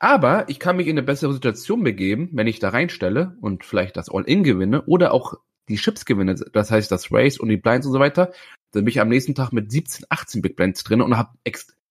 Aber 0.00 0.48
ich 0.48 0.58
kann 0.58 0.76
mich 0.76 0.88
in 0.88 0.98
eine 0.98 1.06
bessere 1.06 1.32
Situation 1.32 1.84
begeben, 1.84 2.30
wenn 2.32 2.48
ich 2.48 2.58
da 2.58 2.70
reinstelle 2.70 3.36
und 3.40 3.64
vielleicht 3.64 3.96
das 3.96 4.08
All-In 4.08 4.42
gewinne 4.42 4.82
oder 4.86 5.14
auch 5.14 5.34
die 5.68 5.76
Chips 5.76 6.04
gewinne, 6.04 6.34
das 6.34 6.72
heißt 6.72 6.90
das 6.90 7.12
Race 7.12 7.38
und 7.38 7.48
die 7.48 7.56
Blinds 7.56 7.86
und 7.86 7.92
so 7.92 8.00
weiter, 8.00 8.32
dann 8.72 8.84
bin 8.84 8.90
ich 8.90 9.00
am 9.00 9.08
nächsten 9.08 9.36
Tag 9.36 9.52
mit 9.52 9.70
17, 9.70 10.06
18 10.08 10.42
Big 10.42 10.56
Blinds 10.56 10.82
drin 10.82 11.00
und 11.00 11.16
habe 11.16 11.38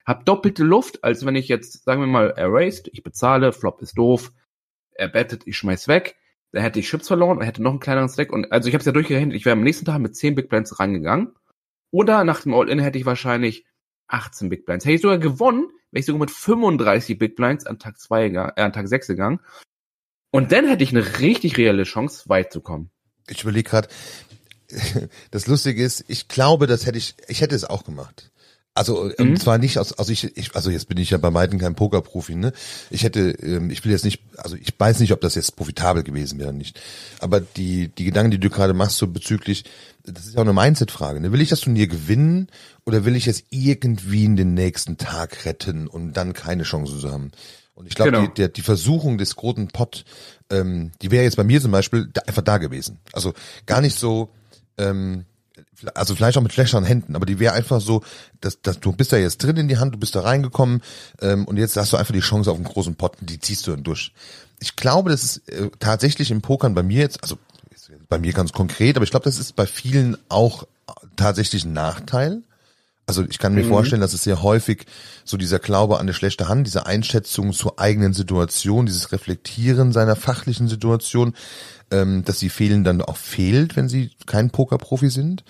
hab 0.05 0.25
doppelte 0.25 0.65
Luft, 0.65 1.05
als 1.05 1.25
wenn 1.25 1.37
ich 1.37 1.47
jetzt, 1.47 1.85
sagen 1.85 2.01
wir 2.01 2.07
mal, 2.07 2.31
erased, 2.31 2.89
ich 2.91 3.01
bezahle, 3.01 3.53
Flop 3.53 3.81
ist 3.81 3.97
doof, 3.97 4.33
er 4.91 5.07
bettet, 5.07 5.47
ich 5.47 5.55
schmeiß 5.55 5.87
weg, 5.87 6.17
dann 6.51 6.63
hätte 6.63 6.81
ich 6.81 6.89
Chips 6.89 7.07
verloren 7.07 7.37
und 7.37 7.45
hätte 7.45 7.63
noch 7.63 7.71
einen 7.71 7.79
kleineren 7.79 8.09
Stack 8.09 8.33
und 8.33 8.51
also 8.51 8.67
ich 8.67 8.75
habe 8.75 8.81
es 8.81 8.87
ja 8.87 8.91
durchgerechnet, 8.91 9.33
ich 9.33 9.45
wäre 9.45 9.53
am 9.53 9.63
nächsten 9.63 9.85
Tag 9.85 9.99
mit 9.99 10.17
10 10.17 10.35
Big 10.35 10.49
Blinds 10.49 10.81
reingegangen 10.81 11.33
oder 11.91 12.25
nach 12.25 12.41
dem 12.41 12.53
All-In 12.53 12.79
hätte 12.79 12.97
ich 12.97 13.05
wahrscheinlich 13.05 13.65
18 14.07 14.49
Big 14.49 14.65
Blinds. 14.65 14.85
Hätte 14.85 14.95
ich 14.95 15.01
sogar 15.01 15.17
gewonnen, 15.17 15.67
wäre 15.91 15.99
ich 15.99 16.05
sogar 16.05 16.19
mit 16.19 16.31
35 16.31 17.17
Big 17.17 17.35
Blinds 17.35 17.65
an 17.65 17.79
Tag 17.79 17.99
2, 17.99 18.27
äh, 18.27 18.37
an 18.61 18.73
Tag 18.73 18.87
6 18.87 19.07
gegangen. 19.07 19.39
Und 20.31 20.51
dann 20.51 20.67
hätte 20.67 20.83
ich 20.83 20.91
eine 20.91 21.19
richtig 21.19 21.57
reelle 21.57 21.83
Chance, 21.83 22.27
weit 22.27 22.51
zu 22.51 22.61
kommen. 22.61 22.91
Ich 23.27 23.43
überlege 23.43 23.69
gerade, 23.69 23.87
das 25.31 25.47
Lustige 25.47 25.83
ist, 25.83 26.03
ich 26.07 26.27
glaube, 26.27 26.67
das 26.67 26.85
hätte 26.85 26.97
ich, 26.97 27.15
ich 27.27 27.41
hätte 27.41 27.55
es 27.55 27.63
auch 27.63 27.83
gemacht. 27.83 28.31
Also 28.77 29.09
ähm, 29.17 29.29
mhm. 29.29 29.39
zwar 29.39 29.57
nicht 29.57 29.79
aus, 29.79 29.93
also 29.93 30.11
ich, 30.11 30.35
ich, 30.35 30.53
also 30.53 30.69
jetzt 30.69 30.89
bin 30.89 30.97
ich 30.97 31.09
ja 31.09 31.17
bei 31.17 31.33
weitem 31.33 31.59
kein 31.59 31.75
Pokerprofi, 31.75 32.35
ne? 32.35 32.51
Ich 32.89 33.03
hätte, 33.03 33.29
ähm, 33.41 33.69
ich 33.69 33.85
will 33.85 33.93
jetzt 33.93 34.03
nicht, 34.03 34.21
also 34.35 34.57
ich 34.57 34.73
weiß 34.77 34.99
nicht, 34.99 35.13
ob 35.13 35.21
das 35.21 35.35
jetzt 35.35 35.55
profitabel 35.55 36.03
gewesen 36.03 36.39
wäre 36.39 36.51
nicht. 36.51 36.81
Aber 37.19 37.39
die 37.39 37.87
die 37.87 38.03
Gedanken, 38.03 38.31
die 38.31 38.37
du 38.37 38.49
gerade 38.49 38.73
machst, 38.73 38.97
so 38.97 39.07
bezüglich, 39.07 39.63
das 40.03 40.25
ist 40.25 40.33
ja 40.33 40.39
auch 40.39 40.45
eine 40.45 40.51
Mindset-Frage. 40.51 41.21
Ne? 41.21 41.31
Will 41.31 41.39
ich 41.39 41.47
das 41.47 41.61
Turnier 41.61 41.87
gewinnen 41.87 42.49
oder 42.85 43.05
will 43.05 43.15
ich 43.15 43.27
es 43.27 43.45
irgendwie 43.49 44.25
in 44.25 44.35
den 44.35 44.53
nächsten 44.53 44.97
Tag 44.97 45.45
retten 45.45 45.87
und 45.87 46.11
dann 46.11 46.33
keine 46.33 46.63
Chance 46.63 46.99
zu 46.99 47.09
haben? 47.09 47.31
Und 47.75 47.87
ich 47.87 47.95
glaube, 47.95 48.11
genau. 48.11 48.27
die, 48.27 48.51
die 48.51 48.61
Versuchung 48.61 49.17
des 49.17 49.37
großen 49.37 49.69
Pot, 49.69 50.03
ähm, 50.49 50.91
die 51.01 51.11
wäre 51.11 51.23
jetzt 51.23 51.37
bei 51.37 51.45
mir 51.45 51.61
zum 51.61 51.71
Beispiel 51.71 52.09
da, 52.11 52.23
einfach 52.27 52.41
da 52.41 52.57
gewesen. 52.57 52.99
Also 53.13 53.33
gar 53.65 53.79
nicht 53.79 53.97
so. 53.97 54.29
Ähm, 54.77 55.23
also 55.93 56.15
vielleicht 56.15 56.37
auch 56.37 56.41
mit 56.41 56.53
schlechteren 56.53 56.85
Händen, 56.85 57.15
aber 57.15 57.25
die 57.25 57.39
wäre 57.39 57.53
einfach 57.53 57.81
so, 57.81 58.03
dass, 58.41 58.61
dass 58.61 58.79
du 58.79 58.91
bist 58.91 59.11
da 59.11 59.17
jetzt 59.17 59.43
drin 59.43 59.57
in 59.57 59.67
die 59.67 59.77
Hand, 59.77 59.93
du 59.93 59.99
bist 59.99 60.15
da 60.15 60.21
reingekommen 60.21 60.81
ähm, 61.21 61.45
und 61.45 61.57
jetzt 61.57 61.75
hast 61.77 61.93
du 61.93 61.97
einfach 61.97 62.13
die 62.13 62.21
Chance 62.21 62.51
auf 62.51 62.57
einen 62.57 62.65
großen 62.65 62.95
Pot 62.95 63.17
und 63.21 63.29
die 63.29 63.39
ziehst 63.39 63.67
du 63.67 63.71
dann 63.71 63.83
durch. 63.83 64.13
Ich 64.59 64.75
glaube, 64.75 65.09
das 65.09 65.23
ist 65.23 65.49
äh, 65.49 65.69
tatsächlich 65.79 66.31
im 66.31 66.41
Pokern 66.41 66.73
bei 66.73 66.83
mir 66.83 66.99
jetzt, 66.99 67.21
also 67.21 67.37
bei 68.09 68.19
mir 68.19 68.33
ganz 68.33 68.51
konkret, 68.53 68.95
aber 68.95 69.03
ich 69.03 69.11
glaube, 69.11 69.25
das 69.25 69.39
ist 69.39 69.55
bei 69.55 69.65
vielen 69.65 70.17
auch 70.29 70.65
tatsächlich 71.15 71.65
ein 71.65 71.73
Nachteil. 71.73 72.41
Also 73.07 73.23
ich 73.23 73.37
kann 73.37 73.53
mir 73.53 73.63
mhm. 73.63 73.69
vorstellen, 73.69 74.01
dass 74.01 74.13
es 74.13 74.23
sehr 74.23 74.41
häufig 74.41 74.85
so 75.23 75.37
dieser 75.37 75.59
Glaube 75.59 75.95
an 75.95 76.01
eine 76.01 76.13
schlechte 76.13 76.47
Hand, 76.47 76.65
diese 76.65 76.87
Einschätzung 76.87 77.53
zur 77.53 77.79
eigenen 77.79 78.13
Situation, 78.13 78.87
dieses 78.87 79.11
Reflektieren 79.11 79.91
seiner 79.91 80.15
fachlichen 80.15 80.67
Situation, 80.67 81.35
ähm, 81.91 82.23
dass 82.25 82.39
sie 82.39 82.49
fehlen 82.49 82.83
dann 82.83 83.01
auch 83.01 83.17
fehlt, 83.17 83.75
wenn 83.75 83.87
sie 83.87 84.11
kein 84.25 84.49
Pokerprofi 84.49 85.09
sind. 85.09 85.43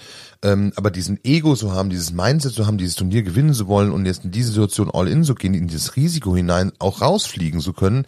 Ähm, 0.44 0.74
aber 0.76 0.92
diesen 0.92 1.20
Ego 1.24 1.56
zu 1.56 1.72
haben, 1.74 1.90
dieses 1.90 2.12
Mindset 2.12 2.54
zu 2.54 2.68
haben, 2.68 2.78
dieses 2.78 2.96
Turnier 2.96 3.24
gewinnen 3.24 3.54
zu 3.54 3.68
wollen 3.68 3.92
und 3.92 4.06
jetzt 4.06 4.26
in 4.26 4.32
diese 4.32 4.50
Situation 4.50 4.92
all 4.92 5.08
in 5.08 5.24
zu 5.24 5.36
gehen, 5.36 5.54
in 5.54 5.68
dieses 5.68 5.96
Risiko 5.96 6.36
hinein 6.36 6.72
auch 6.80 7.02
rausfliegen 7.02 7.62
zu 7.62 7.74
können, 7.74 8.06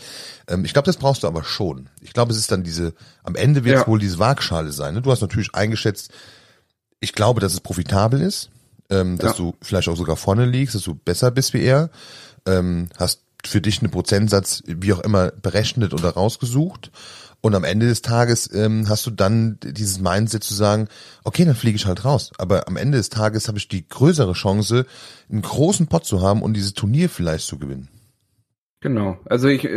ähm, 0.48 0.66
ich 0.66 0.74
glaube, 0.74 0.86
das 0.86 0.98
brauchst 0.98 1.24
du 1.24 1.28
aber 1.28 1.44
schon. 1.44 1.90
Ich 2.02 2.13
glaube, 2.13 2.32
es 2.32 2.38
ist 2.38 2.52
dann 2.52 2.63
diese, 2.63 2.94
am 3.24 3.36
Ende 3.36 3.63
wird 3.63 3.76
es 3.76 3.82
ja. 3.82 3.88
wohl 3.88 4.00
diese 4.00 4.20
Waagschale 4.20 4.72
sein. 4.72 4.94
Ne? 4.94 5.02
Du 5.02 5.12
hast 5.12 5.22
natürlich 5.22 5.56
eingeschätzt, 5.56 6.12
ich 7.00 7.13
glaube, 7.13 7.42
dass 7.42 7.54
es 7.54 7.62
profitabel 7.62 8.22
ist 8.22 8.50
ähm, 8.90 9.18
dass 9.18 9.38
ja. 9.38 9.46
du 9.46 9.56
vielleicht 9.62 9.90
auch 9.90 9.98
sogar 9.98 10.16
vorne 10.16 10.46
liegst, 10.46 10.76
dass 10.76 10.84
du 10.84 10.96
besser 10.96 11.32
bist 11.32 11.54
wie 11.54 11.62
er, 11.62 11.90
ähm, 12.46 12.90
hast 12.98 13.22
für 13.46 13.62
dich 13.62 13.82
einen 13.82 13.92
Prozentsatz, 13.92 14.63
wie 14.66 14.94
auch 14.94 15.00
immer, 15.00 15.32
berechnet 15.32 15.94
oder 15.94 16.10
rausgesucht. 16.10 16.92
Und 17.41 17.56
am 17.56 17.63
Ende 17.63 17.88
des 17.88 18.02
Tages 18.02 18.52
ähm, 18.54 18.89
hast 18.89 19.06
du 19.06 19.12
dann 19.12 19.58
dieses 19.62 20.00
Mindset 20.00 20.43
zu 20.43 20.54
sagen, 20.54 20.88
okay, 21.23 21.45
dann 21.45 21.56
fliege 21.56 21.76
ich 21.76 21.86
halt 21.86 22.04
raus. 22.04 22.32
Aber 22.38 22.67
am 22.67 22.78
Ende 22.78 22.97
des 22.97 23.10
Tages 23.10 23.47
habe 23.47 23.58
ich 23.58 23.67
die 23.67 23.88
größere 23.88 24.34
Chance, 24.34 24.86
einen 25.30 25.43
großen 25.43 25.88
Pot 25.88 26.06
zu 26.06 26.21
haben 26.21 26.41
und 26.41 26.56
dieses 26.56 26.73
Turnier 26.73 27.10
vielleicht 27.10 27.45
zu 27.45 27.60
gewinnen. 27.60 27.89
Genau. 28.82 29.17
Also 29.26 29.47
ich 29.47 29.67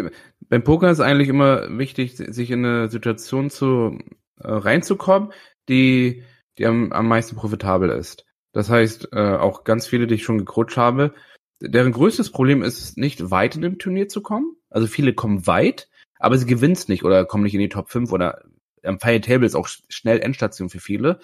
beim 0.48 0.64
Poker 0.64 0.90
ist 0.90 1.00
eigentlich 1.00 1.28
immer 1.28 1.78
wichtig, 1.78 2.16
sich 2.16 2.50
in 2.50 2.64
eine 2.64 2.88
Situation 2.90 3.50
zu 3.50 3.98
äh, 4.40 4.50
reinzukommen, 4.50 5.32
die 5.68 6.24
die 6.58 6.66
am, 6.66 6.92
am 6.92 7.08
meisten 7.08 7.36
profitabel 7.36 7.88
ist. 7.90 8.26
Das 8.52 8.68
heißt, 8.68 9.10
äh, 9.12 9.36
auch 9.36 9.64
ganz 9.64 9.86
viele, 9.86 10.06
die 10.06 10.16
ich 10.16 10.24
schon 10.24 10.38
gecoacht 10.38 10.76
habe, 10.76 11.14
deren 11.60 11.92
größtes 11.92 12.30
Problem 12.30 12.62
ist 12.62 12.98
nicht 12.98 13.30
weit 13.30 13.56
in 13.56 13.62
dem 13.62 13.78
Turnier 13.78 14.08
zu 14.08 14.22
kommen. 14.22 14.56
Also 14.68 14.86
viele 14.86 15.14
kommen 15.14 15.46
weit, 15.46 15.88
aber 16.20 16.38
sie 16.38 16.46
gewinnen 16.46 16.74
es 16.74 16.86
nicht 16.86 17.04
oder 17.04 17.24
kommen 17.24 17.42
nicht 17.42 17.54
in 17.54 17.60
die 17.60 17.68
Top 17.68 17.90
5 17.90 18.12
oder 18.12 18.42
am 18.84 19.00
Fire 19.00 19.20
Table 19.20 19.46
ist 19.46 19.56
auch 19.56 19.68
schnell 19.88 20.20
Endstation 20.20 20.70
für 20.70 20.80
viele, 20.80 21.18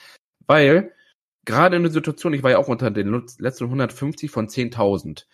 weil 0.47 0.93
gerade 1.45 1.77
in 1.77 1.83
der 1.83 1.93
Situation, 1.93 2.33
ich 2.33 2.43
war 2.43 2.51
ja 2.51 2.59
auch 2.59 2.69
unter 2.69 2.91
den 2.91 3.23
letzten 3.39 3.65
150 3.65 4.31
von 4.31 4.49
10.000. 4.49 5.25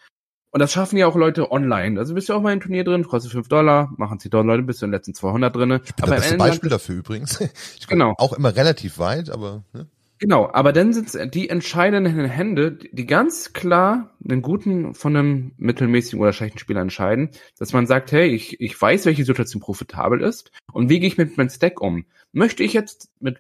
Und 0.55 0.61
das 0.61 0.71
schaffen 0.71 0.99
ja 0.99 1.07
auch 1.07 1.17
Leute 1.17 1.51
online. 1.51 1.99
Also 1.99 2.13
bist 2.13 2.29
du 2.29 2.35
auch 2.35 2.43
mal 2.43 2.53
im 2.53 2.61
Turnier 2.61 2.85
drin, 2.85 3.05
kostet 3.05 3.33
5 3.33 3.49
Dollar, 3.49 3.91
machen 3.97 4.19
10.000 4.19 4.43
Leute, 4.43 4.63
bist 4.63 4.83
du 4.83 4.87
in 4.87 4.91
den 4.91 4.99
letzten 4.99 5.15
200 5.15 5.57
drin. 5.57 5.81
Ich 5.83 5.95
bin 5.95 6.05
aber 6.05 6.17
das 6.17 6.25
beste 6.25 6.37
Beispiel 6.37 6.71
dafür 6.71 6.97
übrigens. 6.97 7.41
Ich 7.79 7.87
genau. 7.87 8.15
Auch 8.19 8.35
immer 8.35 8.55
relativ 8.55 8.99
weit, 8.99 9.31
aber... 9.31 9.65
Ne? 9.73 9.87
Genau, 10.23 10.49
aber 10.53 10.73
dann 10.73 10.93
sind 10.93 11.35
die 11.35 11.49
entscheidenden 11.49 12.25
Hände, 12.27 12.79
die 12.93 13.07
ganz 13.07 13.55
klar 13.55 14.17
einen 14.25 14.41
guten 14.41 14.95
von 14.95 15.17
einem 15.17 15.51
mittelmäßigen 15.57 16.21
oder 16.21 16.33
schlechten 16.33 16.61
Spieler 16.61 16.81
entscheiden, 16.81 17.31
dass 17.59 17.73
man 17.73 17.89
sagt, 17.89 18.13
hey, 18.13 18.29
ich, 18.29 18.61
ich 18.61 18.81
weiß, 18.81 19.05
welche 19.05 19.25
Situation 19.25 19.61
profitabel 19.61 20.21
ist 20.21 20.53
und 20.73 20.89
wie 20.89 21.01
gehe 21.01 21.09
ich 21.09 21.19
mit 21.19 21.37
meinem 21.37 21.49
Stack 21.49 21.81
um? 21.81 22.07
Möchte 22.31 22.63
ich 22.63 22.73
jetzt 22.73 23.11
mit, 23.19 23.39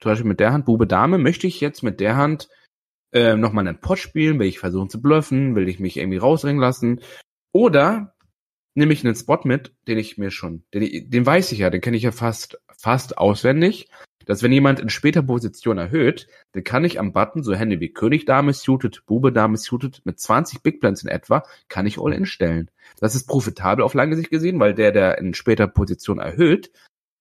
zum 0.00 0.10
Beispiel 0.10 0.26
mit 0.26 0.40
der 0.40 0.52
Hand 0.52 0.64
Bube 0.64 0.88
Dame, 0.88 1.18
möchte 1.18 1.46
ich 1.46 1.60
jetzt 1.60 1.84
mit 1.84 2.00
der 2.00 2.16
Hand 2.16 2.48
äh, 3.12 3.36
nochmal 3.36 3.68
einen 3.68 3.80
Pot 3.80 4.00
spielen? 4.00 4.40
Will 4.40 4.48
ich 4.48 4.58
versuchen 4.58 4.90
zu 4.90 5.00
bluffen? 5.00 5.54
Will 5.54 5.68
ich 5.68 5.78
mich 5.78 5.96
irgendwie 5.96 6.18
rausringen 6.18 6.60
lassen? 6.60 7.02
Oder 7.52 8.16
nehme 8.74 8.92
ich 8.92 9.04
einen 9.04 9.14
Spot 9.14 9.38
mit, 9.44 9.76
den 9.86 9.98
ich 9.98 10.18
mir 10.18 10.32
schon, 10.32 10.64
den, 10.74 11.08
den 11.08 11.24
weiß 11.24 11.52
ich 11.52 11.60
ja, 11.60 11.70
den 11.70 11.80
kenne 11.80 11.96
ich 11.96 12.02
ja 12.02 12.10
fast, 12.10 12.58
fast 12.76 13.16
auswendig 13.16 13.88
dass 14.26 14.42
wenn 14.42 14.52
jemand 14.52 14.80
in 14.80 14.90
später 14.90 15.22
Position 15.22 15.78
erhöht, 15.78 16.28
dann 16.52 16.64
kann 16.64 16.84
ich 16.84 17.00
am 17.00 17.12
Button 17.12 17.42
so 17.42 17.54
Hände 17.54 17.80
wie 17.80 17.92
König 17.92 18.26
Dame 18.26 18.52
suited, 18.52 19.06
Bube 19.06 19.32
Dame 19.32 19.56
suited 19.56 20.02
mit 20.04 20.20
20 20.20 20.62
Big 20.62 20.80
Blinds 20.80 21.02
in 21.02 21.08
etwa, 21.08 21.44
kann 21.68 21.86
ich 21.86 21.98
All-In 21.98 22.26
stellen. 22.26 22.70
Das 23.00 23.14
ist 23.14 23.26
profitabel 23.26 23.82
auf 23.82 23.94
lange 23.94 24.16
Sicht 24.16 24.30
gesehen, 24.30 24.60
weil 24.60 24.74
der, 24.74 24.92
der 24.92 25.18
in 25.18 25.32
später 25.32 25.66
Position 25.66 26.18
erhöht, 26.18 26.70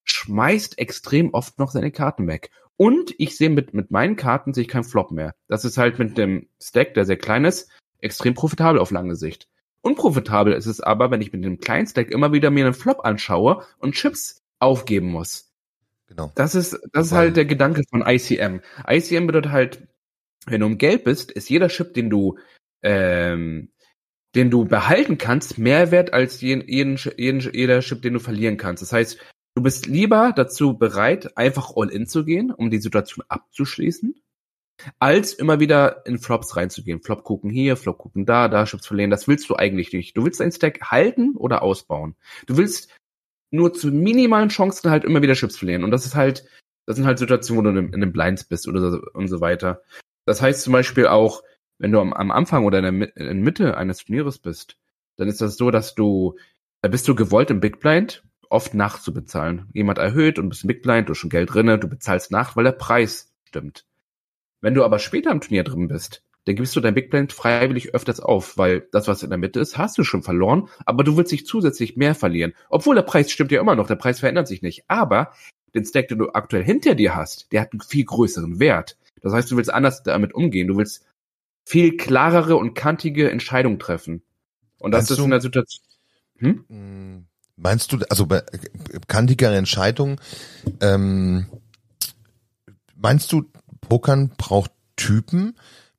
schmeißt 0.03 0.77
extrem 0.77 1.33
oft 1.33 1.57
noch 1.59 1.71
seine 1.71 1.91
Karten 1.91 2.27
weg. 2.27 2.49
Und 2.77 3.15
ich 3.17 3.37
sehe 3.37 3.49
mit, 3.49 3.73
mit 3.73 3.91
meinen 3.91 4.17
Karten 4.17 4.53
sehe 4.53 4.63
ich 4.63 4.67
keinen 4.67 4.83
Flop 4.83 5.11
mehr. 5.11 5.33
Das 5.47 5.63
ist 5.63 5.77
halt 5.77 5.97
mit 5.97 6.17
dem 6.17 6.49
Stack, 6.61 6.93
der 6.93 7.05
sehr 7.05 7.17
klein 7.17 7.45
ist, 7.45 7.71
extrem 7.99 8.33
profitabel 8.33 8.79
auf 8.79 8.91
lange 8.91 9.15
Sicht. 9.15 9.47
Unprofitabel 9.81 10.53
ist 10.53 10.65
es 10.65 10.81
aber, 10.81 11.11
wenn 11.11 11.21
ich 11.21 11.31
mit 11.31 11.43
dem 11.43 11.59
kleinen 11.59 11.87
Stack 11.87 12.09
immer 12.09 12.33
wieder 12.33 12.49
mir 12.49 12.65
einen 12.65 12.73
Flop 12.73 13.05
anschaue 13.05 13.63
und 13.77 13.93
Chips 13.93 14.41
aufgeben 14.59 15.11
muss. 15.11 15.44
Genau. 16.07 16.31
Das 16.35 16.55
ist, 16.55 16.79
das 16.93 17.07
ist 17.07 17.13
halt 17.13 17.35
der 17.35 17.45
Gedanke 17.45 17.83
von 17.89 18.03
ICM. 18.05 18.61
ICM 18.87 19.27
bedeutet 19.27 19.51
halt, 19.51 19.87
wenn 20.45 20.61
du 20.61 20.67
im 20.67 20.77
Geld 20.77 21.03
bist, 21.03 21.31
ist 21.31 21.49
jeder 21.49 21.69
Chip, 21.69 21.93
den 21.93 22.09
du, 22.09 22.37
ähm, 22.83 23.71
den 24.35 24.51
du 24.51 24.65
behalten 24.65 25.17
kannst, 25.17 25.57
mehr 25.57 25.91
wert 25.91 26.13
als 26.13 26.41
jeden, 26.41 26.67
jeden, 26.67 26.97
jeden, 27.17 27.39
jeder 27.39 27.79
Chip, 27.79 28.01
den 28.01 28.13
du 28.13 28.19
verlieren 28.19 28.57
kannst. 28.57 28.83
Das 28.83 28.93
heißt, 28.93 29.19
du 29.55 29.63
bist 29.63 29.87
lieber 29.87 30.33
dazu 30.35 30.77
bereit, 30.77 31.37
einfach 31.37 31.71
all 31.75 31.89
in 31.89 32.05
zu 32.05 32.25
gehen, 32.25 32.51
um 32.51 32.69
die 32.69 32.79
Situation 32.79 33.25
abzuschließen, 33.27 34.13
als 34.99 35.33
immer 35.33 35.59
wieder 35.59 36.05
in 36.05 36.19
Flops 36.19 36.55
reinzugehen. 36.55 37.01
Flop 37.01 37.23
gucken 37.23 37.49
hier, 37.49 37.77
Flop 37.77 37.97
gucken 37.97 38.25
da, 38.25 38.47
da 38.47 38.65
Chips 38.65 38.85
verlieren. 38.85 39.09
Das 39.09 39.27
willst 39.27 39.49
du 39.49 39.55
eigentlich 39.55 39.93
nicht. 39.93 40.15
Du 40.15 40.25
willst 40.25 40.39
dein 40.39 40.51
Stack 40.51 40.91
halten 40.91 41.35
oder 41.35 41.63
ausbauen. 41.63 42.15
Du 42.45 42.57
willst 42.57 42.89
nur 43.51 43.73
zu 43.73 43.87
minimalen 43.87 44.49
Chancen 44.49 44.89
halt 44.89 45.03
immer 45.03 45.21
wieder 45.21 45.33
Chips 45.33 45.57
verlieren. 45.57 45.83
Und 45.83 45.91
das 45.91 46.05
ist 46.05 46.15
halt, 46.15 46.45
das 46.85 46.95
sind 46.95 47.05
halt 47.05 47.19
Situationen, 47.19 47.65
wo 47.65 47.81
du 47.81 47.87
in, 47.87 47.93
einem 47.93 48.13
Blinds 48.13 48.43
bist 48.43 48.67
oder 48.67 48.91
so 48.91 49.01
und 49.13 49.27
so 49.27 49.41
weiter. 49.41 49.81
Das 50.25 50.41
heißt 50.41 50.61
zum 50.61 50.73
Beispiel 50.73 51.07
auch, 51.07 51.43
wenn 51.77 51.91
du 51.91 51.99
am, 51.99 52.13
am 52.13 52.31
Anfang 52.31 52.65
oder 52.65 52.79
in 52.79 52.99
der, 52.99 53.17
in 53.17 53.25
der 53.25 53.33
Mitte 53.35 53.77
eines 53.77 53.99
Turnieres 53.99 54.39
bist, 54.39 54.77
dann 55.17 55.27
ist 55.27 55.41
das 55.41 55.57
so, 55.57 55.71
dass 55.71 55.95
du, 55.95 56.37
da 56.81 56.89
bist 56.89 57.07
du 57.07 57.15
gewollt 57.15 57.51
im 57.51 57.59
Big 57.59 57.79
Blind 57.79 58.23
oft 58.49 58.73
Nacht 58.73 59.01
zu 59.03 59.13
bezahlen. 59.13 59.69
Jemand 59.73 59.97
erhöht 59.97 60.39
und 60.39 60.49
bist 60.49 60.63
im 60.63 60.67
Big 60.67 60.81
Blind, 60.81 61.07
du 61.07 61.11
hast 61.11 61.19
schon 61.19 61.29
Geld 61.29 61.53
drinne, 61.53 61.79
du 61.79 61.87
bezahlst 61.87 62.31
Nacht, 62.31 62.55
weil 62.55 62.63
der 62.63 62.71
Preis 62.71 63.33
stimmt. 63.45 63.85
Wenn 64.61 64.73
du 64.73 64.83
aber 64.83 64.99
später 64.99 65.31
im 65.31 65.41
Turnier 65.41 65.63
drin 65.63 65.87
bist, 65.87 66.23
dann 66.45 66.55
gibst 66.55 66.75
du 66.75 66.79
dein 66.79 66.93
Big 66.93 67.09
Blind 67.09 67.33
freiwillig 67.33 67.93
öfters 67.93 68.19
auf, 68.19 68.57
weil 68.57 68.87
das, 68.91 69.07
was 69.07 69.23
in 69.23 69.29
der 69.29 69.39
Mitte 69.39 69.59
ist, 69.59 69.77
hast 69.77 69.97
du 69.97 70.03
schon 70.03 70.21
verloren, 70.21 70.69
aber 70.85 71.03
du 71.03 71.17
willst 71.17 71.31
dich 71.31 71.45
zusätzlich 71.45 71.97
mehr 71.97 72.15
verlieren. 72.15 72.53
Obwohl 72.69 72.95
der 72.95 73.01
Preis 73.01 73.31
stimmt 73.31 73.51
ja 73.51 73.59
immer 73.59 73.75
noch, 73.75 73.87
der 73.87 73.95
Preis 73.95 74.19
verändert 74.19 74.47
sich 74.47 74.61
nicht. 74.61 74.83
Aber 74.87 75.33
den 75.73 75.85
Stack, 75.85 76.07
den 76.07 76.19
du 76.19 76.29
aktuell 76.33 76.63
hinter 76.63 76.95
dir 76.95 77.15
hast, 77.15 77.51
der 77.51 77.61
hat 77.61 77.73
einen 77.73 77.81
viel 77.81 78.05
größeren 78.05 78.59
Wert. 78.59 78.97
Das 79.21 79.33
heißt, 79.33 79.49
du 79.49 79.57
willst 79.57 79.73
anders 79.73 80.03
damit 80.03 80.33
umgehen. 80.33 80.67
Du 80.67 80.77
willst 80.77 81.03
viel 81.65 81.97
klarere 81.97 82.55
und 82.55 82.75
kantige 82.75 83.31
Entscheidungen 83.31 83.79
treffen. 83.79 84.21
Und 84.79 84.91
das 84.91 85.09
Meinst 85.09 85.11
ist 85.11 85.19
in 85.19 85.31
der 85.31 85.41
Situation. 85.41 85.85
Hm? 86.37 86.65
hm? 86.69 87.25
Meinst 87.57 87.91
du, 87.91 87.99
also 88.09 88.25
bei 88.25 88.43
kantigere 89.07 89.55
Entscheidungen, 89.55 90.19
ähm, 90.81 91.47
meinst 92.95 93.31
du, 93.31 93.45
Pokern 93.79 94.31
braucht 94.37 94.71
Typen? 94.97 95.55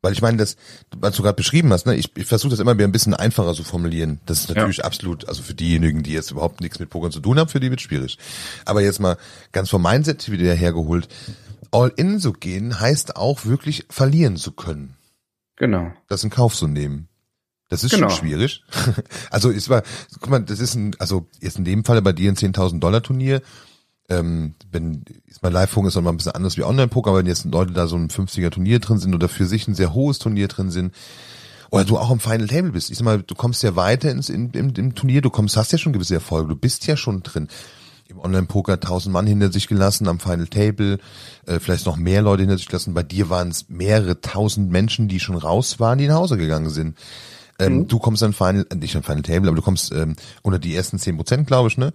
Weil 0.07 0.13
ich 0.13 0.23
meine, 0.23 0.37
das, 0.37 0.57
was 0.97 1.17
du 1.17 1.25
gerade 1.25 1.35
beschrieben 1.35 1.73
hast, 1.73 1.85
ne, 1.85 1.97
ich, 1.97 2.17
ich 2.17 2.27
versuche 2.27 2.51
das 2.51 2.61
immer 2.61 2.77
wieder 2.77 2.87
ein 2.87 2.93
bisschen 2.93 3.13
einfacher 3.13 3.55
zu 3.55 3.65
formulieren. 3.65 4.21
Das 4.25 4.39
ist 4.39 4.55
natürlich 4.55 4.77
ja. 4.77 4.85
absolut, 4.85 5.27
also 5.27 5.43
für 5.43 5.53
diejenigen, 5.53 6.05
die 6.05 6.13
jetzt 6.13 6.31
überhaupt 6.31 6.61
nichts 6.61 6.79
mit 6.79 6.91
Pokern 6.91 7.11
zu 7.11 7.19
tun 7.19 7.41
haben, 7.41 7.49
für 7.49 7.59
die 7.59 7.71
wird 7.71 7.81
schwierig. 7.81 8.17
Aber 8.65 8.83
jetzt 8.83 9.01
mal 9.01 9.17
ganz 9.51 9.69
vom 9.69 9.83
Mindset 9.83 10.31
wieder 10.31 10.55
hergeholt. 10.55 11.09
All 11.73 11.93
in 11.97 12.21
zu 12.21 12.33
gehen 12.33 12.79
heißt 12.79 13.17
auch 13.17 13.47
wirklich 13.47 13.85
verlieren 13.91 14.37
zu 14.37 14.53
können. 14.53 14.95
Genau. 15.57 15.91
Das 16.07 16.23
in 16.23 16.31
Kauf 16.31 16.55
zu 16.55 16.69
nehmen. 16.69 17.09
Das 17.69 17.83
ist 17.83 17.91
genau. 17.91 18.09
schon 18.09 18.19
schwierig. 18.19 18.63
Also 19.33 19.51
ist 19.51 19.69
war, 19.69 19.83
guck 20.21 20.31
mal, 20.31 20.39
das 20.39 20.61
ist 20.61 20.77
ein, 20.77 20.95
also 21.01 21.27
jetzt 21.41 21.59
in 21.59 21.65
dem 21.65 21.85
Falle 21.85 22.01
bei 22.01 22.13
dir 22.13 22.31
ein 22.31 22.37
10.000 22.37 22.79
Dollar 22.79 23.03
Turnier 23.03 23.43
ähm, 24.09 24.55
wenn 24.71 25.05
ist 25.27 25.43
mal 25.43 25.53
Live-Funk 25.53 25.89
ist 25.89 25.97
noch 25.97 26.03
mal 26.03 26.11
ein 26.11 26.17
bisschen 26.17 26.35
anders 26.35 26.57
wie 26.57 26.63
Online-Poker, 26.63 27.11
aber 27.11 27.19
wenn 27.19 27.27
jetzt 27.27 27.45
Leute 27.45 27.73
da 27.73 27.87
so 27.87 27.97
ein 27.97 28.09
50er 28.09 28.51
Turnier 28.51 28.79
drin 28.79 28.99
sind 28.99 29.15
oder 29.15 29.29
für 29.29 29.47
sich 29.47 29.67
ein 29.69 29.75
sehr 29.75 29.95
hohes 29.95 30.19
Turnier 30.19 30.49
drin 30.49 30.71
sind, 30.71 30.93
oder 31.71 31.85
du 31.85 31.99
auch 31.99 32.11
im 32.11 32.21
Final 32.21 32.47
Table 32.47 32.71
bist. 32.71 32.91
Ich 32.91 32.99
sag 32.99 33.05
mal, 33.05 33.23
du 33.23 33.35
kommst 33.35 33.63
ja 33.63 33.77
weiter 33.77 34.11
ins 34.11 34.29
in, 34.29 34.51
im, 34.51 34.73
im 34.75 34.95
Turnier, 34.95 35.21
du 35.21 35.31
kommst, 35.31 35.57
hast 35.57 35.73
ja 35.73 35.79
schon 35.79 35.93
gewisse 35.93 36.15
Erfolge, 36.15 36.49
du 36.49 36.57
bist 36.57 36.87
ja 36.87 36.97
schon 36.97 37.23
drin. 37.23 37.49
Im 38.09 38.21
Online-Poker 38.21 38.79
tausend 38.79 39.13
Mann 39.13 39.27
hinter 39.27 39.51
sich 39.51 39.67
gelassen, 39.67 40.07
am 40.07 40.21
Final 40.21 40.47
Table, 40.47 40.99
äh, 41.45 41.59
vielleicht 41.59 41.87
noch 41.87 41.97
mehr 41.97 42.23
Leute 42.23 42.43
hinter 42.43 42.57
sich 42.57 42.69
gelassen. 42.69 42.95
Bei 42.95 43.03
dir 43.03 43.31
waren 43.31 43.49
es 43.49 43.69
mehrere 43.69 44.21
tausend 44.21 44.71
Menschen, 44.71 45.09
die 45.09 45.19
schon 45.19 45.37
raus 45.37 45.81
waren, 45.81 45.99
die 45.99 46.07
nach 46.07 46.15
Hause 46.15 46.37
gegangen 46.37 46.71
sind. 46.71 46.97
Ähm, 47.59 47.79
mhm. 47.79 47.89
Du 47.89 47.99
kommst 47.99 48.23
an 48.23 48.33
Final, 48.33 48.67
äh, 48.71 48.75
nicht 48.75 48.97
an 48.97 49.03
Final 49.03 49.23
Table, 49.23 49.49
aber 49.49 49.57
du 49.57 49.63
kommst 49.63 49.93
ähm, 49.93 50.17
unter 50.43 50.59
die 50.59 50.75
ersten 50.75 50.99
zehn 50.99 51.17
Prozent, 51.17 51.47
glaube 51.47 51.69
ich, 51.69 51.79
ne? 51.79 51.93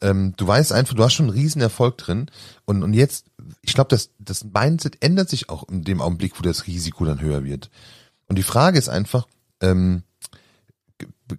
Ähm, 0.00 0.34
du 0.36 0.46
weißt 0.46 0.72
einfach, 0.72 0.94
du 0.94 1.04
hast 1.04 1.14
schon 1.14 1.26
einen 1.26 1.38
riesen 1.38 1.62
Erfolg 1.62 1.98
drin. 1.98 2.30
Und, 2.64 2.82
und 2.82 2.94
jetzt, 2.94 3.26
ich 3.62 3.74
glaube, 3.74 3.88
das, 3.88 4.10
das 4.18 4.44
Mindset 4.44 5.02
ändert 5.02 5.28
sich 5.28 5.48
auch 5.48 5.68
in 5.68 5.82
dem 5.82 6.00
Augenblick, 6.00 6.38
wo 6.38 6.42
das 6.42 6.66
Risiko 6.66 7.04
dann 7.04 7.20
höher 7.20 7.44
wird. 7.44 7.70
Und 8.26 8.36
die 8.36 8.42
Frage 8.42 8.78
ist 8.78 8.88
einfach, 8.88 9.26
ähm, 9.60 10.02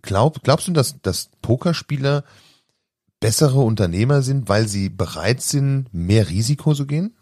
glaub, 0.02 0.44
glaubst 0.44 0.68
du, 0.68 0.72
dass, 0.72 1.02
dass 1.02 1.30
Pokerspieler 1.42 2.24
bessere 3.20 3.60
Unternehmer 3.60 4.22
sind, 4.22 4.50
weil 4.50 4.68
sie 4.68 4.90
bereit 4.90 5.42
sind, 5.42 5.94
mehr 5.94 6.30
Risiko 6.30 6.74
zu 6.74 6.86
gehen? 6.86 7.16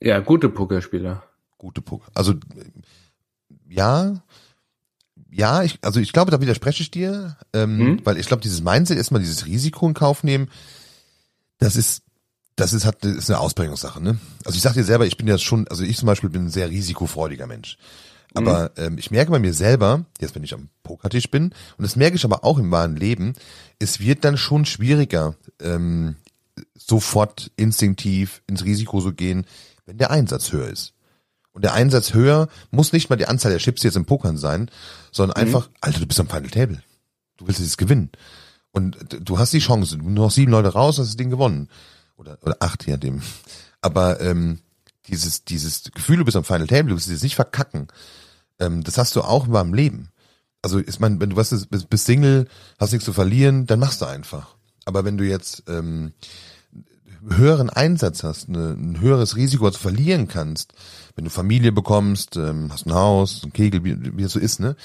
Ja, 0.00 0.20
gute 0.20 0.48
Pokerspieler. 0.48 1.24
Gute 1.56 1.82
Poker. 1.82 2.06
Also 2.14 2.34
ja, 3.68 4.22
ja, 5.30 5.62
ich, 5.62 5.78
also 5.82 6.00
ich 6.00 6.12
glaube, 6.12 6.30
da 6.30 6.40
widerspreche 6.40 6.82
ich 6.82 6.90
dir, 6.90 7.36
ähm, 7.52 7.78
mhm. 7.78 8.00
weil 8.04 8.18
ich 8.18 8.26
glaube, 8.26 8.42
dieses 8.42 8.62
Mindset, 8.62 8.98
erstmal 8.98 9.20
dieses 9.20 9.46
Risiko 9.46 9.86
in 9.86 9.94
Kauf 9.94 10.24
nehmen, 10.24 10.48
das 11.58 11.76
ist, 11.76 12.02
das 12.56 12.72
ist, 12.72 12.84
hat, 12.84 13.04
ist 13.04 13.30
eine 13.30 13.40
Ausprägungssache, 13.40 14.02
ne? 14.02 14.18
Also 14.44 14.56
ich 14.56 14.62
sag 14.62 14.74
dir 14.74 14.84
selber, 14.84 15.06
ich 15.06 15.16
bin 15.16 15.28
ja 15.28 15.38
schon, 15.38 15.68
also 15.68 15.84
ich 15.84 15.96
zum 15.96 16.06
Beispiel 16.06 16.30
bin 16.30 16.46
ein 16.46 16.50
sehr 16.50 16.70
risikofreudiger 16.70 17.46
Mensch. 17.46 17.76
Aber 18.34 18.72
mhm. 18.76 18.84
ähm, 18.84 18.98
ich 18.98 19.10
merke 19.10 19.30
bei 19.30 19.38
mir 19.38 19.54
selber, 19.54 20.04
jetzt 20.20 20.34
wenn 20.34 20.44
ich 20.44 20.54
am 20.54 20.68
Pokertisch 20.82 21.30
bin, 21.30 21.44
und 21.76 21.82
das 21.82 21.96
merke 21.96 22.16
ich 22.16 22.24
aber 22.24 22.44
auch 22.44 22.58
im 22.58 22.70
wahren 22.70 22.96
Leben, 22.96 23.34
es 23.78 24.00
wird 24.00 24.24
dann 24.24 24.36
schon 24.36 24.64
schwieriger, 24.64 25.34
ähm, 25.60 26.16
sofort 26.74 27.50
instinktiv 27.56 28.42
ins 28.46 28.64
Risiko 28.64 29.00
zu 29.00 29.12
gehen, 29.12 29.46
wenn 29.86 29.98
der 29.98 30.10
Einsatz 30.10 30.52
höher 30.52 30.68
ist. 30.68 30.92
Und 31.52 31.64
der 31.64 31.74
Einsatz 31.74 32.14
höher 32.14 32.48
muss 32.70 32.92
nicht 32.92 33.10
mal 33.10 33.16
die 33.16 33.26
Anzahl 33.26 33.50
der 33.50 33.60
Chips 33.60 33.82
jetzt 33.82 33.96
im 33.96 34.04
Pokern 34.04 34.38
sein, 34.38 34.70
sondern 35.10 35.36
mhm. 35.36 35.46
einfach, 35.46 35.70
Alter, 35.80 36.00
du 36.00 36.06
bist 36.06 36.20
am 36.20 36.28
Final 36.28 36.50
Table. 36.50 36.82
Du 37.36 37.46
willst 37.46 37.60
jetzt 37.60 37.78
gewinnen. 37.78 38.10
Und 38.70 38.96
du 39.20 39.38
hast 39.38 39.52
die 39.52 39.58
Chance, 39.58 39.96
nur 39.96 40.10
noch 40.10 40.30
sieben 40.30 40.52
Leute 40.52 40.68
raus, 40.68 40.98
hast 40.98 41.08
das 41.08 41.16
Ding 41.16 41.30
gewonnen. 41.30 41.68
Oder, 42.16 42.38
oder 42.42 42.56
acht, 42.60 42.86
je 42.86 42.92
nachdem. 42.92 43.22
Aber 43.80 44.20
ähm, 44.20 44.58
dieses, 45.06 45.44
dieses 45.44 45.84
Gefühl, 45.94 46.18
du 46.18 46.24
bist 46.24 46.36
am 46.36 46.44
Final 46.44 46.66
Table, 46.66 46.90
du 46.90 46.94
willst 46.94 47.08
jetzt 47.08 47.22
nicht 47.22 47.36
verkacken, 47.36 47.88
ähm, 48.58 48.84
das 48.84 48.98
hast 48.98 49.16
du 49.16 49.22
auch 49.22 49.46
meinem 49.46 49.74
Leben. 49.74 50.10
Also 50.62 50.78
ist 50.78 51.00
man, 51.00 51.20
wenn 51.20 51.30
du 51.30 51.36
was 51.36 51.50
bist, 51.68 51.88
bist 51.88 52.06
Single, 52.06 52.48
hast 52.78 52.92
nichts 52.92 53.04
zu 53.04 53.12
verlieren, 53.12 53.66
dann 53.66 53.78
machst 53.78 54.00
du 54.00 54.06
einfach. 54.06 54.56
Aber 54.84 55.04
wenn 55.04 55.16
du 55.16 55.24
jetzt 55.24 55.64
ähm, 55.68 56.12
höheren 57.28 57.70
Einsatz 57.70 58.22
hast, 58.22 58.48
eine, 58.48 58.70
ein 58.70 59.00
höheres 59.00 59.36
Risiko 59.36 59.70
zu 59.70 59.78
verlieren 59.78 60.28
kannst, 60.28 60.72
wenn 61.16 61.24
du 61.24 61.30
Familie 61.30 61.72
bekommst, 61.72 62.36
ähm, 62.36 62.70
hast 62.72 62.86
ein 62.86 62.94
Haus, 62.94 63.42
ein 63.44 63.52
Kegel, 63.52 63.84
wie, 63.84 64.16
wie 64.16 64.22
es 64.22 64.32
so 64.32 64.38
ist, 64.38 64.60
ne? 64.60 64.76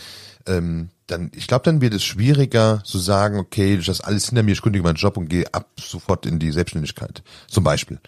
Ähm, 0.45 0.89
dann, 1.07 1.31
ich 1.35 1.47
glaube, 1.47 1.63
dann 1.63 1.81
wird 1.81 1.93
es 1.93 2.03
schwieriger 2.03 2.81
zu 2.83 2.97
sagen, 2.97 3.37
okay, 3.37 3.75
ich 3.75 3.87
lasse 3.87 4.05
alles 4.05 4.27
hinter 4.27 4.43
mir, 4.43 4.53
ich 4.53 4.61
kündige 4.61 4.83
meinen 4.83 4.95
Job 4.95 5.17
und 5.17 5.29
gehe 5.29 5.53
ab 5.53 5.69
sofort 5.79 6.25
in 6.25 6.39
die 6.39 6.51
Selbstständigkeit, 6.51 7.23
zum 7.47 7.63
Beispiel. 7.63 7.99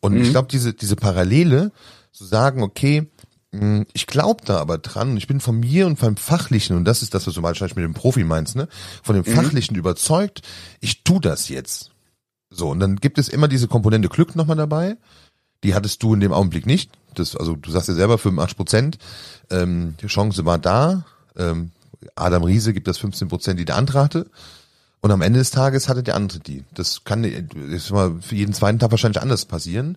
Und 0.00 0.14
mhm. 0.14 0.22
ich 0.22 0.30
glaube, 0.30 0.48
diese, 0.50 0.72
diese 0.72 0.96
Parallele, 0.96 1.72
zu 2.12 2.24
sagen, 2.24 2.62
okay, 2.62 3.08
hm, 3.52 3.86
ich 3.92 4.06
glaube 4.06 4.42
da 4.44 4.58
aber 4.58 4.78
dran 4.78 5.10
und 5.10 5.16
ich 5.16 5.26
bin 5.26 5.40
von 5.40 5.58
mir 5.58 5.86
und 5.86 5.98
vom 5.98 6.16
Fachlichen, 6.16 6.76
und 6.76 6.84
das 6.84 7.02
ist 7.02 7.14
das, 7.14 7.26
was 7.26 7.34
du 7.34 7.42
wahrscheinlich 7.42 7.76
mit 7.76 7.84
dem 7.84 7.94
Profi 7.94 8.24
meinst, 8.24 8.56
ne? 8.56 8.68
Von 9.02 9.16
dem 9.16 9.24
mhm. 9.26 9.34
Fachlichen 9.34 9.76
überzeugt, 9.76 10.42
ich 10.80 11.02
tu 11.02 11.18
das 11.18 11.48
jetzt. 11.48 11.90
So, 12.50 12.70
und 12.70 12.80
dann 12.80 12.96
gibt 12.96 13.18
es 13.18 13.28
immer 13.28 13.48
diese 13.48 13.68
Komponente 13.68 14.08
Glück 14.08 14.36
nochmal 14.36 14.56
dabei. 14.56 14.96
Die 15.62 15.74
hattest 15.74 16.02
du 16.02 16.14
in 16.14 16.20
dem 16.20 16.32
Augenblick 16.32 16.66
nicht. 16.66 16.90
Das, 17.14 17.36
also 17.36 17.54
du 17.54 17.70
sagst 17.70 17.88
ja 17.88 17.94
selber 17.94 18.18
85 18.18 18.56
Prozent. 18.56 18.98
Ähm, 19.50 19.94
die 20.00 20.06
Chance 20.06 20.44
war 20.44 20.58
da. 20.58 21.04
Ähm, 21.36 21.70
Adam 22.16 22.44
Riese 22.44 22.72
gibt 22.72 22.88
das 22.88 22.98
15 22.98 23.28
Prozent, 23.28 23.60
die 23.60 23.64
der 23.64 23.76
andere 23.76 24.00
hatte. 24.00 24.26
Und 25.00 25.10
am 25.10 25.22
Ende 25.22 25.38
des 25.38 25.50
Tages 25.50 25.88
hatte 25.88 26.02
der 26.02 26.16
andere 26.16 26.40
die. 26.40 26.64
Das 26.74 27.04
kann 27.04 27.24
ist 27.24 27.90
mal 27.90 28.20
für 28.20 28.34
jeden 28.34 28.52
zweiten 28.52 28.78
Tag 28.78 28.90
wahrscheinlich 28.90 29.22
anders 29.22 29.44
passieren. 29.44 29.96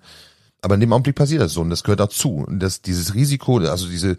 Aber 0.62 0.76
in 0.76 0.82
dem 0.82 0.94
Augenblick 0.94 1.16
passiert 1.16 1.42
das 1.42 1.54
so 1.54 1.62
und 1.62 1.70
das 1.70 1.84
gehört 1.84 2.00
dazu. 2.00 2.46
Und 2.48 2.60
das, 2.60 2.82
dieses 2.82 3.16
Risiko, 3.16 3.58
also 3.58 3.88
diese, 3.88 4.16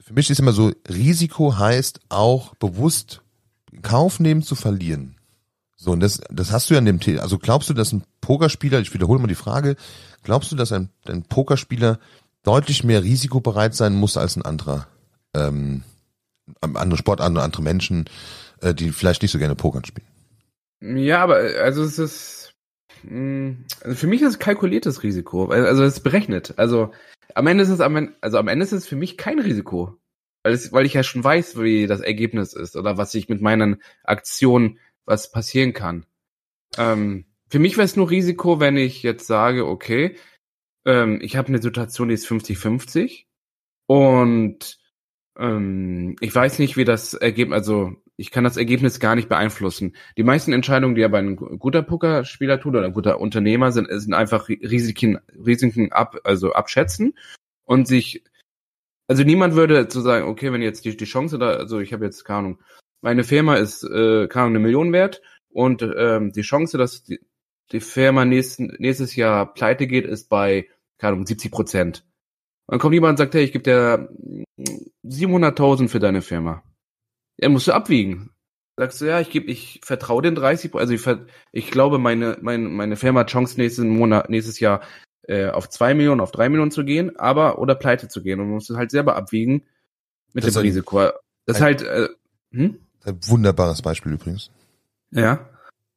für 0.00 0.14
mich 0.14 0.30
ist 0.30 0.40
immer 0.40 0.52
so, 0.52 0.72
Risiko 0.88 1.58
heißt 1.58 2.00
auch 2.08 2.54
bewusst 2.54 3.20
in 3.70 3.82
Kauf 3.82 4.18
nehmen 4.18 4.42
zu 4.42 4.54
verlieren. 4.54 5.17
So, 5.80 5.92
und 5.92 6.00
das, 6.00 6.20
das 6.28 6.50
hast 6.50 6.68
du 6.68 6.74
ja 6.74 6.78
an 6.78 6.86
dem 6.86 6.98
Thema. 6.98 7.22
Also 7.22 7.38
glaubst 7.38 7.70
du, 7.70 7.74
dass 7.74 7.92
ein 7.92 8.02
Pokerspieler, 8.20 8.80
ich 8.80 8.92
wiederhole 8.92 9.20
mal 9.20 9.28
die 9.28 9.36
Frage, 9.36 9.76
glaubst 10.24 10.50
du, 10.50 10.56
dass 10.56 10.72
ein, 10.72 10.90
ein 11.06 11.22
Pokerspieler 11.22 12.00
deutlich 12.42 12.82
mehr 12.82 13.04
risikobereit 13.04 13.76
sein 13.76 13.94
muss 13.94 14.16
als 14.16 14.36
ein 14.36 14.42
anderer, 14.42 14.88
ähm, 15.34 15.84
andere 16.60 16.98
Sportarten, 16.98 17.36
andere 17.36 17.62
Menschen, 17.62 18.06
äh, 18.60 18.74
die 18.74 18.90
vielleicht 18.90 19.22
nicht 19.22 19.30
so 19.30 19.38
gerne 19.38 19.54
Pokern 19.54 19.84
spielen? 19.84 20.08
Ja, 20.80 21.22
aber 21.22 21.36
also 21.62 21.84
es 21.84 21.98
ist 21.98 22.54
mh, 23.04 23.56
also 23.82 23.96
für 23.96 24.06
mich 24.08 24.20
ist 24.22 24.28
es 24.28 24.38
kalkuliertes 24.40 25.04
Risiko, 25.04 25.46
also 25.46 25.84
es 25.84 25.98
ist 25.98 26.02
berechnet. 26.02 26.54
Also 26.56 26.92
am 27.34 27.46
Ende 27.46 27.62
ist 27.62 27.70
es 27.70 27.80
am 27.80 28.14
also 28.20 28.38
am 28.38 28.48
Ende 28.48 28.64
ist 28.64 28.72
es 28.72 28.86
für 28.86 28.96
mich 28.96 29.16
kein 29.16 29.38
Risiko, 29.38 29.96
weil 30.42 30.54
es, 30.54 30.72
weil 30.72 30.86
ich 30.86 30.94
ja 30.94 31.04
schon 31.04 31.22
weiß, 31.22 31.60
wie 31.60 31.86
das 31.86 32.00
Ergebnis 32.00 32.52
ist 32.52 32.76
oder 32.76 32.96
was 32.96 33.14
ich 33.14 33.28
mit 33.28 33.40
meinen 33.40 33.82
Aktionen 34.02 34.78
was 35.08 35.32
passieren 35.32 35.72
kann. 35.72 36.06
Ähm, 36.76 37.24
für 37.48 37.58
mich 37.58 37.76
wäre 37.76 37.86
es 37.86 37.96
nur 37.96 38.10
Risiko, 38.10 38.60
wenn 38.60 38.76
ich 38.76 39.02
jetzt 39.02 39.26
sage, 39.26 39.66
okay, 39.66 40.16
ähm, 40.84 41.18
ich 41.22 41.36
habe 41.36 41.48
eine 41.48 41.62
Situation, 41.62 42.08
die 42.08 42.14
ist 42.14 42.28
50-50 42.28 43.24
und 43.86 44.78
ähm, 45.38 46.16
ich 46.20 46.34
weiß 46.34 46.58
nicht, 46.58 46.76
wie 46.76 46.84
das 46.84 47.14
Ergebnis, 47.14 47.54
also 47.54 47.96
ich 48.16 48.30
kann 48.30 48.44
das 48.44 48.56
Ergebnis 48.56 49.00
gar 49.00 49.14
nicht 49.14 49.28
beeinflussen. 49.28 49.96
Die 50.16 50.24
meisten 50.24 50.52
Entscheidungen, 50.52 50.94
die 50.94 51.04
aber 51.04 51.18
ein 51.18 51.36
guter 51.36 51.82
Pokerspieler 51.82 52.60
tut 52.60 52.74
oder 52.74 52.84
ein 52.84 52.92
guter 52.92 53.20
Unternehmer 53.20 53.72
sind, 53.72 53.88
sind 53.90 54.12
einfach 54.12 54.48
Risiken, 54.48 55.18
Risiken 55.34 55.92
ab, 55.92 56.18
also 56.24 56.52
abschätzen 56.52 57.14
und 57.64 57.86
sich, 57.88 58.24
also 59.06 59.22
niemand 59.22 59.54
würde 59.54 59.88
zu 59.88 60.00
sagen, 60.00 60.26
okay, 60.26 60.52
wenn 60.52 60.62
jetzt 60.62 60.84
die, 60.84 60.96
die 60.96 61.04
Chance 61.04 61.38
da, 61.38 61.50
also 61.50 61.78
ich 61.78 61.92
habe 61.92 62.04
jetzt 62.04 62.24
keine 62.24 62.38
Ahnung, 62.40 62.58
meine 63.00 63.24
Firma 63.24 63.56
ist 63.56 63.84
äh, 63.84 64.26
keine 64.28 64.46
Ahnung, 64.46 64.56
eine 64.56 64.64
Million 64.64 64.92
wert 64.92 65.22
und 65.50 65.82
ähm, 65.82 66.32
die 66.32 66.42
Chance, 66.42 66.78
dass 66.78 67.02
die, 67.02 67.20
die 67.72 67.80
Firma 67.80 68.24
nächsten, 68.24 68.74
nächstes 68.78 69.16
Jahr 69.16 69.52
pleite 69.52 69.86
geht, 69.86 70.06
ist 70.06 70.28
bei 70.28 70.68
keine 70.98 71.14
Ahnung, 71.14 71.26
70 71.26 71.50
Prozent. 71.50 72.04
Dann 72.66 72.78
kommt 72.78 72.94
jemand 72.94 73.12
und 73.12 73.16
sagt, 73.18 73.34
hey, 73.34 73.44
ich 73.44 73.52
gebe 73.52 73.62
dir 73.62 74.10
700.000 75.04 75.88
für 75.88 76.00
deine 76.00 76.20
Firma. 76.20 76.62
Er 77.38 77.48
musst 77.48 77.68
du 77.68 77.72
abwiegen. 77.72 78.30
Sagst 78.76 79.00
du, 79.00 79.06
ja, 79.06 79.20
ich 79.20 79.30
gebe, 79.30 79.50
ich 79.50 79.80
vertraue 79.82 80.22
den 80.22 80.34
30, 80.34 80.74
also 80.74 80.92
ich, 80.92 81.02
ich 81.50 81.70
glaube, 81.70 81.98
meine, 81.98 82.36
meine, 82.40 82.68
meine 82.68 82.96
Firma 82.96 83.20
hat 83.20 83.30
Chance 83.30 83.58
nächsten 83.58 83.88
Monat, 83.88 84.28
nächstes 84.28 84.60
Jahr 84.60 84.82
äh, 85.22 85.48
auf 85.48 85.68
zwei 85.68 85.94
Millionen, 85.94 86.20
auf 86.20 86.30
drei 86.30 86.48
Millionen 86.48 86.70
zu 86.70 86.84
gehen, 86.84 87.16
aber 87.16 87.58
oder 87.58 87.74
pleite 87.74 88.08
zu 88.08 88.22
gehen. 88.22 88.38
Und 88.38 88.46
man 88.46 88.54
muss 88.54 88.70
es 88.70 88.76
halt 88.76 88.90
selber 88.90 89.16
abwiegen 89.16 89.64
mit 90.32 90.44
das 90.44 90.54
dem 90.54 90.62
Risiko. 90.62 91.10
Das 91.46 91.56
ist 91.56 91.62
halt, 91.62 91.82
äh, 91.82 92.08
hm? 92.52 92.78
Ein 93.04 93.18
wunderbares 93.26 93.82
Beispiel 93.82 94.12
übrigens. 94.12 94.50
Ja. 95.10 95.48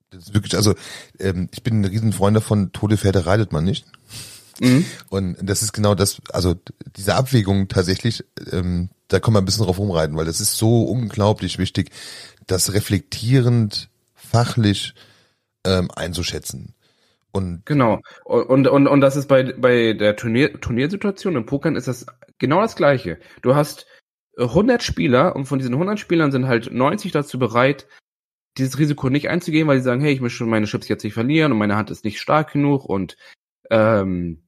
Das 0.10 0.24
ist 0.24 0.34
wirklich, 0.34 0.56
also 0.56 0.76
ähm, 1.20 1.50
ich 1.52 1.64
bin 1.64 1.82
ein 1.82 1.86
Riesenfreund 1.86 2.36
davon, 2.36 2.72
tote 2.74 2.98
Pferde 2.98 3.26
reitet 3.26 3.52
man 3.52 3.64
nicht. 3.64 3.86
Mhm. 4.60 4.86
Und 5.10 5.38
das 5.42 5.64
ist 5.64 5.74
genau 5.74 5.96
das, 5.96 6.22
also 6.32 6.56
diese 6.96 7.16
Abwägung 7.16 7.68
tatsächlich, 7.68 8.24
ähm, 8.52 8.90
da 9.08 9.20
kann 9.20 9.34
man 9.34 9.44
ein 9.44 9.46
bisschen 9.46 9.66
drauf 9.66 9.80
rumreiten, 9.80 10.16
weil 10.16 10.26
das 10.26 10.42
ist 10.42 10.58
so 10.58 10.84
unglaublich 10.84 11.58
wichtig, 11.58 11.92
das 12.48 12.74
reflektierend, 12.74 13.90
fachlich 14.14 14.94
ähm, 15.66 15.90
einzuschätzen. 15.96 16.76
Und 17.32 17.66
genau. 17.66 18.02
Und, 18.26 18.68
und, 18.68 18.88
und 18.88 19.02
das 19.02 19.16
ist 19.16 19.28
bei, 19.28 19.54
bei 19.54 19.94
der 19.94 20.16
Turnier, 20.16 20.60
Turniersituation 20.60 21.36
im 21.38 21.46
Pokern 21.46 21.76
ist 21.76 21.88
das 21.88 22.06
genau 22.38 22.62
das 22.62 22.76
Gleiche. 22.76 23.18
Du 23.42 23.56
hast 23.56 23.86
100 24.38 24.84
Spieler 24.84 25.36
und 25.36 25.46
von 25.46 25.60
diesen 25.60 25.74
100 25.74 26.00
Spielern 26.00 26.32
sind 26.32 26.48
halt 26.48 26.72
90 26.72 27.12
dazu 27.12 27.38
bereit, 27.40 27.88
dieses 28.58 28.78
Risiko 28.78 29.10
nicht 29.10 29.30
einzugehen, 29.30 29.68
weil 29.68 29.78
sie 29.78 29.84
sagen, 29.84 30.02
hey, 30.02 30.14
ich 30.14 30.22
möchte 30.22 30.46
meine 30.46 30.66
Chips 30.66 30.88
jetzt 30.88 31.04
nicht 31.04 31.14
verlieren 31.14 31.52
und 31.52 31.58
meine 31.58 31.76
Hand 31.76 31.92
ist 31.92 32.04
nicht 32.04 32.20
stark 32.20 32.52
genug 32.54 32.86
und 32.86 33.18
ähm, 33.70 34.44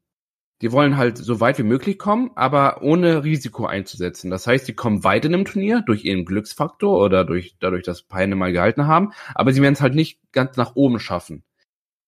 die 0.61 0.71
wollen 0.71 0.97
halt 0.97 1.17
so 1.17 1.39
weit 1.41 1.57
wie 1.59 1.63
möglich 1.63 1.99
kommen, 1.99 2.31
aber 2.35 2.81
ohne 2.83 3.23
Risiko 3.23 3.65
einzusetzen. 3.65 4.29
Das 4.29 4.47
heißt, 4.47 4.67
die 4.67 4.73
kommen 4.73 5.03
weit 5.03 5.25
in 5.25 5.33
einem 5.33 5.45
Turnier 5.45 5.83
durch 5.85 6.05
ihren 6.05 6.25
Glücksfaktor 6.25 7.03
oder 7.03 7.25
durch 7.25 7.57
dadurch, 7.59 7.83
dass 7.83 8.03
Peine 8.03 8.35
mal 8.35 8.53
gehalten 8.53 8.87
haben, 8.87 9.11
aber 9.35 9.51
sie 9.51 9.61
werden 9.61 9.73
es 9.73 9.81
halt 9.81 9.95
nicht 9.95 10.21
ganz 10.31 10.55
nach 10.55 10.75
oben 10.75 10.99
schaffen. 10.99 11.43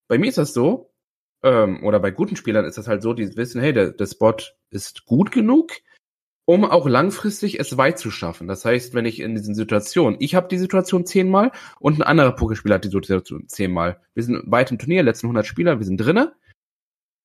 Bei 0.07 0.17
mir 0.17 0.29
ist 0.29 0.37
das 0.37 0.53
so, 0.53 0.93
ähm, 1.43 1.83
oder 1.83 1.99
bei 1.99 2.11
guten 2.11 2.35
Spielern 2.35 2.65
ist 2.65 2.77
das 2.77 2.87
halt 2.87 3.01
so, 3.01 3.13
die 3.13 3.35
wissen, 3.35 3.59
hey, 3.59 3.73
der, 3.73 3.91
der 3.91 4.05
Spot 4.05 4.37
ist 4.69 5.05
gut 5.05 5.31
genug, 5.31 5.71
um 6.45 6.63
auch 6.63 6.87
langfristig 6.87 7.59
es 7.59 7.77
weit 7.77 7.97
zu 7.99 8.11
schaffen. 8.11 8.47
Das 8.47 8.65
heißt, 8.65 8.93
wenn 8.93 9.05
ich 9.05 9.19
in 9.19 9.35
diesen 9.35 9.55
Situationen, 9.55 10.17
ich 10.19 10.35
habe 10.35 10.47
die 10.47 10.57
Situation 10.57 11.05
zehnmal 11.05 11.51
und 11.79 11.99
ein 11.99 12.03
anderer 12.03 12.31
Pokerspieler 12.33 12.75
hat 12.75 12.83
die 12.83 12.89
Situation 12.89 13.47
zehnmal. 13.47 13.99
Wir 14.13 14.23
sind 14.23 14.43
weit 14.45 14.71
im 14.71 14.77
Turnier, 14.77 15.03
letzten 15.03 15.27
100 15.27 15.45
Spieler, 15.45 15.79
wir 15.79 15.85
sind 15.85 15.97
drinnen 15.97 16.29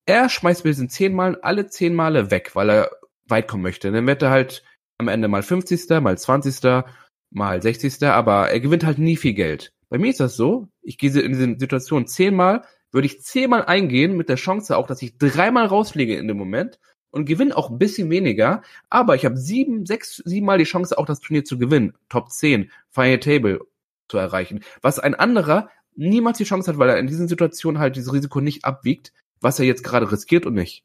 er 0.05 0.29
schmeißt 0.29 0.63
mir 0.63 0.71
diesen 0.71 0.89
zehnmal 0.89 1.37
alle 1.41 1.67
zehn 1.67 1.93
Male 1.93 2.31
weg, 2.31 2.51
weil 2.55 2.69
er 2.69 2.91
weit 3.27 3.47
kommen 3.47 3.63
möchte. 3.63 3.91
Dann 3.91 4.07
wird 4.07 4.21
er 4.21 4.31
halt 4.31 4.63
am 4.97 5.07
Ende 5.07 5.27
mal 5.27 5.43
50. 5.43 5.89
mal 6.01 6.17
20. 6.17 6.83
mal 7.31 7.61
60. 7.61 8.03
Aber 8.03 8.49
er 8.49 8.59
gewinnt 8.59 8.85
halt 8.85 8.99
nie 8.99 9.17
viel 9.17 9.33
Geld. 9.33 9.73
Bei 9.89 9.97
mir 9.97 10.09
ist 10.09 10.19
das 10.19 10.35
so, 10.35 10.67
ich 10.81 10.97
gehe 10.97 11.11
in 11.11 11.31
diese 11.33 11.59
Situation 11.59 12.07
zehnmal, 12.07 12.63
würde 12.91 13.05
ich 13.05 13.21
zehnmal 13.21 13.65
eingehen 13.65 14.17
mit 14.17 14.29
der 14.29 14.35
Chance 14.35 14.77
auch, 14.77 14.87
dass 14.87 15.01
ich 15.01 15.17
dreimal 15.17 15.65
rausfliege 15.65 16.15
in 16.15 16.27
dem 16.27 16.37
Moment 16.37 16.79
und 17.11 17.25
gewinne 17.25 17.55
auch 17.55 17.69
ein 17.69 17.77
bisschen 17.77 18.09
weniger, 18.09 18.61
aber 18.89 19.15
ich 19.15 19.25
habe 19.25 19.37
sieben, 19.37 19.85
sechs, 19.85 20.21
siebenmal 20.25 20.57
die 20.57 20.63
Chance, 20.63 20.97
auch 20.97 21.05
das 21.05 21.19
Turnier 21.19 21.43
zu 21.43 21.57
gewinnen, 21.57 21.93
Top 22.09 22.31
10, 22.31 22.71
Fire 22.89 23.19
Table 23.19 23.61
zu 24.07 24.17
erreichen, 24.17 24.61
was 24.81 24.99
ein 24.99 25.15
anderer 25.15 25.69
niemals 25.95 26.37
die 26.37 26.45
Chance 26.45 26.71
hat, 26.71 26.77
weil 26.77 26.89
er 26.89 26.99
in 26.99 27.07
diesen 27.07 27.27
Situationen 27.27 27.79
halt 27.79 27.95
dieses 27.95 28.13
Risiko 28.13 28.39
nicht 28.41 28.65
abwiegt, 28.65 29.11
was 29.41 29.59
er 29.59 29.65
jetzt 29.65 29.83
gerade 29.83 30.11
riskiert 30.11 30.45
und 30.45 30.53
nicht. 30.53 30.83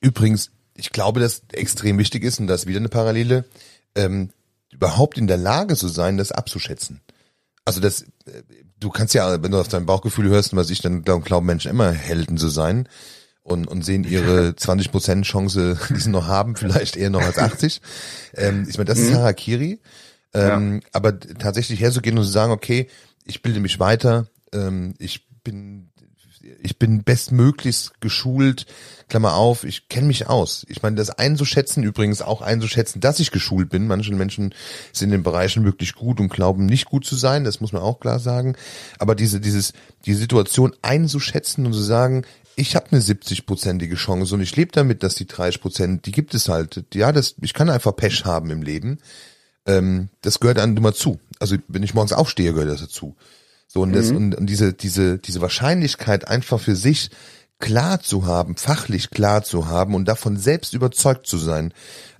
Übrigens, 0.00 0.52
ich 0.74 0.90
glaube, 0.90 1.20
dass 1.20 1.42
extrem 1.52 1.98
wichtig 1.98 2.22
ist, 2.22 2.38
und 2.38 2.46
das 2.46 2.62
ist 2.62 2.66
wieder 2.68 2.78
eine 2.78 2.88
Parallele, 2.88 3.44
ähm, 3.94 4.30
überhaupt 4.72 5.18
in 5.18 5.26
der 5.26 5.38
Lage 5.38 5.74
zu 5.74 5.88
sein, 5.88 6.16
das 6.16 6.32
abzuschätzen. 6.32 7.00
Also 7.64 7.80
das, 7.80 8.02
äh, 8.02 8.42
du 8.78 8.90
kannst 8.90 9.14
ja, 9.14 9.42
wenn 9.42 9.50
du 9.50 9.58
auf 9.58 9.68
dein 9.68 9.86
Bauchgefühl 9.86 10.28
hörst, 10.28 10.54
was 10.54 10.70
ich, 10.70 10.80
dann 10.80 11.02
glauben 11.02 11.46
Menschen 11.46 11.70
immer 11.70 11.90
Helden 11.90 12.36
zu 12.36 12.48
sein 12.48 12.88
und, 13.46 13.68
und 13.68 13.84
sehen 13.84 14.04
ihre 14.04 14.50
20% 14.50 15.22
Chance, 15.22 15.78
die 15.90 16.00
sie 16.00 16.10
noch 16.10 16.26
haben, 16.26 16.56
vielleicht 16.56 16.96
eher 16.96 17.10
noch 17.10 17.22
als 17.22 17.38
80. 17.38 17.80
ähm, 18.34 18.66
ich 18.68 18.76
meine, 18.76 18.86
das 18.86 18.98
ist 18.98 19.10
mhm. 19.10 19.16
Harakiri. 19.16 19.80
Ähm, 20.34 20.80
ja. 20.82 20.88
Aber 20.92 21.18
tatsächlich 21.18 21.80
herzugehen 21.80 22.18
und 22.18 22.24
zu 22.24 22.30
sagen, 22.30 22.52
okay, 22.52 22.88
ich 23.24 23.42
bilde 23.42 23.60
mich 23.60 23.78
weiter, 23.78 24.26
ähm, 24.52 24.94
ich 24.98 25.26
bin 25.44 25.90
ich 26.62 26.78
bin 26.78 27.02
bestmöglichst 27.02 28.00
geschult, 28.00 28.66
Klammer 29.08 29.34
auf, 29.34 29.64
ich 29.64 29.88
kenne 29.88 30.06
mich 30.06 30.28
aus. 30.28 30.64
Ich 30.68 30.82
meine, 30.82 30.96
das 30.96 31.10
einzuschätzen, 31.10 31.82
übrigens 31.82 32.22
auch 32.22 32.40
einzuschätzen, 32.40 33.00
dass 33.00 33.18
ich 33.18 33.32
geschult 33.32 33.68
bin. 33.68 33.88
Manche 33.88 34.14
Menschen 34.14 34.54
sind 34.92 35.08
in 35.08 35.12
den 35.12 35.22
Bereichen 35.22 35.64
wirklich 35.64 35.94
gut 35.94 36.20
und 36.20 36.28
glauben 36.28 36.66
nicht 36.66 36.86
gut 36.86 37.04
zu 37.04 37.16
sein, 37.16 37.42
das 37.42 37.60
muss 37.60 37.72
man 37.72 37.82
auch 37.82 37.98
klar 37.98 38.20
sagen. 38.20 38.56
Aber 38.98 39.16
diese, 39.16 39.40
dieses, 39.40 39.72
die 40.04 40.14
Situation 40.14 40.72
einzuschätzen 40.82 41.66
und 41.66 41.72
zu 41.72 41.82
sagen, 41.82 42.24
ich 42.56 42.74
habe 42.74 42.86
eine 42.90 43.00
70-prozentige 43.02 43.96
Chance 43.96 44.34
und 44.34 44.40
ich 44.40 44.56
lebe 44.56 44.72
damit, 44.72 45.02
dass 45.02 45.14
die 45.14 45.26
30 45.26 45.60
Prozent, 45.60 46.06
die 46.06 46.12
gibt 46.12 46.34
es 46.34 46.48
halt. 46.48 46.84
Ja, 46.94 47.12
das, 47.12 47.36
ich 47.42 47.52
kann 47.52 47.68
einfach 47.68 47.94
Pech 47.94 48.24
haben 48.24 48.50
im 48.50 48.62
Leben. 48.62 48.98
Ähm, 49.66 50.08
das 50.22 50.40
gehört 50.40 50.58
einem 50.58 50.76
immer 50.76 50.94
zu. 50.94 51.20
Also 51.38 51.56
wenn 51.68 51.82
ich 51.82 51.92
morgens 51.92 52.14
aufstehe, 52.14 52.54
gehört 52.54 52.70
das 52.70 52.80
dazu. 52.80 53.14
So, 53.68 53.82
und, 53.82 53.92
das, 53.92 54.10
mhm. 54.10 54.16
und, 54.16 54.34
und 54.36 54.46
diese, 54.46 54.72
diese, 54.72 55.18
diese 55.18 55.42
Wahrscheinlichkeit 55.42 56.28
einfach 56.28 56.58
für 56.58 56.76
sich 56.76 57.10
klar 57.58 58.00
zu 58.00 58.26
haben, 58.26 58.56
fachlich 58.56 59.10
klar 59.10 59.42
zu 59.42 59.68
haben 59.68 59.94
und 59.94 60.06
davon 60.06 60.38
selbst 60.38 60.72
überzeugt 60.72 61.26
zu 61.26 61.36
sein. 61.36 61.74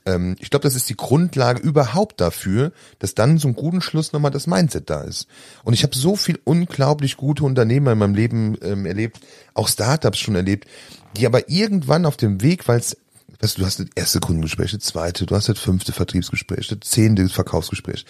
Ähm, 0.07 0.37
ich 0.39 0.51
glaube, 0.51 0.63
das 0.63 0.75
ist 0.75 0.89
die 0.89 0.97
Grundlage 0.97 1.61
überhaupt 1.61 2.21
dafür, 2.21 2.73
dass 2.99 3.15
dann 3.15 3.39
zum 3.39 3.55
guten 3.55 3.83
Schluss 3.83 4.13
nochmal 4.13 4.31
das 4.31 4.47
Mindset 4.47 4.89
da 4.89 5.03
ist. 5.03 5.27
Und 5.65 5.75
ich 5.75 5.83
habe 5.83 5.97
so 5.97 6.17
viel 6.17 6.39
unglaublich 6.45 7.17
gute 7.17 7.45
Unternehmer 7.45 7.93
in 7.93 7.99
meinem 7.99 8.15
Leben 8.15 8.57
ähm, 8.63 8.87
erlebt, 8.87 9.21
auch 9.53 9.69
Startups 9.69 10.19
schon 10.19 10.37
erlebt, 10.37 10.67
die 11.17 11.27
aber 11.27 11.51
irgendwann 11.51 12.07
auf 12.07 12.17
dem 12.17 12.41
Weg, 12.41 12.67
weil 12.69 12.79
es 12.79 12.97
Weißt 13.39 13.59
du, 13.59 13.61
du 13.61 13.67
hast 13.67 13.81
das 13.81 13.89
erste 13.95 14.21
Kundengespräch, 14.21 14.73
das 14.73 14.81
zweite, 14.81 15.27
du 15.27 15.35
hast 15.35 15.51
das 15.51 15.59
fünfte 15.59 15.93
Vertriebsgespräch, 15.93 16.69
das 16.69 16.79
zehnte 16.89 17.29
Verkaufsgespräch. 17.29 18.07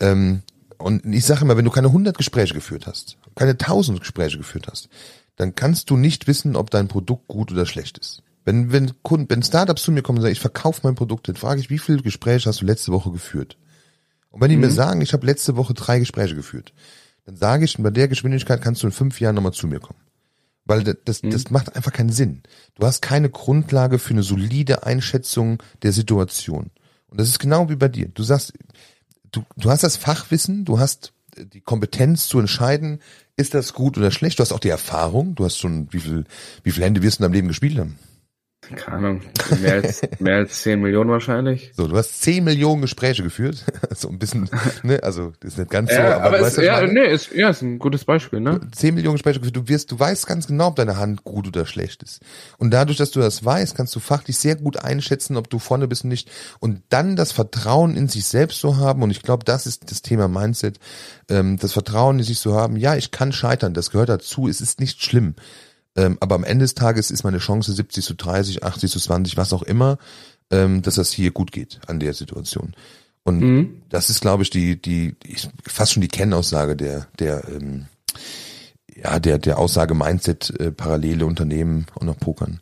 Ähm, 0.00 0.42
und 0.78 1.04
ich 1.04 1.24
sage 1.26 1.42
immer, 1.42 1.56
wenn 1.56 1.64
du 1.64 1.70
keine 1.70 1.88
100 1.88 2.16
Gespräche 2.16 2.54
geführt 2.54 2.86
hast, 2.86 3.18
keine 3.34 3.52
1000 3.52 4.00
Gespräche 4.00 4.38
geführt 4.38 4.66
hast, 4.70 4.88
dann 5.36 5.54
kannst 5.54 5.90
du 5.90 5.96
nicht 5.96 6.26
wissen, 6.26 6.56
ob 6.56 6.70
dein 6.70 6.88
Produkt 6.88 7.28
gut 7.28 7.52
oder 7.52 7.66
schlecht 7.66 7.98
ist. 7.98 8.22
Wenn, 8.44 8.72
wenn 8.72 8.92
Kunden, 9.02 9.28
wenn 9.30 9.42
Startups 9.42 9.82
zu 9.82 9.92
mir 9.92 10.02
kommen 10.02 10.18
und 10.18 10.22
sagen, 10.22 10.32
ich 10.32 10.40
verkaufe 10.40 10.80
mein 10.84 10.94
Produkt, 10.94 11.28
dann 11.28 11.36
frage 11.36 11.60
ich, 11.60 11.70
wie 11.70 11.78
viele 11.78 12.02
Gespräche 12.02 12.48
hast 12.48 12.60
du 12.60 12.66
letzte 12.66 12.92
Woche 12.92 13.10
geführt? 13.10 13.56
Und 14.30 14.40
wenn 14.40 14.50
die 14.50 14.56
mhm. 14.56 14.62
mir 14.62 14.70
sagen, 14.70 15.00
ich 15.00 15.12
habe 15.12 15.26
letzte 15.26 15.56
Woche 15.56 15.74
drei 15.74 15.98
Gespräche 15.98 16.34
geführt, 16.34 16.74
dann 17.24 17.36
sage 17.36 17.64
ich, 17.64 17.78
bei 17.78 17.90
der 17.90 18.08
Geschwindigkeit 18.08 18.60
kannst 18.60 18.82
du 18.82 18.86
in 18.86 18.92
fünf 18.92 19.20
Jahren 19.20 19.34
nochmal 19.34 19.52
zu 19.52 19.66
mir 19.66 19.80
kommen. 19.80 20.00
Weil 20.66 20.82
das, 20.82 21.22
mhm. 21.22 21.30
das 21.30 21.50
macht 21.50 21.74
einfach 21.76 21.92
keinen 21.92 22.12
Sinn. 22.12 22.42
Du 22.74 22.86
hast 22.86 23.00
keine 23.00 23.30
Grundlage 23.30 23.98
für 23.98 24.12
eine 24.12 24.22
solide 24.22 24.84
Einschätzung 24.84 25.62
der 25.82 25.92
Situation. 25.92 26.70
Und 27.08 27.20
das 27.20 27.28
ist 27.28 27.38
genau 27.38 27.70
wie 27.70 27.76
bei 27.76 27.88
dir. 27.88 28.08
Du 28.08 28.22
sagst, 28.22 28.52
du, 29.30 29.42
du 29.56 29.70
hast 29.70 29.84
das 29.84 29.96
Fachwissen, 29.96 30.64
du 30.64 30.78
hast 30.78 31.12
die 31.36 31.60
Kompetenz 31.60 32.28
zu 32.28 32.38
entscheiden, 32.38 33.00
Ist 33.36 33.54
das 33.54 33.72
gut 33.72 33.98
oder 33.98 34.10
schlecht? 34.10 34.38
Du 34.38 34.42
hast 34.42 34.52
auch 34.52 34.60
die 34.60 34.68
Erfahrung. 34.68 35.34
Du 35.34 35.44
hast 35.44 35.58
schon, 35.58 35.92
wie 35.92 35.98
viel, 35.98 36.24
wie 36.62 36.70
viele 36.70 36.86
Hände 36.86 37.02
wirst 37.02 37.18
du 37.18 37.22
in 37.22 37.24
deinem 37.24 37.34
Leben 37.34 37.48
gespielt 37.48 37.78
haben? 37.78 37.98
Keine 38.74 38.96
Ahnung, 38.96 39.20
mehr 39.60 39.74
als, 39.74 40.02
mehr 40.18 40.36
als 40.36 40.62
10 40.62 40.80
Millionen 40.80 41.10
wahrscheinlich. 41.10 41.72
So, 41.76 41.86
du 41.86 41.96
hast 41.96 42.22
10 42.22 42.44
Millionen 42.44 42.82
Gespräche 42.82 43.22
geführt. 43.22 43.64
so 43.94 44.08
ein 44.08 44.18
bisschen, 44.18 44.48
ne, 44.82 45.02
also, 45.02 45.32
das 45.40 45.52
ist 45.52 45.58
nicht 45.58 45.70
ganz 45.70 45.90
so, 45.90 45.96
Ja, 45.96 46.16
aber, 46.16 46.24
aber 46.24 46.38
du 46.38 46.44
weißt, 46.44 46.58
ich 46.58 46.64
ja, 46.64 46.80
meine? 46.80 46.92
nee, 46.92 47.12
ist, 47.12 47.32
ja, 47.32 47.50
ist 47.50 47.62
ein 47.62 47.78
gutes 47.78 48.04
Beispiel, 48.04 48.40
ne? 48.40 48.60
10 48.72 48.94
Millionen 48.94 49.16
Gespräche 49.16 49.40
geführt. 49.40 49.56
Du 49.56 49.68
wirst, 49.68 49.90
du 49.90 49.98
weißt 49.98 50.26
ganz 50.26 50.46
genau, 50.46 50.68
ob 50.68 50.76
deine 50.76 50.96
Hand 50.96 51.24
gut 51.24 51.46
oder 51.46 51.66
schlecht 51.66 52.02
ist. 52.02 52.20
Und 52.58 52.70
dadurch, 52.70 52.98
dass 52.98 53.10
du 53.10 53.20
das 53.20 53.44
weißt, 53.44 53.76
kannst 53.76 53.94
du 53.94 54.00
fachlich 54.00 54.38
sehr 54.38 54.56
gut 54.56 54.76
einschätzen, 54.78 55.36
ob 55.36 55.50
du 55.50 55.58
vorne 55.58 55.88
bist 55.88 56.04
und 56.04 56.10
nicht. 56.10 56.30
Und 56.60 56.82
dann 56.88 57.16
das 57.16 57.32
Vertrauen 57.32 57.96
in 57.96 58.08
sich 58.08 58.24
selbst 58.26 58.60
zu 58.60 58.76
haben. 58.76 59.02
Und 59.02 59.10
ich 59.10 59.22
glaube, 59.22 59.44
das 59.44 59.66
ist 59.66 59.90
das 59.90 60.02
Thema 60.02 60.28
Mindset. 60.28 60.78
Ähm, 61.28 61.58
das 61.58 61.72
Vertrauen 61.72 62.18
in 62.18 62.24
sich 62.24 62.38
zu 62.38 62.54
haben. 62.54 62.76
Ja, 62.76 62.96
ich 62.96 63.10
kann 63.10 63.32
scheitern. 63.32 63.74
Das 63.74 63.90
gehört 63.90 64.08
dazu. 64.08 64.48
Es 64.48 64.60
ist 64.60 64.80
nicht 64.80 65.02
schlimm. 65.02 65.34
Ähm, 65.96 66.18
aber 66.20 66.34
am 66.34 66.44
Ende 66.44 66.64
des 66.64 66.74
Tages 66.74 67.10
ist 67.10 67.24
meine 67.24 67.38
Chance 67.38 67.72
70 67.72 68.04
zu 68.04 68.14
30, 68.14 68.64
80 68.64 68.90
zu 68.90 68.98
20, 68.98 69.36
was 69.36 69.52
auch 69.52 69.62
immer, 69.62 69.98
ähm, 70.50 70.82
dass 70.82 70.96
das 70.96 71.12
hier 71.12 71.30
gut 71.30 71.52
geht 71.52 71.80
an 71.86 72.00
der 72.00 72.14
Situation. 72.14 72.74
Und 73.22 73.40
Mhm. 73.40 73.82
das 73.88 74.10
ist, 74.10 74.20
glaube 74.20 74.42
ich, 74.42 74.50
die, 74.50 74.80
die, 74.80 75.14
fast 75.66 75.92
schon 75.92 76.02
die 76.02 76.08
Kernaussage 76.08 76.76
der, 76.76 77.06
der, 77.18 77.48
ähm, 77.48 77.86
ja, 78.94 79.18
der, 79.18 79.38
der 79.38 79.58
Aussage 79.58 79.94
Mindset, 79.94 80.50
äh, 80.60 80.70
parallele 80.70 81.24
Unternehmen 81.26 81.86
und 81.94 82.06
noch 82.06 82.18
Pokern. 82.18 82.60